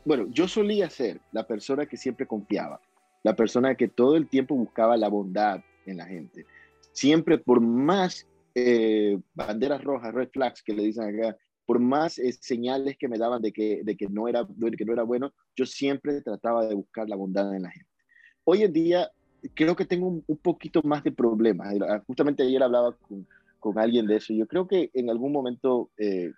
bueno, 0.05 0.27
yo 0.29 0.47
solía 0.47 0.89
ser 0.89 1.19
la 1.31 1.45
persona 1.45 1.87
que 1.87 1.97
siempre 1.97 2.27
confiaba, 2.27 2.79
la 3.23 3.35
persona 3.35 3.75
que 3.75 3.87
todo 3.87 4.15
el 4.15 4.27
tiempo 4.27 4.55
buscaba 4.55 4.95
la 4.95 5.09
bondad 5.09 5.61
en 5.87 5.97
la 5.97 6.05
gente. 6.05 6.45
Siempre 6.91 7.39
por 7.39 7.61
más 7.61 8.27
eh, 8.53 9.19
banderas 9.33 9.83
rojas, 9.83 10.13
red 10.13 10.29
flags 10.29 10.61
que 10.61 10.73
le 10.73 10.83
dicen 10.83 11.19
acá, 11.19 11.35
por 11.65 11.79
más 11.79 12.19
eh, 12.19 12.31
señales 12.31 12.95
que 12.97 13.07
me 13.07 13.17
daban 13.17 13.41
de 13.41 13.51
que, 13.51 13.81
de, 13.83 13.97
que 13.97 14.07
no 14.07 14.27
era, 14.27 14.43
de 14.47 14.71
que 14.71 14.85
no 14.85 14.93
era 14.93 15.03
bueno, 15.03 15.33
yo 15.55 15.65
siempre 15.65 16.21
trataba 16.21 16.67
de 16.67 16.75
buscar 16.75 17.09
la 17.09 17.15
bondad 17.15 17.55
en 17.55 17.63
la 17.63 17.71
gente. 17.71 17.89
Hoy 18.43 18.63
en 18.63 18.73
día 18.73 19.11
creo 19.55 19.75
que 19.75 19.85
tengo 19.85 20.07
un, 20.07 20.23
un 20.27 20.37
poquito 20.37 20.81
más 20.83 21.03
de 21.03 21.11
problemas. 21.11 21.73
Justamente 22.07 22.43
ayer 22.43 22.61
hablaba 22.61 22.95
con, 22.95 23.25
con 23.59 23.77
alguien 23.77 24.07
de 24.07 24.17
eso. 24.17 24.33
Yo 24.33 24.47
creo 24.47 24.67
que 24.67 24.89
en 24.93 25.09
algún 25.09 25.31
momento 25.31 25.89
eh, 25.97 26.31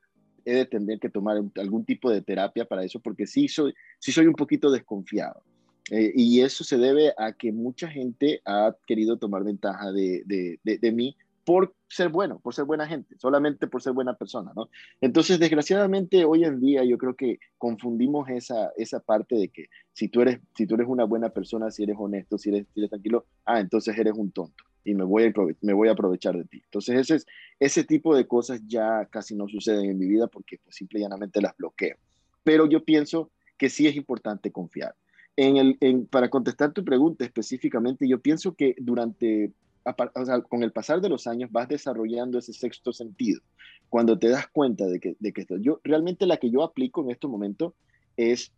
he 0.45 0.53
de 0.55 0.65
tener 0.65 0.99
que 0.99 1.09
tomar 1.09 1.41
algún 1.57 1.85
tipo 1.85 2.09
de 2.09 2.21
terapia 2.21 2.65
para 2.65 2.83
eso, 2.83 2.99
porque 2.99 3.27
sí 3.27 3.47
soy, 3.47 3.73
sí 3.99 4.11
soy 4.11 4.27
un 4.27 4.33
poquito 4.33 4.71
desconfiado. 4.71 5.41
Eh, 5.89 6.11
y 6.15 6.41
eso 6.41 6.63
se 6.63 6.77
debe 6.77 7.13
a 7.17 7.33
que 7.33 7.51
mucha 7.51 7.87
gente 7.87 8.41
ha 8.45 8.75
querido 8.87 9.17
tomar 9.17 9.43
ventaja 9.43 9.91
de, 9.91 10.23
de, 10.25 10.91
mí 10.91 11.17
por 11.43 11.73
ser 11.89 12.09
bueno, 12.09 12.39
por 12.39 12.53
ser 12.53 12.65
buena 12.65 12.87
gente, 12.87 13.17
solamente 13.17 13.67
por 13.67 13.81
ser 13.81 13.91
buena 13.91 14.13
persona, 14.13 14.53
¿no? 14.55 14.69
Entonces, 15.01 15.39
desgraciadamente, 15.39 16.23
hoy 16.23 16.45
en 16.45 16.61
día 16.61 16.85
yo 16.85 16.97
creo 16.97 17.15
que 17.15 17.39
confundimos 17.57 18.29
esa, 18.29 18.71
esa 18.77 18.99
parte 19.01 19.35
de 19.35 19.49
que 19.49 19.65
si 19.91 20.07
tú, 20.07 20.21
eres, 20.21 20.39
si 20.55 20.65
tú 20.65 20.75
eres 20.75 20.87
una 20.87 21.03
buena 21.03 21.29
persona, 21.29 21.71
si 21.71 21.83
eres 21.83 21.97
honesto, 21.99 22.37
si 22.37 22.49
eres, 22.49 22.67
si 22.73 22.79
eres 22.79 22.91
tranquilo, 22.91 23.25
ah, 23.43 23.59
entonces 23.59 23.97
eres 23.97 24.13
un 24.15 24.31
tonto 24.31 24.70
y 24.83 24.93
me 24.93 25.03
voy, 25.03 25.25
a, 25.25 25.33
me 25.61 25.73
voy 25.73 25.87
a 25.87 25.91
aprovechar 25.91 26.35
de 26.35 26.45
ti. 26.45 26.61
Entonces, 26.63 26.99
ese, 26.99 27.15
es, 27.15 27.25
ese 27.59 27.83
tipo 27.83 28.15
de 28.15 28.27
cosas 28.27 28.61
ya 28.65 29.05
casi 29.05 29.35
no 29.35 29.47
suceden 29.47 29.89
en 29.89 29.97
mi 29.97 30.07
vida 30.07 30.27
porque 30.27 30.57
pues, 30.63 30.75
simple 30.75 30.99
y 30.99 31.03
llanamente 31.03 31.41
las 31.41 31.55
bloqueo. 31.55 31.97
Pero 32.43 32.65
yo 32.67 32.83
pienso 32.83 33.31
que 33.57 33.69
sí 33.69 33.87
es 33.87 33.95
importante 33.95 34.51
confiar. 34.51 34.95
En 35.35 35.57
el, 35.57 35.77
en, 35.79 36.07
para 36.07 36.29
contestar 36.29 36.73
tu 36.73 36.83
pregunta 36.83 37.23
específicamente, 37.23 38.07
yo 38.07 38.19
pienso 38.19 38.55
que 38.55 38.75
durante, 38.79 39.53
o 39.85 40.25
sea, 40.25 40.41
con 40.41 40.63
el 40.63 40.71
pasar 40.71 40.99
de 40.99 41.09
los 41.09 41.27
años 41.27 41.51
vas 41.51 41.67
desarrollando 41.67 42.39
ese 42.39 42.53
sexto 42.53 42.91
sentido. 42.91 43.41
Cuando 43.89 44.17
te 44.17 44.29
das 44.29 44.47
cuenta 44.47 44.87
de 44.87 44.99
que, 44.99 45.15
de 45.19 45.31
que 45.31 45.45
yo 45.59 45.79
realmente 45.83 46.25
la 46.25 46.37
que 46.37 46.49
yo 46.49 46.63
aplico 46.63 47.03
en 47.03 47.11
este 47.11 47.27
momento 47.27 47.75
es, 48.17 48.51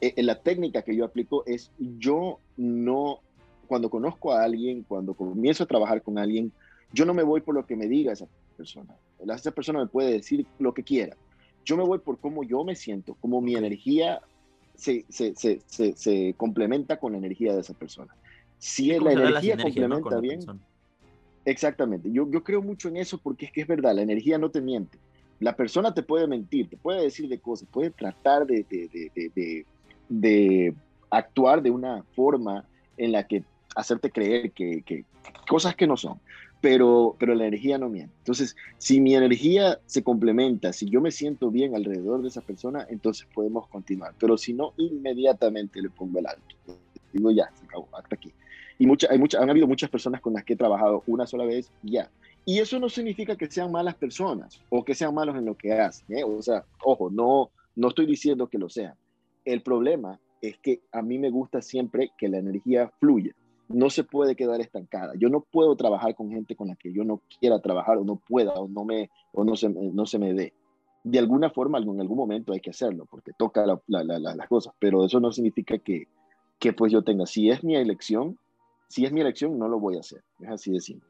eh, 0.00 0.22
la 0.22 0.42
técnica 0.42 0.82
que 0.82 0.94
yo 0.94 1.04
aplico 1.04 1.44
es 1.46 1.72
yo 1.78 2.40
no 2.56 3.20
cuando 3.68 3.90
conozco 3.90 4.32
a 4.32 4.42
alguien, 4.42 4.82
cuando 4.82 5.14
comienzo 5.14 5.62
a 5.62 5.66
trabajar 5.66 6.02
con 6.02 6.18
alguien, 6.18 6.50
yo 6.92 7.04
no 7.04 7.14
me 7.14 7.22
voy 7.22 7.42
por 7.42 7.54
lo 7.54 7.66
que 7.66 7.76
me 7.76 7.86
diga 7.86 8.12
esa 8.12 8.26
persona. 8.56 8.94
Esa 9.20 9.50
persona 9.52 9.80
me 9.80 9.86
puede 9.86 10.12
decir 10.12 10.46
lo 10.58 10.72
que 10.72 10.82
quiera. 10.82 11.16
Yo 11.64 11.76
me 11.76 11.84
voy 11.84 11.98
por 11.98 12.18
cómo 12.18 12.42
yo 12.42 12.64
me 12.64 12.74
siento, 12.74 13.14
cómo 13.20 13.40
mi 13.40 13.54
energía 13.54 14.20
se, 14.74 15.04
se, 15.08 15.34
se, 15.34 15.60
se 15.66 16.34
complementa 16.36 16.98
con 16.98 17.12
la 17.12 17.18
energía 17.18 17.54
de 17.54 17.60
esa 17.60 17.74
persona. 17.74 18.14
Si 18.58 18.88
la 18.98 19.12
energía 19.12 19.56
complementa 19.56 20.14
¿no? 20.14 20.20
bien, 20.20 20.40
exactamente. 21.44 22.10
Yo, 22.10 22.28
yo 22.30 22.42
creo 22.42 22.62
mucho 22.62 22.88
en 22.88 22.96
eso 22.96 23.18
porque 23.18 23.46
es 23.46 23.52
que 23.52 23.60
es 23.60 23.66
verdad, 23.66 23.94
la 23.94 24.02
energía 24.02 24.38
no 24.38 24.50
te 24.50 24.60
miente. 24.60 24.98
La 25.40 25.54
persona 25.54 25.94
te 25.94 26.02
puede 26.02 26.26
mentir, 26.26 26.68
te 26.68 26.76
puede 26.76 27.02
decir 27.02 27.28
de 27.28 27.38
cosas, 27.38 27.68
puede 27.70 27.90
tratar 27.90 28.46
de, 28.46 28.64
de, 28.68 28.88
de, 28.88 29.30
de, 29.34 29.66
de 30.08 30.74
actuar 31.10 31.62
de 31.62 31.70
una 31.70 32.02
forma 32.14 32.64
en 32.96 33.12
la 33.12 33.26
que 33.26 33.44
hacerte 33.78 34.10
creer 34.10 34.50
que, 34.52 34.82
que, 34.82 35.04
cosas 35.48 35.76
que 35.76 35.86
no 35.86 35.96
son, 35.96 36.20
pero, 36.60 37.16
pero 37.18 37.34
la 37.34 37.46
energía 37.46 37.78
no 37.78 37.88
miente. 37.88 38.12
Entonces, 38.18 38.56
si 38.76 39.00
mi 39.00 39.14
energía 39.14 39.78
se 39.86 40.02
complementa, 40.02 40.72
si 40.72 40.90
yo 40.90 41.00
me 41.00 41.12
siento 41.12 41.50
bien 41.50 41.74
alrededor 41.76 42.22
de 42.22 42.28
esa 42.28 42.40
persona, 42.40 42.86
entonces 42.90 43.26
podemos 43.32 43.68
continuar, 43.68 44.14
pero 44.18 44.36
si 44.36 44.52
no, 44.52 44.74
inmediatamente 44.76 45.80
le 45.80 45.90
pongo 45.90 46.18
el 46.18 46.26
alto. 46.26 46.56
Digo, 47.12 47.30
ya, 47.30 47.50
se 47.54 47.64
acabó, 47.64 47.88
hasta 47.96 48.16
aquí. 48.16 48.32
Y 48.78 48.86
mucha, 48.86 49.08
hay 49.10 49.18
mucha, 49.18 49.40
han 49.40 49.50
habido 49.50 49.66
muchas 49.66 49.90
personas 49.90 50.20
con 50.20 50.32
las 50.34 50.44
que 50.44 50.54
he 50.54 50.56
trabajado 50.56 51.02
una 51.06 51.26
sola 51.26 51.44
vez 51.44 51.70
ya. 51.82 52.10
Y 52.44 52.58
eso 52.58 52.78
no 52.78 52.88
significa 52.88 53.36
que 53.36 53.50
sean 53.50 53.70
malas 53.70 53.94
personas 53.94 54.60
o 54.70 54.84
que 54.84 54.94
sean 54.94 55.14
malos 55.14 55.36
en 55.36 55.44
lo 55.44 55.56
que 55.56 55.72
hacen. 55.72 56.16
¿eh? 56.16 56.24
O 56.24 56.40
sea, 56.42 56.64
ojo, 56.82 57.10
no, 57.10 57.50
no 57.76 57.88
estoy 57.88 58.06
diciendo 58.06 58.48
que 58.48 58.58
lo 58.58 58.68
sean. 58.68 58.94
El 59.44 59.62
problema 59.62 60.20
es 60.40 60.58
que 60.58 60.80
a 60.92 61.02
mí 61.02 61.18
me 61.18 61.30
gusta 61.30 61.62
siempre 61.62 62.10
que 62.16 62.28
la 62.28 62.38
energía 62.38 62.90
fluya. 63.00 63.34
No 63.68 63.90
se 63.90 64.04
puede 64.04 64.34
quedar 64.34 64.60
estancada. 64.60 65.12
Yo 65.16 65.28
no 65.28 65.40
puedo 65.40 65.76
trabajar 65.76 66.14
con 66.14 66.30
gente 66.30 66.56
con 66.56 66.68
la 66.68 66.76
que 66.76 66.92
yo 66.92 67.04
no 67.04 67.22
quiera 67.38 67.60
trabajar 67.60 67.98
o 67.98 68.04
no 68.04 68.16
pueda 68.16 68.52
o 68.54 68.68
no, 68.68 68.84
me, 68.84 69.10
o 69.32 69.44
no, 69.44 69.56
se, 69.56 69.68
no 69.68 70.06
se 70.06 70.18
me 70.18 70.32
dé. 70.32 70.54
De 71.04 71.18
alguna 71.18 71.50
forma, 71.50 71.78
en 71.78 72.00
algún 72.00 72.16
momento 72.16 72.52
hay 72.52 72.60
que 72.60 72.70
hacerlo 72.70 73.06
porque 73.10 73.32
toca 73.38 73.64
las 73.66 74.48
cosas, 74.48 74.74
pero 74.78 75.04
eso 75.04 75.20
no 75.20 75.32
significa 75.32 75.78
que, 75.78 76.08
que 76.58 76.72
pues 76.72 76.92
yo 76.92 77.02
tenga. 77.02 77.26
Si 77.26 77.50
es 77.50 77.62
mi 77.62 77.76
elección, 77.76 78.38
si 78.88 79.04
es 79.04 79.12
mi 79.12 79.20
elección, 79.20 79.58
no 79.58 79.68
lo 79.68 79.78
voy 79.78 79.96
a 79.96 80.00
hacer. 80.00 80.22
Es 80.40 80.48
así 80.48 80.72
de 80.72 80.80
simple. 80.80 81.08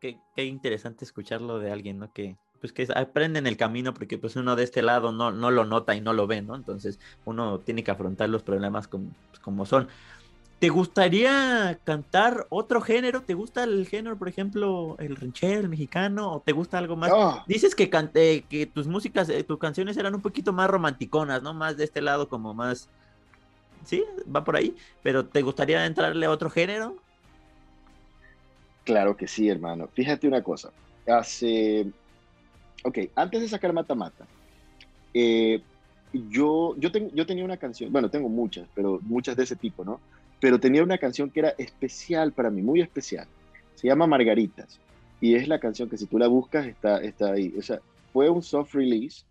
Qué, 0.00 0.18
qué 0.34 0.44
interesante 0.44 1.04
escucharlo 1.04 1.58
de 1.58 1.70
alguien, 1.70 1.98
¿no? 1.98 2.12
Que, 2.12 2.36
pues 2.60 2.72
que 2.72 2.86
aprenden 2.94 3.46
el 3.46 3.56
camino 3.56 3.94
porque 3.94 4.18
pues 4.18 4.36
uno 4.36 4.56
de 4.56 4.64
este 4.64 4.82
lado 4.82 5.12
no, 5.12 5.32
no 5.32 5.50
lo 5.50 5.64
nota 5.64 5.94
y 5.94 6.00
no 6.00 6.12
lo 6.12 6.26
ve, 6.26 6.42
¿no? 6.42 6.56
Entonces 6.56 6.98
uno 7.24 7.60
tiene 7.60 7.84
que 7.84 7.90
afrontar 7.90 8.28
los 8.28 8.42
problemas 8.42 8.88
como, 8.88 9.10
pues, 9.30 9.40
como 9.40 9.64
son. 9.64 9.88
¿Te 10.58 10.70
gustaría 10.70 11.78
cantar 11.84 12.46
otro 12.50 12.80
género? 12.80 13.22
¿Te 13.22 13.34
gusta 13.34 13.62
el 13.64 13.86
género, 13.86 14.18
por 14.18 14.28
ejemplo, 14.28 14.96
el 14.98 15.14
ranchero, 15.14 15.60
el 15.60 15.68
mexicano? 15.68 16.32
¿O 16.32 16.40
te 16.40 16.52
gusta 16.52 16.78
algo 16.78 16.96
más? 16.96 17.12
Dices 17.46 17.74
que, 17.74 17.88
cante, 17.88 18.44
que 18.48 18.66
tus 18.66 18.88
músicas, 18.88 19.28
eh, 19.28 19.44
tus 19.44 19.58
canciones 19.58 19.96
eran 19.96 20.14
un 20.14 20.20
poquito 20.20 20.52
más 20.52 20.68
romanticonas, 20.68 21.42
¿no? 21.42 21.54
Más 21.54 21.76
de 21.76 21.84
este 21.84 22.00
lado, 22.00 22.28
como 22.28 22.54
más... 22.54 22.88
Sí, 23.84 24.04
va 24.34 24.42
por 24.42 24.56
ahí. 24.56 24.74
Pero 25.02 25.26
¿te 25.26 25.42
gustaría 25.42 25.86
entrarle 25.86 26.26
a 26.26 26.30
otro 26.30 26.50
género? 26.50 26.96
Claro 28.82 29.16
que 29.16 29.28
sí, 29.28 29.48
hermano. 29.48 29.88
Fíjate 29.94 30.26
una 30.26 30.42
cosa. 30.42 30.70
Hace 31.06 31.86
ok, 32.82 32.98
antes 33.14 33.40
de 33.40 33.48
sacar 33.48 33.72
Mata 33.72 33.94
Mata, 33.94 34.26
eh, 35.14 35.60
yo, 36.12 36.74
yo, 36.78 36.90
yo 36.90 37.26
tenía 37.26 37.44
una 37.44 37.56
canción, 37.56 37.92
bueno, 37.92 38.10
tengo 38.10 38.28
muchas, 38.28 38.66
pero 38.74 38.98
muchas 39.02 39.36
de 39.36 39.44
ese 39.44 39.56
tipo, 39.56 39.84
¿no? 39.84 40.00
Pero 40.40 40.60
tenía 40.60 40.82
una 40.82 40.98
canción 40.98 41.30
que 41.30 41.40
era 41.40 41.50
especial 41.58 42.32
para 42.32 42.50
mí, 42.50 42.62
muy 42.62 42.80
especial. 42.80 43.26
Se 43.74 43.88
llama 43.88 44.06
Margaritas. 44.06 44.80
Y 45.20 45.34
es 45.34 45.48
la 45.48 45.58
canción 45.58 45.88
que 45.88 45.96
si 45.96 46.06
tú 46.06 46.18
la 46.18 46.28
buscas 46.28 46.66
está, 46.66 46.98
está 46.98 47.32
ahí. 47.32 47.52
O 47.58 47.62
sea, 47.62 47.80
fue 48.12 48.30
un 48.30 48.42
soft 48.42 48.74
release. 48.74 49.24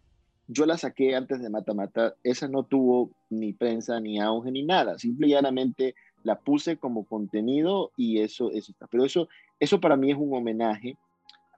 Yo 0.47 0.65
la 0.65 0.77
saqué 0.77 1.15
antes 1.15 1.41
de 1.41 1.49
Mata 1.49 1.73
Mata. 1.73 2.15
Esa 2.23 2.47
no 2.47 2.63
tuvo 2.63 3.11
ni 3.29 3.53
prensa, 3.53 3.99
ni 3.99 4.19
auge, 4.19 4.51
ni 4.51 4.63
nada. 4.63 4.99
Simple 4.99 5.27
y 5.27 5.31
llanamente 5.31 5.95
la 6.23 6.39
puse 6.39 6.77
como 6.77 7.05
contenido 7.05 7.91
y 7.95 8.19
eso, 8.19 8.51
eso 8.51 8.71
está. 8.71 8.87
Pero 8.87 9.05
eso, 9.05 9.29
eso 9.59 9.79
para 9.79 9.95
mí 9.95 10.11
es 10.11 10.17
un 10.17 10.33
homenaje 10.33 10.97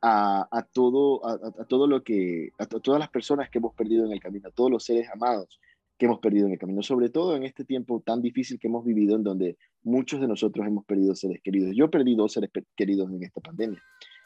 a, 0.02 0.66
todo, 0.72 1.26
a, 1.28 1.66
todo 1.66 1.88
lo 1.88 2.04
que, 2.04 2.52
a, 2.58 2.66
todas 2.66 3.00
las 3.00 3.10
personas 3.10 3.50
que 3.50 3.58
hemos 3.58 3.74
perdido 3.74 4.06
en 4.06 4.12
el 4.12 4.20
camino, 4.20 4.48
a 4.48 4.52
todos 4.52 4.72
los 4.72 4.84
seres 4.84 5.10
amados 5.10 5.60
que 6.00 6.06
hemos 6.06 6.20
perdido 6.20 6.48
en 6.48 6.54
el 6.54 6.58
camino, 6.58 6.82
sobre 6.82 7.10
todo 7.10 7.36
en 7.36 7.44
este 7.44 7.66
tiempo 7.66 8.02
tan 8.04 8.22
difícil 8.22 8.58
que 8.58 8.68
hemos 8.68 8.86
vivido, 8.86 9.18
en 9.18 9.24
donde 9.24 9.58
muchos 9.84 10.22
de 10.22 10.30
nosotros 10.30 10.66
hemos 10.66 10.86
perdido 10.86 11.14
seres 11.14 11.42
queridos. 11.44 11.76
Yo 11.76 11.92
perdí 11.92 12.16
dos 12.16 12.32
seres 12.32 12.50
queridos 12.78 13.12
en 13.12 13.22
esta 13.22 13.42
pandemia 13.42 13.84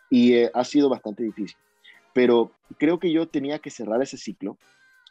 y 0.10 0.34
eh, 0.34 0.52
ha 0.54 0.64
sido 0.64 0.88
bastante 0.88 1.24
difícil, 1.24 1.58
pero 2.14 2.52
creo 2.78 3.00
que 3.00 3.12
yo 3.12 3.28
tenía 3.28 3.58
que 3.58 3.72
cerrar 3.72 4.04
ese 4.04 4.18
ciclo. 4.18 4.58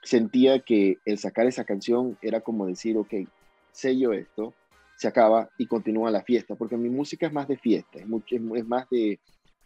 Sentía 0.04 0.60
que 0.60 0.98
el 1.04 1.18
sacar 1.18 1.46
esa 1.46 1.64
canción 1.64 2.16
era 2.22 2.40
como 2.40 2.66
decir, 2.66 2.96
ok, 2.96 3.12
sello 3.72 4.12
esto, 4.12 4.54
se 4.96 5.08
acaba 5.08 5.50
y 5.58 5.66
continúa 5.66 6.12
la 6.12 6.22
fiesta, 6.22 6.54
porque 6.54 6.76
mi 6.76 6.88
música 6.88 7.26
es 7.26 7.32
más 7.32 7.48
de 7.48 7.56
fiesta, 7.56 7.98
es, 7.98 8.06
mucho, 8.06 8.36
es 8.36 8.66
más 8.66 8.88
de, 8.88 9.18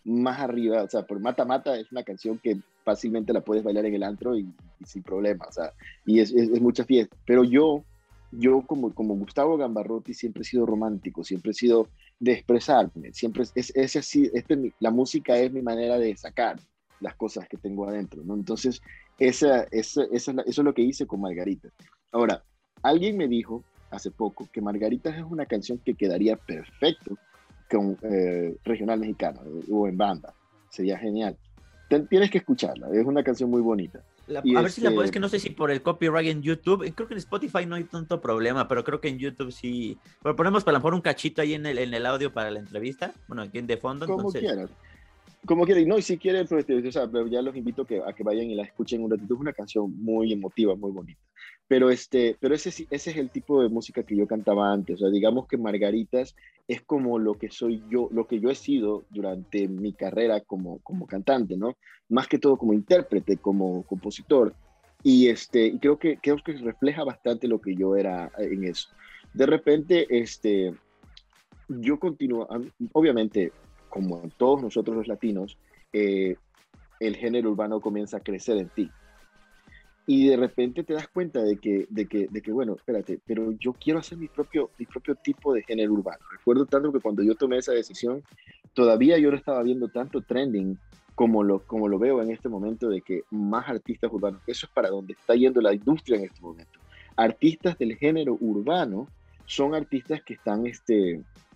más 0.03 0.41
arriba, 0.41 0.83
o 0.83 0.89
sea, 0.89 1.03
por 1.03 1.21
Mata 1.21 1.45
Mata 1.45 1.79
es 1.79 1.93
una 1.93 2.05
canción 2.05 2.39
que 2.39 2.59
fácilmente 2.87 3.33
la 3.33 3.41
puedes 3.41 3.65
bailar 3.65 3.85
en 3.87 3.95
el 3.95 4.05
antro 4.05 4.39
y, 4.39 4.47
sin 4.85 5.03
problema, 5.03 5.45
o 5.49 5.53
sea, 5.53 5.73
y 6.05 6.21
es, 6.21 6.33
es, 6.33 6.61
mucha 6.61 6.85
fiesta. 6.85 7.17
Pero 7.27 7.43
yo, 7.43 7.83
yo 8.31 8.63
como, 8.63 8.95
como 8.95 9.17
Gustavo 9.17 9.57
Gambarrotti 9.57 10.15
siempre 10.15 10.43
he 10.43 10.45
sido 10.45 10.65
romántico, 10.67 11.25
siempre 11.25 11.51
he 11.51 11.55
sido 11.55 11.89
de 12.21 12.35
expresarme, 12.35 13.13
siempre 13.13 13.43
es, 13.57 13.75
es 13.75 13.97
así, 13.97 14.31
este, 14.33 14.73
la 14.79 14.93
música 14.93 15.37
es 15.37 15.53
mi 15.53 15.63
manera 15.63 15.99
de 15.99 16.17
sacar 16.17 16.61
las 17.01 17.17
cosas 17.17 17.49
que 17.49 17.57
tengo 17.57 17.89
adentro, 17.89 18.23
¿no? 18.25 18.35
Entonces, 18.35 18.81
esa, 19.19 19.65
esa, 19.73 20.05
esa, 20.13 20.31
eso 20.31 20.45
es 20.47 20.59
lo 20.59 20.73
que 20.73 20.83
hice 20.83 21.09
con 21.09 21.21
Margarita. 21.21 21.69
Ahora, 22.13 22.45
alguien 22.83 23.17
me 23.17 23.27
dijo 23.27 23.65
hace 23.91 24.13
poco 24.13 24.49
que 24.53 24.61
Margarita 24.61 25.11
es 25.11 25.25
una 25.25 25.47
canción 25.47 25.79
que 25.85 25.95
quedaría 25.95 26.37
perfecto 26.37 27.19
con 27.69 27.99
eh, 28.03 28.57
regional 28.65 29.01
mexicano 29.01 29.41
o 29.69 29.89
en 29.89 29.97
banda. 29.97 30.33
Sería 30.71 30.97
genial. 30.99 31.37
Tienes 31.89 32.31
que 32.31 32.39
escucharla, 32.39 32.89
es 32.93 33.05
una 33.05 33.23
canción 33.23 33.51
muy 33.51 33.63
bonita. 33.63 34.03
a 34.29 34.63
ver 34.63 34.71
si 34.71 34.81
la 34.81 34.91
puedes, 34.91 35.11
que 35.11 35.21
no 35.21 35.29
sé 35.29 35.39
si 35.39 35.51
por 35.51 35.71
el 35.71 35.83
copyright 35.83 36.29
en 36.29 36.43
YouTube, 36.43 36.83
eh, 36.83 36.93
creo 36.95 37.09
que 37.09 37.15
en 37.15 37.19
Spotify 37.19 37.67
no 37.67 37.77
hay 37.77 37.85
tanto 37.85 38.21
problema, 38.21 38.67
pero 38.69 38.85
creo 38.85 39.01
que 39.01 39.09
en 39.09 39.19
YouTube 39.19 39.53
sí. 39.53 39.97
Pero 40.23 40.35
ponemos 40.37 40.65
para 40.65 40.75
lo 40.75 40.81
mejor 40.81 40.95
un 40.95 41.01
cachito 41.01 41.43
ahí 41.43 41.55
en 41.55 41.67
el, 41.67 41.79
en 41.79 41.95
el 41.95 42.07
audio 42.07 42.33
para 42.33 42.51
la 42.51 42.59
entrevista, 42.59 43.13
bueno, 43.29 43.43
aquí 43.43 43.61
de 43.61 43.77
fondo. 43.77 44.07
Como 44.07 44.31
quieras. 44.31 44.71
Como 45.45 45.65
quieran, 45.65 45.87
no, 45.87 45.97
y 45.97 46.03
si 46.03 46.19
quieren, 46.19 46.47
pues, 46.49 46.67
o 46.69 46.93
sea, 46.93 47.09
ya 47.31 47.41
los 47.41 47.55
invito 47.55 47.85
que, 47.85 48.03
a 48.05 48.13
que 48.13 48.25
vayan 48.25 48.51
y 48.51 48.57
la 48.57 48.65
escuchen 48.65 49.03
un 49.05 49.11
ratito. 49.11 49.35
Es 49.35 49.41
una 49.41 49.53
canción 49.53 49.95
muy 50.03 50.33
emotiva, 50.33 50.75
muy 50.75 50.91
bonita. 50.91 51.21
Pero, 51.69 51.91
este, 51.91 52.37
pero 52.41 52.55
ese, 52.55 52.69
ese 52.69 53.11
es 53.11 53.17
el 53.17 53.31
tipo 53.31 53.61
de 53.61 53.69
música 53.69 54.05
que 54.05 54.17
yo 54.17 54.27
cantaba 54.27 54.73
antes. 54.73 54.97
O 54.97 54.99
sea, 54.99 55.11
digamos 55.11 55.49
que 55.49 55.57
Margaritas 55.57 56.37
es 56.69 56.83
como 56.83 57.19
lo 57.19 57.35
que 57.35 57.51
soy 57.51 57.83
yo, 57.91 58.09
lo 58.13 58.27
que 58.27 58.39
yo 58.39 58.51
he 58.51 58.55
sido 58.55 59.05
durante 59.11 59.67
mi 59.67 59.93
carrera 59.93 60.41
como, 60.41 60.79
como 60.81 61.07
cantante, 61.07 61.57
¿no? 61.57 61.77
Más 62.09 62.29
que 62.29 62.39
todo 62.39 62.57
como 62.57 62.73
intérprete, 62.73 63.37
como 63.39 63.83
compositor. 63.83 64.55
Y, 65.03 65.29
este, 65.29 65.79
creo, 65.79 65.99
que, 65.99 66.19
creo 66.19 66.37
que 66.39 66.53
refleja 66.53 67.05
bastante 67.05 67.49
lo 67.49 67.61
que 67.61 67.75
yo 67.75 67.97
era 67.97 68.31
en 68.39 68.65
eso. 68.65 68.89
De 69.35 69.47
repente, 69.47 70.07
este, 70.09 70.73
yo 71.69 71.99
continúo, 71.99 72.49
obviamente 72.93 73.53
como 73.89 74.23
todos 74.37 74.63
nosotros 74.63 74.97
los 74.97 75.09
latinos, 75.09 75.59
eh, 75.93 76.37
el 77.01 77.17
género 77.17 77.51
urbano 77.51 77.81
comienza 77.81 78.19
a 78.19 78.21
crecer 78.21 78.59
en 78.59 78.69
ti. 78.69 78.91
Y 80.07 80.29
de 80.29 80.37
repente 80.37 80.85
te 80.85 80.95
das 80.95 81.09
cuenta 81.09 81.43
de 81.43 81.57
que, 81.57 81.87
de 81.91 82.07
que, 82.07 82.29
de 82.29 82.41
que, 82.41 82.53
bueno, 82.53 82.75
espérate, 82.77 83.19
pero 83.27 83.51
yo 83.53 83.73
quiero 83.73 83.99
hacer 83.99 84.17
mi 84.19 84.29
propio, 84.29 84.71
mi 84.79 84.87
propio 84.87 85.17
tipo 85.17 85.53
de 85.53 85.63
género 85.63 85.93
urbano. 85.93 86.25
Recuerdo 86.31 86.65
tanto 86.67 86.93
que 86.93 87.01
cuando 87.01 87.25
yo 87.25 87.35
tomé 87.35 87.59
esa 87.59 87.73
decisión, 87.73 88.23
todavía 88.73 89.19
yo 89.19 89.31
no 89.31 89.37
estaba 89.37 89.63
viendo 89.65 89.89
tanto 89.89 90.21
trending 90.21 90.79
como 91.17 91.43
lo, 91.43 91.61
como 91.67 91.89
lo 91.89 91.99
veo 91.99 92.23
en 92.23 92.31
este 92.31 92.49
momento 92.49 92.89
de 92.89 93.01
que 93.01 93.25
más 93.31 93.69
artistas 93.69 94.13
urbanos, 94.13 94.43
eso 94.47 94.67
es 94.67 94.73
para 94.73 94.91
donde 94.91 95.15
está 95.15 95.35
yendo 95.35 95.61
la 95.61 95.75
industria 95.75 96.19
en 96.19 96.25
este 96.27 96.41
momento. 96.41 96.79
Artistas 97.17 97.77
del 97.79 97.97
género 97.97 98.37
urbano 98.41 99.09
son 99.47 99.75
artistas 99.75 100.23
que 100.23 100.35
están, 100.35 100.67
este, 100.67 101.15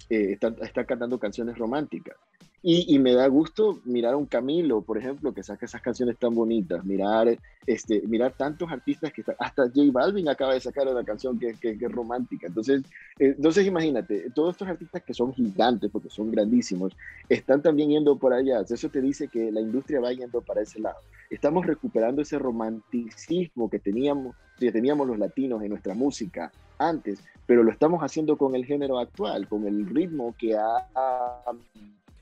eh, 0.08 0.32
están, 0.32 0.56
están 0.62 0.86
cantando 0.86 1.18
canciones 1.18 1.56
románticas 1.56 2.16
y, 2.62 2.98
me 2.98 3.14
da 3.14 3.26
gusto 3.26 3.80
mirar 3.84 4.12
a 4.12 4.16
un 4.18 4.26
Camilo, 4.26 4.82
por 4.82 4.98
ejemplo, 4.98 5.32
que 5.32 5.42
saca 5.42 5.64
esas 5.64 5.80
canciones 5.80 6.18
tan 6.18 6.34
bonitas, 6.34 6.84
mirar, 6.84 7.38
este, 7.66 8.02
mirar 8.02 8.34
tantos 8.36 8.70
artistas 8.70 9.14
que 9.14 9.22
están, 9.22 9.36
hasta 9.38 9.62
J 9.62 9.90
Balvin 9.90 10.28
acaba 10.28 10.52
de 10.52 10.60
sacar 10.60 10.86
una 10.86 11.02
canción 11.02 11.38
que, 11.38 11.54
que, 11.54 11.70
es 11.70 11.92
romántica. 11.92 12.48
Entonces, 12.48 12.82
eh, 13.18 13.34
entonces, 13.34 13.66
imagínate, 13.66 14.30
todos 14.34 14.52
estos 14.56 14.68
artistas 14.68 15.02
que 15.02 15.14
son 15.14 15.32
gigantes, 15.32 15.90
porque 15.90 16.10
son 16.10 16.30
grandísimos, 16.30 16.94
están 17.30 17.62
también 17.62 17.88
yendo 17.88 18.16
por 18.16 18.34
allá. 18.34 18.60
Eso 18.60 18.90
te 18.90 19.00
dice 19.00 19.28
que 19.28 19.50
la 19.50 19.62
industria 19.62 20.00
va 20.00 20.12
yendo 20.12 20.42
para 20.42 20.60
ese 20.60 20.80
lado. 20.80 20.98
Estamos 21.30 21.64
recuperando 21.64 22.20
ese 22.20 22.38
romanticismo 22.38 23.70
que 23.70 23.78
teníamos, 23.78 24.36
que 24.58 24.70
teníamos 24.70 25.08
los 25.08 25.18
latinos 25.18 25.62
en 25.62 25.70
nuestra 25.70 25.94
música 25.94 26.52
antes, 26.76 27.20
pero 27.46 27.62
lo 27.62 27.70
estamos 27.70 28.02
haciendo 28.02 28.36
con 28.36 28.54
el 28.54 28.66
género 28.66 28.98
actual, 28.98 29.48
con 29.48 29.66
el 29.66 29.86
ritmo 29.86 30.34
que 30.38 30.56
ha 30.56 30.88
ha 30.94 31.52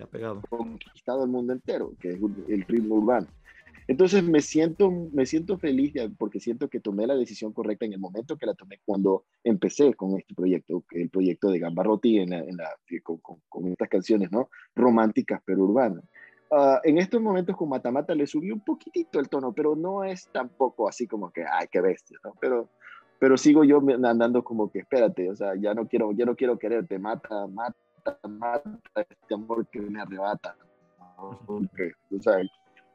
pegado. 0.06 0.42
conquistado 0.48 1.24
el 1.24 1.30
mundo 1.30 1.52
entero, 1.52 1.92
que 2.00 2.10
es 2.10 2.18
el 2.48 2.62
ritmo 2.62 2.96
urbano. 2.96 3.26
Entonces 3.88 4.22
me 4.22 4.42
siento, 4.42 4.90
me 4.90 5.24
siento 5.24 5.56
feliz 5.56 5.94
porque 6.18 6.40
siento 6.40 6.68
que 6.68 6.78
tomé 6.78 7.06
la 7.06 7.16
decisión 7.16 7.54
correcta 7.54 7.86
en 7.86 7.94
el 7.94 7.98
momento 7.98 8.36
que 8.36 8.44
la 8.44 8.52
tomé 8.52 8.80
cuando 8.84 9.24
empecé 9.42 9.94
con 9.94 10.18
este 10.18 10.34
proyecto, 10.34 10.84
el 10.90 11.08
proyecto 11.08 11.50
de 11.50 11.58
Gambarotti 11.58 12.18
en 12.18 12.34
en 12.34 12.58
la, 12.58 12.68
con, 13.02 13.18
con, 13.48 13.66
estas 13.68 13.88
canciones 13.88 14.30
¿no? 14.30 14.50
románticas 14.74 15.40
pero 15.42 15.64
urbanas. 15.64 16.04
Uh, 16.50 16.80
en 16.84 16.98
estos 16.98 17.20
momentos 17.20 17.56
con 17.56 17.70
Matamata 17.70 18.14
le 18.14 18.26
subí 18.26 18.50
un 18.50 18.60
poquitito 18.60 19.20
el 19.20 19.28
tono, 19.30 19.52
pero 19.54 19.74
no 19.74 20.04
es 20.04 20.28
tampoco 20.32 20.86
así 20.88 21.06
como 21.06 21.30
que, 21.30 21.44
ay, 21.50 21.66
qué 21.70 21.80
bestia, 21.80 22.18
¿no? 22.24 22.34
Pero, 22.40 22.68
pero 23.18 23.36
sigo 23.36 23.64
yo 23.64 23.82
andando 24.04 24.44
como 24.44 24.70
que, 24.70 24.80
espérate, 24.80 25.30
o 25.30 25.36
sea, 25.36 25.54
ya 25.56 25.74
no 25.74 25.88
quiero, 25.88 26.12
ya 26.12 26.24
no 26.24 26.36
quiero 26.36 26.58
quererte, 26.58 26.98
mata, 26.98 27.46
mata 27.46 27.76
mata 28.28 28.78
este 28.94 29.34
amor 29.34 29.66
que 29.68 29.80
me 29.80 30.00
arrebata. 30.00 30.56
o 31.18 31.62
sea, 32.20 32.38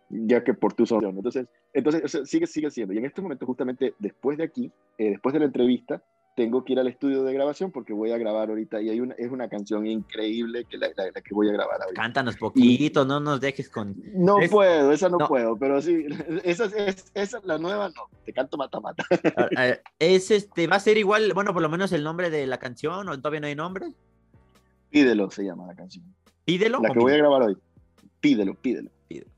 ya 0.10 0.44
que 0.44 0.54
por 0.54 0.74
tu 0.74 0.86
solo. 0.86 1.10
Entonces, 1.10 1.48
entonces 1.74 2.30
sigue, 2.30 2.48
sigue 2.48 2.72
siendo. 2.72 2.94
Y 2.94 2.98
en 2.98 3.06
este 3.06 3.22
momento, 3.22 3.46
justamente 3.46 3.96
después 4.00 4.38
de 4.38 4.44
aquí, 4.44 4.72
eh, 4.98 5.12
después 5.12 5.34
de 5.34 5.40
la 5.40 5.46
entrevista, 5.46 6.04
tengo 6.36 6.64
que 6.64 6.74
ir 6.74 6.80
al 6.80 6.88
estudio 6.88 7.24
de 7.24 7.34
grabación 7.34 7.72
porque 7.72 7.94
voy 7.94 8.12
a 8.12 8.18
grabar 8.18 8.50
ahorita 8.50 8.82
y 8.82 8.90
hay 8.90 9.00
una, 9.00 9.14
es 9.16 9.32
una 9.32 9.48
canción 9.50 9.86
increíble 9.86 10.66
que 10.66 10.78
la, 10.78 10.88
la, 10.96 11.22
que 11.22 11.34
voy 11.34 11.50
a 11.50 11.54
grabar 11.54 11.82
ahorita. 11.82 12.02
Cántanos 12.02 12.38
poquito, 12.38 13.06
no 13.06 13.20
nos 13.20 13.40
dejes 13.40 13.70
con... 13.70 13.96
No 14.16 14.38
puedo, 14.50 14.92
esa 14.92 15.10
no, 15.10 15.20
puedo, 15.20 15.56
pero 15.58 15.82
sí, 15.82 16.06
esa, 16.44 16.66
es, 16.66 17.12
esa 17.14 17.40
la 17.44 17.58
nueva 17.58 17.90
no, 17.90 18.10
te 18.26 18.34
canto 18.34 18.58
mata 18.58 18.80
mata. 18.80 19.06
Es 20.00 20.32
este, 20.32 20.68
va 20.68 20.78
a 20.78 20.80
ser 20.80 20.98
igual, 20.98 21.34
bueno, 21.34 21.54
por 21.54 21.62
lo 21.62 21.70
menos 21.70 21.92
el 21.92 22.04
nombre 22.04 22.30
de 22.30 22.48
la 22.48 22.58
canción 22.58 23.08
o 23.10 23.18
todavía 23.18 23.42
no 23.42 23.48
hay 23.48 23.56
nombre. 23.56 23.94
Pídelo 24.94 25.32
se 25.32 25.44
llama 25.44 25.66
la 25.66 25.74
canción. 25.74 26.06
Pídelo. 26.46 26.80
La 26.80 26.92
que 26.92 27.00
voy 27.00 27.14
a 27.14 27.18
grabar 27.18 27.42
hoy. 27.42 27.58
Pídelo, 28.20 28.54
pídelo. 28.54 28.92
pídelo. 29.08 29.32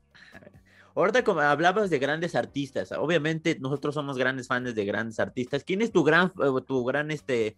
Ahorita 0.94 1.24
como 1.24 1.40
hablabas 1.40 1.88
de 1.88 1.98
grandes 1.98 2.34
artistas, 2.34 2.92
obviamente 2.92 3.56
nosotros 3.58 3.94
somos 3.94 4.18
grandes 4.18 4.48
fans 4.48 4.74
de 4.74 4.84
grandes 4.84 5.18
artistas. 5.18 5.64
¿Quién 5.64 5.80
es 5.80 5.92
tu 5.92 6.04
gran, 6.04 6.26
eh, 6.42 6.62
tu 6.66 6.84
gran, 6.84 7.10
este, 7.10 7.56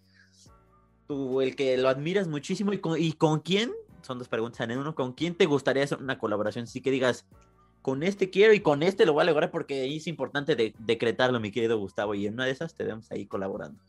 tu, 1.09 1.41
el 1.41 1.57
que 1.57 1.77
lo 1.77 1.89
admiras 1.89 2.29
muchísimo 2.29 2.73
y 2.73 2.79
con, 2.79 3.01
y 3.01 3.15
con 3.15 3.41
quién? 3.41 3.73
Son 4.03 4.17
dos 4.19 4.29
preguntas 4.29 4.61
en 4.61 4.79
uno. 4.79 4.95
¿Con 4.95 5.13
quién 5.13 5.35
te 5.35 5.47
gustaría 5.47 5.83
hacer 5.83 5.99
una 5.99 6.21
colaboración? 6.21 6.65
Así 6.65 6.81
que 6.81 6.93
digas, 6.93 7.27
con 7.83 8.05
este 8.05 8.31
quiero 8.31 8.53
y 8.55 8.61
con 8.61 8.85
este 8.85 9.07
lo 9.07 9.13
voy 9.13 9.23
a 9.23 9.27
lograr 9.27 9.51
porque 9.51 9.93
es 9.93 10.07
importante 10.07 10.55
de, 10.55 10.73
decretarlo, 10.79 11.41
mi 11.41 11.51
querido 11.51 11.79
Gustavo. 11.79 12.15
Y 12.15 12.29
en 12.29 12.35
una 12.35 12.45
de 12.45 12.53
esas 12.53 12.75
te 12.75 12.85
vemos 12.85 13.11
ahí 13.11 13.27
colaborando. 13.27 13.83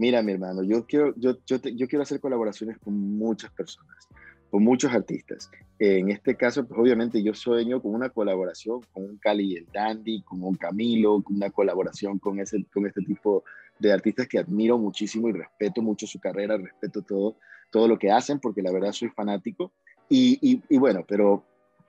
Mira, 0.00 0.22
mi 0.22 0.32
hermano, 0.32 0.62
yo 0.62 0.86
quiero, 0.86 1.12
yo, 1.18 1.36
yo, 1.44 1.58
yo 1.58 1.86
quiero 1.86 2.04
hacer 2.04 2.20
colaboraciones 2.20 2.78
con 2.78 2.94
muchas 2.94 3.50
personas 3.50 4.08
con 4.50 4.64
muchos 4.64 4.92
artistas. 4.92 5.50
En 5.78 6.10
este 6.10 6.36
caso, 6.36 6.66
pues 6.66 6.80
obviamente 6.80 7.22
yo 7.22 7.34
sueño 7.34 7.80
con 7.80 7.94
una 7.94 8.08
colaboración 8.08 8.80
con 8.92 9.04
un 9.04 9.18
Cali 9.18 9.52
y 9.52 9.56
el 9.56 9.66
Dandy, 9.72 10.22
con 10.22 10.42
un 10.42 10.56
Camilo, 10.56 11.22
con 11.22 11.36
una 11.36 11.50
colaboración 11.50 12.18
con, 12.18 12.40
ese, 12.40 12.64
con 12.72 12.86
este 12.86 13.02
tipo 13.02 13.44
de 13.78 13.92
artistas 13.92 14.26
que 14.26 14.38
admiro 14.38 14.76
muchísimo 14.78 15.28
y 15.28 15.32
respeto 15.32 15.82
mucho 15.82 16.06
su 16.06 16.18
carrera, 16.18 16.56
respeto 16.56 17.02
todo, 17.02 17.36
todo 17.70 17.86
lo 17.86 17.98
que 17.98 18.10
hacen, 18.10 18.40
porque 18.40 18.62
la 18.62 18.72
verdad 18.72 18.92
soy 18.92 19.10
fanático. 19.10 19.70
Y, 20.08 20.60
y, 20.68 20.78
bueno, 20.78 21.04
pero, 21.06 21.44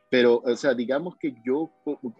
pero, 0.09 0.41
o 0.45 0.55
sea, 0.57 0.75
digamos 0.75 1.15
que 1.15 1.33
yo 1.43 1.71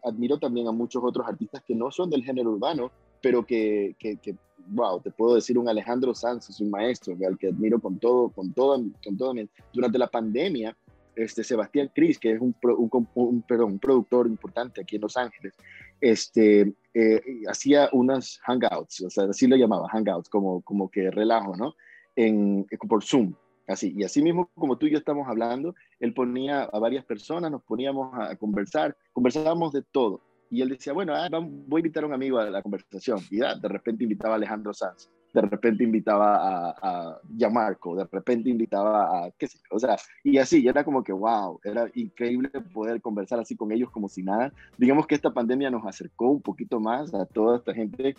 admiro 0.04 0.40
también 0.40 0.68
a 0.68 0.72
muchos 0.72 1.04
otros 1.06 1.28
artistas 1.28 1.62
que 1.68 1.76
no 1.76 1.92
son 1.92 2.10
del 2.10 2.24
género 2.24 2.52
urbano, 2.52 2.92
pero 3.22 3.46
que, 3.46 3.96
que, 4.00 4.18
que 4.18 4.36
wow, 4.68 5.02
te 5.02 5.12
puedo 5.12 5.36
decir 5.36 5.58
un 5.58 5.68
Alejandro 5.68 6.14
Sanz, 6.14 6.50
es 6.50 6.60
un 6.62 6.70
maestro, 6.70 7.16
al 7.28 7.38
que 7.38 7.48
admiro 7.48 7.80
con 7.80 8.00
todo, 8.00 8.30
con 8.30 8.54
todo, 8.54 8.82
con 9.04 9.18
todo. 9.18 9.34
Durante 9.74 9.98
la 9.98 10.08
pandemia, 10.08 10.76
este 11.16 11.44
Sebastián 11.44 11.92
Cris, 11.94 12.18
que 12.18 12.34
es 12.34 12.42
un, 12.42 12.56
un, 12.64 13.08
un, 13.16 13.80
productor 13.80 14.28
importante 14.28 14.82
aquí 14.82 14.96
en 14.96 15.02
Los 15.02 15.18
Ángeles, 15.18 15.54
este, 16.00 16.74
eh, 16.94 17.22
hacía 17.48 17.90
unas 17.92 18.40
hangouts, 18.40 19.02
o 19.02 19.10
sea, 19.10 19.26
así 19.26 19.48
lo 19.48 19.56
llamaba, 19.56 19.90
hangouts, 19.90 20.30
como, 20.30 20.62
como 20.62 20.90
que 20.90 21.12
relajo, 21.12 21.56
¿no? 21.56 21.76
En, 22.16 22.66
por 22.88 23.04
Zoom, 23.04 23.34
así. 23.68 23.94
Y 23.96 24.04
así 24.04 24.22
mismo 24.22 24.50
como 24.56 24.78
tú 24.78 24.88
y 24.88 24.92
yo 24.92 24.98
estamos 24.98 25.28
hablando, 25.28 25.76
él 26.00 26.14
ponía 26.14 26.64
a 26.64 26.80
varias 26.80 27.06
personas, 27.06 27.52
nos 27.52 27.64
poníamos 27.64 28.18
a 28.18 28.36
conversar, 28.36 28.96
conversábamos 29.14 29.74
de 29.74 29.84
todo 29.84 30.22
y 30.52 30.62
él 30.62 30.70
decía, 30.70 30.92
bueno, 30.92 31.14
ah, 31.16 31.30
voy 31.32 31.80
a 31.80 31.82
invitar 31.82 32.04
a 32.04 32.08
un 32.08 32.14
amigo 32.14 32.38
a 32.38 32.50
la 32.50 32.62
conversación. 32.62 33.20
Y 33.32 33.38
de 33.38 33.68
repente 33.70 34.04
invitaba 34.04 34.34
a 34.34 34.38
Alejandro 34.38 34.74
Sanz, 34.74 35.10
de 35.34 35.42
repente 35.42 35.86
invitaba 35.86 36.36
a, 36.36 36.76
a 36.82 37.22
Gianmarco, 37.38 37.96
de 37.96 38.06
repente 38.12 38.50
invitaba 38.50 39.26
a, 39.26 39.32
qué 39.32 39.48
sé 39.48 39.60
o 39.72 39.80
sea, 39.80 39.96
y 40.26 40.38
así, 40.38 40.62
y 40.62 40.68
era 40.68 40.84
como 40.84 41.04
que, 41.04 41.14
wow, 41.14 41.60
era 41.64 41.90
increíble 41.96 42.50
poder 42.74 43.02
conversar 43.02 43.40
así 43.40 43.56
con 43.56 43.72
ellos 43.72 43.90
como 43.92 44.10
si 44.10 44.24
nada. 44.24 44.52
Digamos 44.78 45.08
que 45.08 45.16
esta 45.16 45.34
pandemia 45.34 45.72
nos 45.72 45.86
acercó 45.86 46.30
un 46.30 46.42
poquito 46.42 46.82
más 46.82 47.14
a 47.14 47.26
toda 47.26 47.58
esta 47.58 47.74
gente 47.74 48.16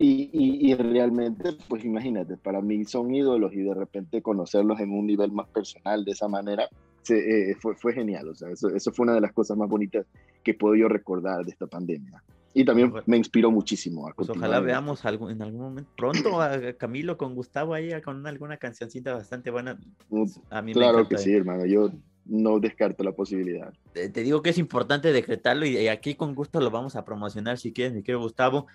y, 0.00 0.30
y, 0.32 0.72
y, 0.72 0.74
realmente, 0.74 1.50
pues 1.68 1.84
imagínate, 1.84 2.36
para 2.36 2.60
mí 2.60 2.84
son 2.84 3.12
ídolos 3.12 3.52
y 3.52 3.62
de 3.62 3.74
repente 3.74 4.22
conocerlos 4.22 4.78
en 4.80 4.92
un 4.92 5.06
nivel 5.06 5.32
más 5.32 5.48
personal 5.48 6.04
de 6.04 6.12
esa 6.12 6.28
manera, 6.28 6.68
eh, 7.16 7.56
fue, 7.60 7.74
fue 7.76 7.92
genial. 7.92 8.28
O 8.28 8.34
sea, 8.34 8.50
eso, 8.50 8.68
eso, 8.68 8.92
fue 8.92 9.04
una 9.04 9.14
de 9.14 9.20
las 9.20 9.32
cosas 9.32 9.56
más 9.56 9.68
bonitas 9.68 10.06
que 10.42 10.54
puedo 10.54 10.74
yo 10.74 10.88
recordar 10.88 11.44
de 11.44 11.50
esta 11.50 11.66
pandemia. 11.66 12.22
Y 12.54 12.64
también 12.64 12.92
me 13.06 13.16
inspiró 13.16 13.50
muchísimo. 13.50 14.10
pues 14.16 14.30
ojalá 14.30 14.60
veamos 14.60 15.04
algo, 15.04 15.30
en 15.30 15.42
algún 15.42 15.60
momento 15.60 15.90
pronto 15.96 16.40
a 16.40 16.72
Camilo 16.72 17.16
con 17.16 17.34
Gustavo 17.34 17.74
ahí 17.74 17.90
con 18.02 18.26
alguna 18.26 18.56
cancioncita 18.56 19.14
bastante 19.14 19.50
buena. 19.50 19.78
Mm, 20.08 20.24
a 20.50 20.62
mí 20.62 20.72
claro 20.72 21.06
que 21.06 21.18
sí, 21.18 21.34
hermano. 21.34 21.66
Yo 21.66 21.90
no 22.24 22.58
descarto 22.58 23.04
la 23.04 23.12
posibilidad. 23.12 23.72
Te, 23.92 24.08
digo 24.08 24.42
que 24.42 24.50
es 24.50 24.58
importante 24.58 25.12
decretarlo 25.12 25.66
y, 25.66 25.88
aquí 25.88 26.14
con 26.14 26.34
gusto 26.34 26.60
lo 26.60 26.70
vamos 26.70 26.96
a 26.96 27.04
promocionar 27.04 27.58
si 27.58 27.72
quieres, 27.72 27.94
mi 27.94 28.02
querido 28.02 28.22
Gustavo. 28.22 28.66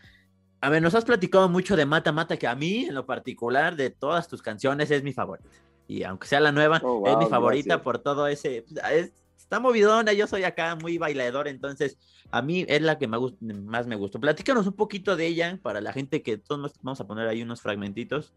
A 0.62 0.70
ver, 0.70 0.82
nos 0.82 0.96
has 0.96 1.04
platicado 1.04 1.50
mucho 1.50 1.76
de 1.76 1.86
Mata 1.86 2.14
Mata, 2.14 2.38
que 2.38 2.48
a 2.48 2.56
mí, 2.56 2.86
en 2.86 2.96
lo 2.96 3.06
particular, 3.06 3.76
de 3.76 3.90
todas 3.90 4.30
tus 4.30 4.42
canciones, 4.42 4.92
es 4.92 5.04
mi 5.04 5.12
favorita 5.12 5.50
y 5.88 6.04
aunque 6.04 6.28
sea 6.28 6.40
la 6.40 6.52
nueva, 6.52 6.82
oh, 6.84 7.08
es 7.08 7.18
mi 7.18 7.26
favorita 7.26 7.82
por 7.82 8.00
todo 8.00 8.28
ese... 8.28 8.66
está 9.38 9.60
movidona, 9.60 10.14
yo 10.14 10.28
soy 10.28 10.44
acá 10.44 10.76
muy 10.76 10.98
bailador, 10.98 11.48
entonces 11.48 11.98
a 12.32 12.42
mí 12.42 12.66
es 12.68 12.82
la 12.82 12.98
que 12.98 13.08
me 13.08 13.18
más 13.42 13.86
me 13.86 13.96
gustó. 13.96 14.20
Platícanos 14.20 14.66
un 14.66 14.74
poquito 14.74 15.16
de 15.16 15.28
ella 15.28 15.60
para 15.62 15.82
la 15.82 15.94
gente 15.94 16.24
que 16.24 16.38
todos 16.38 16.74
vamos 16.82 17.00
a 17.00 17.08
poner 17.08 17.28
ahí 17.28 17.44
unos 17.44 17.62
fragmentitos, 17.62 18.34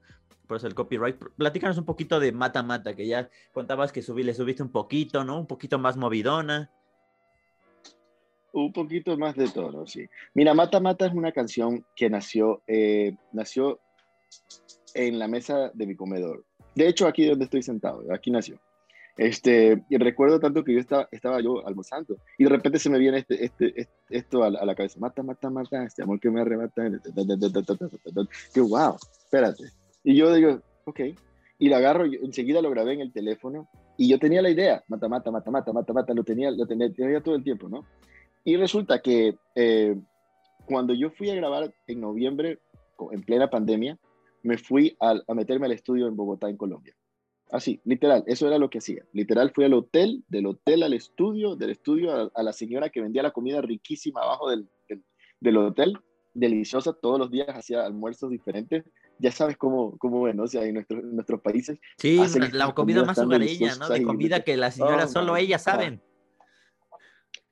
por 0.47 0.59
eso 0.59 0.67
el 0.67 0.75
copyright. 0.75 1.17
Platícanos 1.37 1.79
un 1.79 1.85
poquito 1.85 2.21
de 2.21 2.33
Mata 2.33 2.63
Mata, 2.63 2.95
que 2.95 3.07
ya 3.07 3.29
contabas 3.53 3.93
que 3.93 4.03
subí, 4.03 4.23
le 4.23 4.35
subiste 4.35 4.63
un 4.63 4.71
poquito, 4.71 5.25
¿no? 5.25 5.41
Un 5.41 5.47
poquito 5.47 5.79
más 5.79 5.97
movidona. 5.97 6.71
Un 8.53 8.73
poquito 8.73 9.17
más 9.19 9.37
de 9.37 9.49
todo, 9.49 9.87
sí. 9.87 10.07
Mira, 10.35 10.55
Mata 10.55 10.81
Mata 10.81 11.07
es 11.07 11.13
una 11.13 11.33
canción 11.33 11.85
que 11.95 12.09
nació, 12.09 12.63
eh, 12.67 13.17
nació 13.33 13.81
en 14.95 15.19
la 15.19 15.29
mesa 15.29 15.71
de 15.75 15.87
mi 15.87 15.97
comedor. 15.97 16.45
De 16.77 16.87
hecho, 16.87 17.09
aquí 17.09 17.27
donde 17.27 17.47
estoy 17.47 17.63
sentado, 17.63 18.05
aquí 18.13 18.31
nació. 18.31 18.61
Este, 19.17 19.83
y 19.89 19.97
recuerdo 19.97 20.39
tanto 20.39 20.63
que 20.63 20.75
yo 20.75 20.79
estaba, 20.79 21.09
estaba 21.11 21.41
yo 21.41 21.67
almorzando 21.67 22.19
y 22.37 22.45
de 22.45 22.51
repente 22.51 22.79
se 22.79 22.91
me 22.91 22.99
viene 22.99 23.17
este, 23.17 23.47
este, 23.47 23.89
esto 24.11 24.45
a 24.45 24.51
la, 24.51 24.75
cabeza, 24.75 25.01
mata, 25.01 25.23
mata, 25.23 25.49
mata, 25.49 25.85
este 25.85 26.03
amor 26.03 26.21
que 26.21 26.31
me 26.31 26.43
arrebata, 26.43 26.91
que 28.53 28.61
wow, 28.61 28.97
espérate. 29.25 29.65
Y 30.05 30.17
yo 30.17 30.35
digo, 30.35 30.61
ok, 30.85 31.01
y 31.59 31.69
lo 31.71 31.77
agarro, 31.77 32.05
enseguida 32.05 32.61
lo 32.61 32.71
grabé 32.71 32.93
en 32.93 33.01
el 33.01 33.13
teléfono 33.13 33.67
y 33.97 34.09
yo 34.09 34.19
tenía 34.19 34.43
la 34.43 34.51
idea, 34.51 34.85
mata, 34.89 35.09
mata, 35.09 35.31
mata, 35.31 35.51
mata, 35.51 35.73
mata, 35.73 35.93
mata, 35.95 36.13
lo 36.13 36.23
tenía, 36.23 36.51
lo 36.51 36.67
tenía, 36.67 36.93
tenía 36.93 37.23
todo 37.23 37.37
el 37.37 37.43
tiempo, 37.43 37.71
¿no? 37.71 37.87
Y 38.45 38.59
resulta 38.59 39.01
que 39.01 39.39
eh, 39.55 39.97
cuando 40.67 40.93
yo 40.93 41.11
fui 41.11 41.31
a 41.31 41.35
grabar 41.35 41.73
en 41.87 42.03
noviembre, 42.03 42.59
en 43.11 43.23
plena 43.23 43.49
pandemia, 43.49 43.99
me 44.47 44.59
fui 44.59 44.97
a, 45.01 45.15
meterme 45.35 45.67
al 45.67 45.73
estudio 45.73 46.07
en 46.07 46.17
Bogotá, 46.17 46.49
en 46.49 46.57
Colombia. 46.57 46.97
Así, 47.51 47.81
literal, 47.85 48.25
eso 48.27 48.47
era 48.47 48.59
lo 48.59 48.71
que 48.71 48.79
hacía. 48.79 49.05
Literal, 49.13 49.53
fui 49.53 49.65
al 49.65 49.75
hotel, 49.75 50.25
del 50.29 50.47
hotel 50.47 50.83
al 50.83 50.95
estudio, 50.95 51.55
del 51.55 51.71
estudio 51.71 52.33
a, 52.35 52.43
la 52.43 52.53
señora 52.53 52.91
que 52.91 53.01
vendía 53.01 53.23
la 53.23 53.31
comida 53.31 53.61
riquísima 53.61 54.23
abajo 54.23 54.51
del, 54.51 54.69
del, 55.41 55.57
hotel, 55.57 55.97
deliciosa, 56.35 56.93
todos 56.93 57.19
los 57.19 57.31
días 57.31 57.49
hacía 57.49 57.85
almuerzos 57.85 58.31
diferentes. 58.31 58.85
Ya 59.19 59.31
sabes 59.31 59.57
cómo, 59.57 59.97
cómo 59.99 60.19
bueno, 60.19 60.43
o 60.43 60.47
sea, 60.47 60.65
en, 60.65 60.75
nuestros 60.75 61.41
países. 61.41 61.79
Sí, 61.99 62.19
la 62.53 62.73
comida 62.75 63.05
más 63.05 63.19
hogareña, 63.19 63.77
¿no? 63.77 63.89
De 63.89 64.03
comida 64.03 64.41
que 64.41 64.57
las 64.57 64.75
señoras, 64.75 65.11
oh, 65.11 65.21
solo 65.21 65.37
ellas 65.37 65.63
saben 65.63 66.03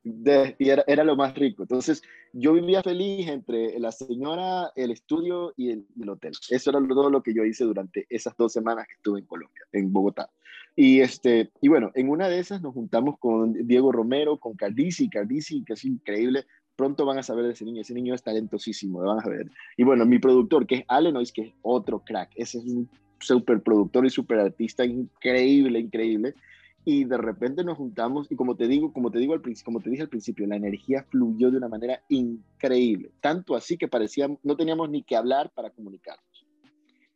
y 0.05 0.69
era, 0.69 0.85
era, 0.87 1.03
lo 1.03 1.17
más 1.17 1.35
rico. 1.35 1.63
Entonces, 1.63 2.03
yo 2.33 2.53
vivía 2.53 2.83
feliz 2.83 3.27
entre 3.27 3.79
la 3.81 3.91
señora, 3.91 4.71
el 4.77 4.91
estudio 4.91 5.55
y 5.57 5.71
el, 5.71 5.87
hotel. 6.09 6.33
Eso 6.51 6.71
era 6.71 6.87
todo 6.87 7.09
lo 7.09 7.23
que 7.23 7.33
yo 7.33 7.43
hice 7.45 7.65
durante 7.65 8.07
esas 8.11 8.37
dos 8.37 8.53
semanas 8.53 8.87
que 8.87 8.95
estuve 8.95 9.21
en 9.21 9.27
Colombia, 9.27 9.63
en 9.73 9.93
Bogotá. 9.93 10.29
Y, 10.77 11.01
este, 11.01 11.51
y 11.63 11.69
bueno, 11.69 11.91
en 11.95 12.11
una 12.11 12.29
de 12.29 12.39
esas 12.39 12.61
nos 12.61 12.75
juntamos 12.75 13.19
con 13.19 13.67
Diego 13.67 13.93
Romero, 13.93 14.39
con 14.39 14.55
Cardisi, 14.55 15.09
Cardisi, 15.09 15.65
que 15.65 15.73
es 15.73 15.85
increíble. 15.87 16.45
Pronto 16.77 17.07
van 17.07 17.19
a 17.19 17.23
saber 17.23 17.47
de 17.47 17.53
ese 17.53 17.65
niño. 17.65 17.81
Ese 17.81 17.95
niño 17.95 18.15
es 18.15 18.23
talentosísimo, 18.23 19.01
van 19.01 19.25
a 19.25 19.29
ver. 19.29 19.51
Y 19.79 19.85
bueno, 19.85 20.05
mi 20.05 20.19
productor, 20.19 20.67
que 20.67 20.77
es 20.77 20.85
Alenois, 20.89 21.33
que 21.33 21.43
es 21.43 21.55
otro 21.63 22.01
crack. 22.01 22.31
Ese 22.37 22.59
es 22.59 22.65
un 22.65 22.91
super 23.21 23.63
productor 23.63 24.05
y 24.05 24.11
super 24.11 24.39
artista 24.39 24.85
increíble, 24.85 25.79
increíble 25.79 26.35
y 26.85 27.05
de 27.05 27.16
repente 27.16 27.64
nos 27.64 27.78
juntamos 27.78 28.30
y 28.30 28.37
como 28.37 28.57
te 28.57 28.68
digo, 28.68 28.93
como 28.93 29.11
te 29.11 29.18
digo 29.18 29.32
al 29.32 29.43
como 29.64 29.80
te 29.80 29.91
dije 29.91 30.03
al 30.03 30.09
principio, 30.09 30.47
la 30.47 30.57
energía 30.57 31.05
fluyó 31.09 31.51
de 31.51 31.57
una 31.57 31.68
manera 31.68 32.03
increíble, 32.09 33.11
tanto 33.20 33.57
así 33.57 33.78
que 33.78 33.89
parecía 33.89 34.28
no 34.43 34.57
teníamos 34.57 34.91
ni 34.91 35.03
que 35.03 35.16
hablar 35.16 35.51
para 35.55 35.70
comunicarnos. 35.70 36.47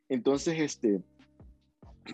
Entonces, 0.09 0.59
este 0.59 1.03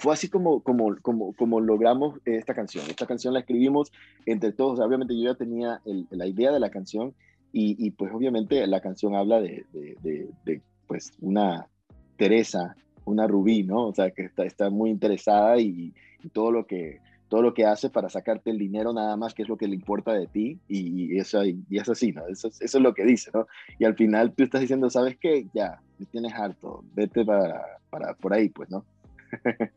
fue 0.00 0.12
así 0.12 0.28
como 0.28 0.60
como 0.62 0.96
como 1.00 1.32
como 1.34 1.60
logramos 1.60 2.18
esta 2.24 2.54
canción. 2.54 2.84
Esta 2.88 3.06
canción 3.06 3.34
la 3.34 3.40
escribimos 3.40 3.92
entre 4.26 4.52
todos, 4.52 4.80
obviamente 4.80 5.16
yo 5.16 5.30
ya 5.30 5.34
tenía 5.36 5.80
la 6.10 6.26
idea 6.26 6.50
de 6.50 6.58
la 6.58 6.70
canción 6.70 7.14
y, 7.52 7.76
y, 7.78 7.92
pues 7.92 8.12
obviamente 8.12 8.66
la 8.66 8.80
canción 8.80 9.14
habla 9.14 9.40
de, 9.40 9.64
de, 9.72 10.28
de, 10.44 10.60
pues 10.88 11.12
una 11.20 11.68
Teresa, 12.16 12.74
una 13.04 13.28
Rubí, 13.28 13.62
¿no? 13.62 13.86
O 13.86 13.94
sea, 13.94 14.10
que 14.10 14.22
está, 14.24 14.44
está 14.44 14.70
muy 14.70 14.90
interesada 14.90 15.60
y, 15.60 15.94
y 16.24 16.28
todo 16.30 16.50
lo 16.50 16.66
que 16.66 16.98
todo 17.28 17.42
lo 17.42 17.54
que 17.54 17.66
hace 17.66 17.90
para 17.90 18.08
sacarte 18.08 18.50
el 18.50 18.58
dinero 18.58 18.92
nada 18.92 19.16
más, 19.16 19.34
que 19.34 19.42
es 19.42 19.48
lo 19.48 19.56
que 19.56 19.66
le 19.66 19.74
importa 19.74 20.12
de 20.12 20.26
ti, 20.26 20.58
y, 20.68 21.18
eso, 21.18 21.44
y 21.44 21.64
es 21.70 21.88
así, 21.88 22.12
¿no? 22.12 22.26
Eso, 22.26 22.48
eso, 22.48 22.62
es 22.62 22.74
lo 22.74 22.94
que 22.94 23.04
dice, 23.04 23.30
¿no? 23.34 23.46
Y 23.78 23.84
al 23.84 23.94
final 23.94 24.32
tú 24.34 24.44
estás 24.44 24.60
diciendo, 24.60 24.90
¿sabes 24.90 25.16
qué? 25.18 25.46
Ya, 25.52 25.80
me 25.98 26.06
tienes 26.06 26.32
harto, 26.34 26.84
vete 26.94 27.24
para, 27.24 27.78
para 27.90 28.14
por 28.14 28.32
ahí, 28.32 28.48
pues, 28.48 28.70
¿no? 28.70 28.84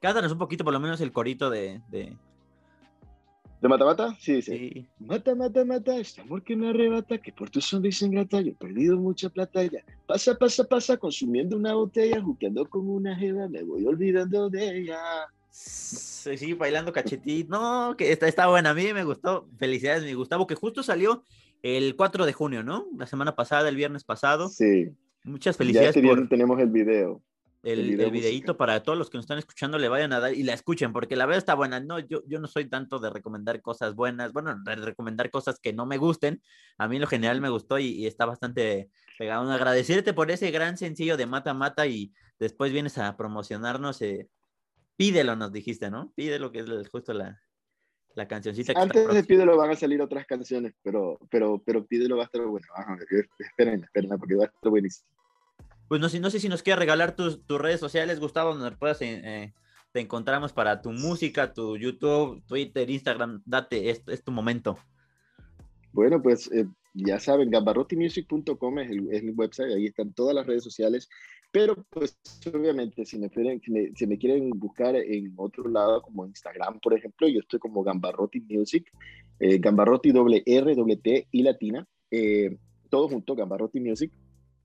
Cántanos 0.00 0.32
un 0.32 0.38
poquito, 0.38 0.64
por 0.64 0.72
lo 0.72 0.80
menos, 0.80 1.00
el 1.00 1.12
corito 1.12 1.50
de... 1.50 1.80
¿De, 1.90 2.16
¿De 3.62 3.68
mata 3.68 3.84
mata? 3.84 4.16
Sí, 4.18 4.42
sí. 4.42 4.88
Mata, 4.98 5.36
mata, 5.36 5.64
mata, 5.64 5.96
este 5.96 6.20
amor 6.20 6.42
que 6.42 6.56
me 6.56 6.70
arrebata, 6.70 7.18
que 7.18 7.30
por 7.30 7.48
tu 7.48 7.60
sonrisa 7.60 8.06
ingrata 8.06 8.40
yo 8.40 8.50
he 8.50 8.54
perdido 8.54 8.98
mucha 8.98 9.28
plata 9.28 9.62
ya. 9.62 9.84
Pasa, 10.04 10.36
pasa, 10.36 10.64
pasa, 10.64 10.96
consumiendo 10.96 11.56
una 11.56 11.74
botella, 11.74 12.20
jugueando 12.20 12.68
con 12.68 12.88
una 12.88 13.14
jeva, 13.14 13.46
me 13.46 13.62
voy 13.62 13.86
olvidando 13.86 14.50
de 14.50 14.78
ella. 14.78 14.98
Sí, 15.52 16.38
sí, 16.38 16.54
bailando 16.54 16.92
cachetito. 16.92 17.50
No, 17.50 17.94
que 17.96 18.10
está, 18.10 18.26
está 18.26 18.46
buena. 18.46 18.70
A 18.70 18.74
mí 18.74 18.92
me 18.92 19.04
gustó. 19.04 19.48
Felicidades, 19.58 20.02
mi 20.02 20.14
Gustavo, 20.14 20.46
que 20.46 20.54
justo 20.54 20.82
salió 20.82 21.24
el 21.62 21.94
4 21.94 22.24
de 22.24 22.32
junio, 22.32 22.62
¿no? 22.62 22.86
La 22.96 23.06
semana 23.06 23.36
pasada, 23.36 23.68
el 23.68 23.76
viernes 23.76 24.02
pasado. 24.02 24.48
Sí. 24.48 24.90
Muchas 25.24 25.56
felicidades. 25.56 25.94
Ya 25.94 26.02
por... 26.02 26.28
tenemos 26.28 26.58
el 26.58 26.70
video. 26.70 27.22
El, 27.62 28.00
el, 28.00 28.10
videíto 28.10 28.56
para 28.56 28.82
todos 28.82 28.98
los 28.98 29.08
que 29.08 29.18
nos 29.18 29.24
están 29.24 29.38
escuchando 29.38 29.78
le 29.78 29.88
vayan 29.88 30.12
a 30.12 30.18
dar 30.18 30.34
y 30.34 30.42
la 30.42 30.52
escuchen, 30.52 30.92
porque 30.92 31.14
la 31.14 31.26
verdad 31.26 31.38
está 31.38 31.54
buena. 31.54 31.78
No, 31.78 32.00
yo, 32.00 32.22
yo 32.26 32.40
no 32.40 32.48
soy 32.48 32.68
tanto 32.68 32.98
de 32.98 33.10
recomendar 33.10 33.60
cosas 33.62 33.94
buenas, 33.94 34.32
bueno, 34.32 34.56
de 34.64 34.74
recomendar 34.76 35.30
cosas 35.30 35.60
que 35.60 35.72
no 35.72 35.86
me 35.86 35.96
gusten. 35.96 36.42
A 36.78 36.88
mí 36.88 36.96
en 36.96 37.02
lo 37.02 37.06
general 37.06 37.40
me 37.40 37.50
gustó 37.50 37.78
y, 37.78 38.06
está 38.06 38.24
bastante 38.26 38.90
pegado. 39.16 39.48
Agradecerte 39.52 40.12
por 40.12 40.32
ese 40.32 40.50
gran 40.50 40.76
sencillo 40.76 41.16
de 41.16 41.26
Mata 41.26 41.54
Mata 41.54 41.86
y 41.86 42.12
después 42.40 42.72
vienes 42.72 42.98
a 42.98 43.16
promocionarnos. 43.16 44.02
Eh, 44.02 44.28
pídelo, 45.02 45.34
nos 45.34 45.52
dijiste, 45.52 45.90
¿no? 45.90 46.12
Pídelo, 46.14 46.52
que 46.52 46.60
es 46.60 46.88
justo 46.88 47.12
la, 47.12 47.42
la 48.14 48.28
cancioncita. 48.28 48.72
Antes 48.76 49.12
de 49.12 49.24
Pídelo 49.24 49.56
van 49.56 49.70
a 49.70 49.74
salir 49.74 50.00
otras 50.00 50.26
canciones, 50.26 50.74
pero, 50.80 51.18
pero, 51.28 51.60
pero 51.66 51.84
Pídelo 51.84 52.16
va 52.16 52.22
a 52.22 52.26
estar 52.26 52.46
bueno. 52.46 52.64
esperen, 53.40 53.82
esperen, 53.82 54.10
porque 54.16 54.36
va 54.36 54.44
a 54.44 54.46
estar 54.46 54.70
buenísimo. 54.70 55.10
Pues 55.88 56.00
no, 56.00 56.06
no 56.20 56.30
sé 56.30 56.38
si 56.38 56.48
nos 56.48 56.62
quieres 56.62 56.78
regalar 56.78 57.16
tus, 57.16 57.44
tus 57.44 57.60
redes 57.60 57.80
sociales, 57.80 58.20
Gustavo, 58.20 58.54
donde 58.54 58.76
puedas, 58.76 59.02
eh, 59.02 59.20
eh, 59.24 59.52
te 59.90 59.98
encontramos 59.98 60.52
para 60.52 60.80
tu 60.80 60.92
música, 60.92 61.52
tu 61.52 61.76
YouTube, 61.76 62.40
Twitter, 62.46 62.88
Instagram. 62.88 63.42
Date, 63.44 63.90
es, 63.90 64.04
es 64.06 64.22
tu 64.22 64.30
momento. 64.30 64.78
Bueno, 65.90 66.22
pues 66.22 66.48
eh, 66.52 66.64
ya 66.94 67.18
saben, 67.18 67.50
gambarrotimusic.com 67.50 68.78
es 68.78 68.90
el, 68.92 69.12
es 69.12 69.22
el 69.24 69.32
website, 69.34 69.74
ahí 69.74 69.86
están 69.86 70.12
todas 70.12 70.36
las 70.36 70.46
redes 70.46 70.62
sociales. 70.62 71.08
Pero, 71.52 71.76
pues, 71.90 72.18
obviamente, 72.52 73.04
si 73.04 73.18
me, 73.18 73.28
quieren, 73.28 73.60
si 73.60 74.06
me, 74.06 74.18
quieren 74.18 74.48
buscar 74.50 74.96
en 74.96 75.34
otro 75.36 75.68
lado, 75.68 76.00
como 76.00 76.26
Instagram, 76.26 76.80
por 76.80 76.94
ejemplo, 76.94 77.28
yo 77.28 77.40
estoy 77.40 77.58
como 77.58 77.84
Gambarroti 77.84 78.40
Music, 78.40 78.90
eh, 79.38 79.58
Gambarroti 79.58 80.12
doble 80.12 80.42
R, 80.46 80.74
doble 80.74 80.96
T 80.96 81.28
y 81.30 81.42
latina, 81.42 81.86
eh, 82.10 82.56
todo 82.88 83.06
junto, 83.10 83.34
Gambarroti 83.34 83.80
Music. 83.80 84.10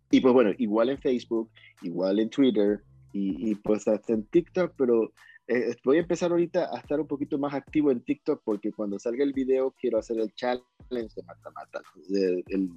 Y 0.09 0.21
pues 0.21 0.33
bueno, 0.33 0.51
igual 0.57 0.89
en 0.89 0.97
Facebook, 0.99 1.51
igual 1.81 2.19
en 2.19 2.29
Twitter 2.29 2.81
y, 3.11 3.55
pues 3.55 3.85
hasta 3.89 4.13
en 4.13 4.23
TikTok, 4.23 4.73
pero 4.77 5.11
eh, 5.47 5.75
voy 5.83 5.97
a 5.97 6.01
empezar 6.01 6.31
ahorita 6.31 6.69
a 6.73 6.79
estar 6.79 7.01
un 7.01 7.07
poquito 7.07 7.37
más 7.37 7.53
activo 7.53 7.91
en 7.91 8.01
TikTok 8.01 8.41
porque 8.45 8.71
cuando 8.71 8.99
salga 8.99 9.23
el 9.23 9.33
video 9.33 9.71
quiero 9.71 9.97
hacer 9.97 10.19
el 10.19 10.31
challenge 10.35 11.15
de 11.15 11.23
Mata 11.23 11.49
Mata, 11.49 11.81
el, 12.09 12.43
el, 12.47 12.69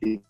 el 0.00 0.22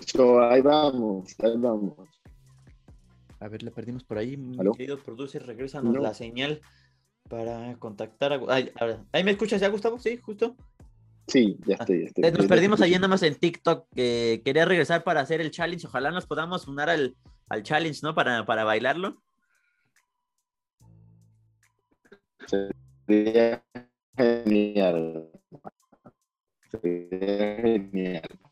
So, 0.00 0.40
ahí 0.40 0.60
vamos, 0.60 1.34
ahí 1.38 1.56
vamos. 1.56 1.94
A 3.40 3.48
ver, 3.48 3.62
le 3.62 3.70
perdimos 3.70 4.04
por 4.04 4.18
ahí. 4.18 4.36
Mi 4.36 4.56
querido 4.72 4.98
producer, 4.98 5.46
regresanos 5.46 5.96
la 5.98 6.14
señal 6.14 6.60
para 7.28 7.76
contactar 7.78 8.32
a... 8.32 8.40
¿Ahí 9.12 9.24
me 9.24 9.32
escuchas 9.32 9.60
ya, 9.60 9.68
Gustavo? 9.68 9.98
Sí, 9.98 10.16
justo. 10.18 10.56
Sí, 11.26 11.58
ya 11.66 11.74
estoy. 11.74 12.04
estoy 12.04 12.30
nos 12.30 12.46
perdimos 12.46 12.80
ahí 12.80 12.92
nada 12.92 13.08
más 13.08 13.22
en 13.22 13.34
TikTok. 13.34 13.88
que 13.94 14.42
quería 14.44 14.64
regresar 14.64 15.02
para 15.02 15.20
hacer 15.20 15.40
el 15.40 15.50
challenge. 15.50 15.86
Ojalá 15.86 16.10
nos 16.10 16.26
podamos 16.26 16.68
unir 16.68 16.88
al, 16.88 17.16
al 17.48 17.62
challenge, 17.62 18.00
¿no? 18.02 18.14
Para, 18.14 18.46
para 18.46 18.64
bailarlo. 18.64 19.20
Sería 22.46 23.64
genial. 24.16 25.30
Sería 26.70 27.56
genial. 27.56 28.45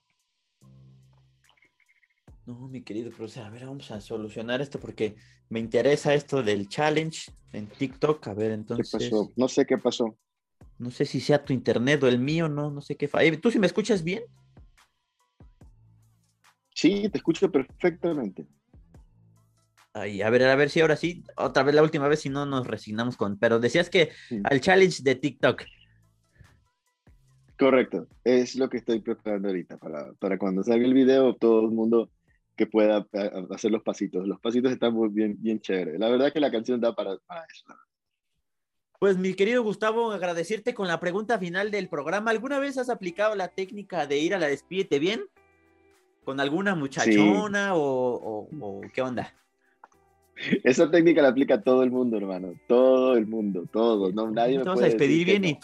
No, 2.47 2.68
mi 2.68 2.82
querido 2.82 3.11
profesor, 3.11 3.45
a 3.45 3.51
ver, 3.51 3.64
vamos 3.64 3.90
a 3.90 4.01
solucionar 4.01 4.61
esto 4.61 4.78
porque 4.78 5.16
me 5.49 5.61
interesa 5.61 6.12
esto 6.12 6.42
del 6.42 6.68
challenge 6.68 7.32
en 7.53 7.66
TikTok. 7.66 8.28
A 8.28 8.34
ver, 8.34 8.53
entonces. 8.53 8.90
¿Qué 8.90 8.99
pasó? 8.99 9.32
No 9.36 9.49
sé 9.49 9.64
qué 9.64 9.78
pasó. 9.78 10.18
No 10.78 10.90
sé 10.90 11.07
si 11.07 11.20
sea 11.20 11.42
tu 11.42 11.53
internet 11.55 12.03
o 12.03 12.09
el 12.09 12.18
mío, 12.18 12.49
no, 12.49 12.70
no 12.70 12.82
sé 12.82 12.97
qué. 12.97 13.09
¿Tú 13.40 13.51
si 13.51 13.59
me 13.59 13.66
escuchas 13.66 14.05
bien? 14.05 14.24
Sí, 16.74 17.09
te 17.09 17.18
escucho 17.18 17.51
perfectamente. 17.51 18.47
Ay, 19.95 20.20
a 20.22 20.28
ver, 20.28 20.42
a 20.42 20.57
ver 20.57 20.68
si 20.68 20.80
ahora 20.80 20.97
sí, 20.97 21.22
otra 21.36 21.62
vez 21.62 21.74
la 21.74 21.82
última 21.82 22.09
vez, 22.09 22.20
si 22.20 22.28
no 22.28 22.45
nos 22.45 22.66
resignamos 22.66 23.16
con. 23.16 23.38
Pero 23.38 23.61
decías 23.61 23.88
que 23.88 24.11
al 24.42 24.61
challenge 24.61 25.03
de 25.03 25.14
TikTok. 25.14 25.62
Correcto, 27.57 28.09
es 28.24 28.57
lo 28.57 28.68
que 28.68 28.78
estoy 28.78 29.01
preparando 29.01 29.49
ahorita 29.49 29.78
para, 29.78 30.12
para 30.14 30.36
cuando 30.36 30.64
salga 30.64 30.84
el 30.84 30.92
video, 30.92 31.36
todo 31.36 31.61
el 31.61 31.70
mundo 31.70 32.11
que 32.57 32.66
pueda 32.66 33.07
hacer 33.50 33.70
los 33.70 33.82
pasitos. 33.82 34.26
Los 34.26 34.40
pasitos 34.40 34.72
están 34.72 34.94
muy 34.94 35.09
bien, 35.09 35.36
bien 35.40 35.61
chéveres. 35.61 35.98
La 35.98 36.09
verdad 36.09 36.32
que 36.32 36.40
la 36.40 36.50
canción 36.50 36.80
da 36.80 36.94
para, 36.94 37.14
eso. 37.14 37.74
Pues 38.98 39.18
mi 39.18 39.34
querido 39.34 39.62
Gustavo, 39.62 40.12
agradecerte 40.12 40.72
con 40.72 40.88
la 40.88 41.00
pregunta 41.00 41.38
final 41.38 41.70
del 41.70 41.88
programa. 41.88 42.30
¿Alguna 42.30 42.59
vez 42.59 42.78
has 42.78 42.88
aplicado 42.88 43.34
la 43.34 43.48
técnica 43.48 44.07
de 44.07 44.18
ir 44.18 44.34
a 44.34 44.38
la 44.38 44.46
despídete 44.46 44.98
bien? 44.98 45.24
¿Con 46.24 46.40
alguna 46.40 46.74
muchachona 46.74 47.72
o, 47.74 48.48
qué 48.94 49.02
onda? 49.02 49.34
Esa 50.64 50.90
técnica 50.90 51.22
la 51.22 51.28
aplica 51.28 51.61
todo 51.61 51.82
el 51.82 51.90
mundo, 51.90 52.16
hermano. 52.16 52.55
Todo 52.66 53.16
el 53.16 53.26
mundo, 53.26 53.66
todo. 53.70 54.11
No, 54.11 54.30
nadie 54.30 54.59
me 54.59 54.70
a 54.70 54.74
despedir 54.74 55.26
bien 55.26 55.44
y 55.44 55.59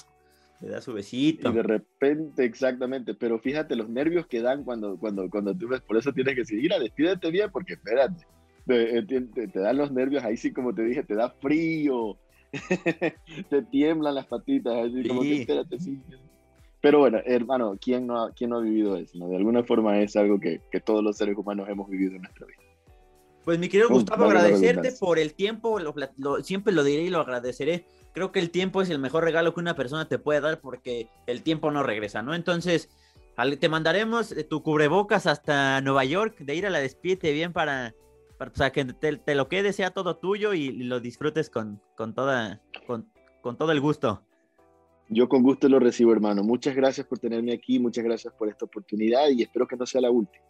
le 0.61 0.69
da 0.69 0.81
su 0.81 0.93
besito. 0.93 1.51
Y 1.51 1.55
de 1.55 1.63
repente, 1.63 2.45
exactamente. 2.45 3.15
Pero 3.15 3.39
fíjate 3.39 3.77
los 3.77 3.89
nervios 3.89 4.27
que 4.27 4.43
dan 4.43 4.65
cuando, 4.65 4.99
cuando, 4.99 5.29
cuando 5.31 5.55
tú 5.57 5.69
ves. 5.69 5.81
Por 5.81 5.97
eso 5.97 6.13
tienes 6.13 6.35
que 6.35 6.41
decir, 6.41 6.61
mira, 6.61 6.79
despídete 6.79 7.31
bien, 7.31 7.51
porque 7.51 7.75
espérate. 7.75 8.27
Te, 8.67 9.03
te, 9.03 9.59
dan 9.59 9.79
los 9.79 9.91
nervios, 9.91 10.23
ahí 10.23 10.37
sí, 10.37 10.53
como 10.53 10.75
te 10.75 10.83
dije, 10.83 11.03
te 11.03 11.15
da 11.15 11.31
frío. 11.31 12.19
te 13.49 13.63
tiemblan 13.63 14.15
las 14.15 14.27
patitas, 14.27 14.77
así 14.77 15.09
como 15.09 15.23
que 15.23 15.41
espérate, 15.41 15.81
sí. 15.81 15.99
Pero 16.81 17.01
bueno, 17.01 17.19
hermano, 17.25 17.77
¿quién 17.81 18.07
no 18.07 18.23
ha, 18.23 18.33
quién 18.33 18.51
no 18.51 18.57
ha 18.57 18.61
vivido 18.61 18.97
eso? 18.97 19.19
De 19.27 19.37
alguna 19.37 19.63
forma 19.65 20.01
es 20.01 20.17
algo 20.17 20.41
que, 20.41 20.61
que, 20.71 20.81
todos 20.81 21.05
los 21.05 21.17
seres 21.17 21.37
humanos 21.37 21.69
hemos 21.69 21.89
vivido 21.89 22.17
en 22.17 22.23
nuestra 22.23 22.47
vida. 22.47 22.70
Pues 23.45 23.59
mi 23.59 23.69
querido 23.69 23.89
Gustavo, 23.89 24.25
agradecerte 24.25 24.93
por 24.93 25.19
el 25.19 25.35
tiempo, 25.35 25.79
siempre 26.43 26.73
lo 26.73 26.85
diré 26.85 27.03
y 27.05 27.11
lo 27.11 27.21
agradeceré 27.21 27.87
creo 28.13 28.33
que 28.33 28.41
el 28.41 28.51
tiempo 28.51 28.83
es 28.83 28.91
el 28.91 28.99
mejor 28.99 29.25
regalo 29.25 29.55
que 29.55 29.61
una 29.61 29.77
persona 29.77 30.09
te 30.09 30.19
puede 30.19 30.41
dar 30.41 30.61
porque 30.61 31.09
el 31.27 31.43
tiempo 31.43 31.71
no 31.71 31.83
regresa, 31.83 32.23
¿no? 32.23 32.35
Entonces, 32.35 32.89
te 33.59 33.69
mandaremos 33.69 34.33
eh, 34.33 34.45
tu 34.45 34.63
cubrebocas 34.63 35.27
hasta 35.27 35.81
Nueva 35.81 36.05
York, 36.05 36.39
de 36.39 36.55
ir 36.55 36.67
a 36.67 36.71
la 36.71 36.81
despídete 36.81 37.33
bien 37.33 37.53
para, 37.53 37.95
para 38.37 38.71
que 38.71 38.85
te, 38.85 39.35
lo 39.35 39.49
quede, 39.49 39.73
sea 39.73 39.91
todo 39.91 40.17
tuyo 40.17 40.55
y, 40.55 40.71
lo 40.71 41.01
disfrutes 41.01 41.51
con, 41.51 41.81
con, 41.97 42.15
toda, 42.15 42.61
con, 42.87 43.09
con 43.41 43.57
todo 43.57 43.73
el 43.73 43.81
gusto. 43.81 44.23
Yo 45.09 45.29
con 45.29 45.43
gusto 45.43 45.69
lo 45.69 45.81
recibo, 45.81 46.13
hermano. 46.13 46.45
Muchas 46.45 46.77
gracias 46.77 47.07
por 47.07 47.19
tenerme 47.19 47.53
aquí, 47.53 47.81
muchas 47.81 48.05
gracias 48.05 48.33
por 48.35 48.49
esta 48.49 48.65
oportunidad 48.65 49.29
y 49.31 49.43
espero 49.43 49.67
que 49.67 49.77
no 49.77 49.87
sea 49.87 50.01
la 50.01 50.11
última. 50.11 50.45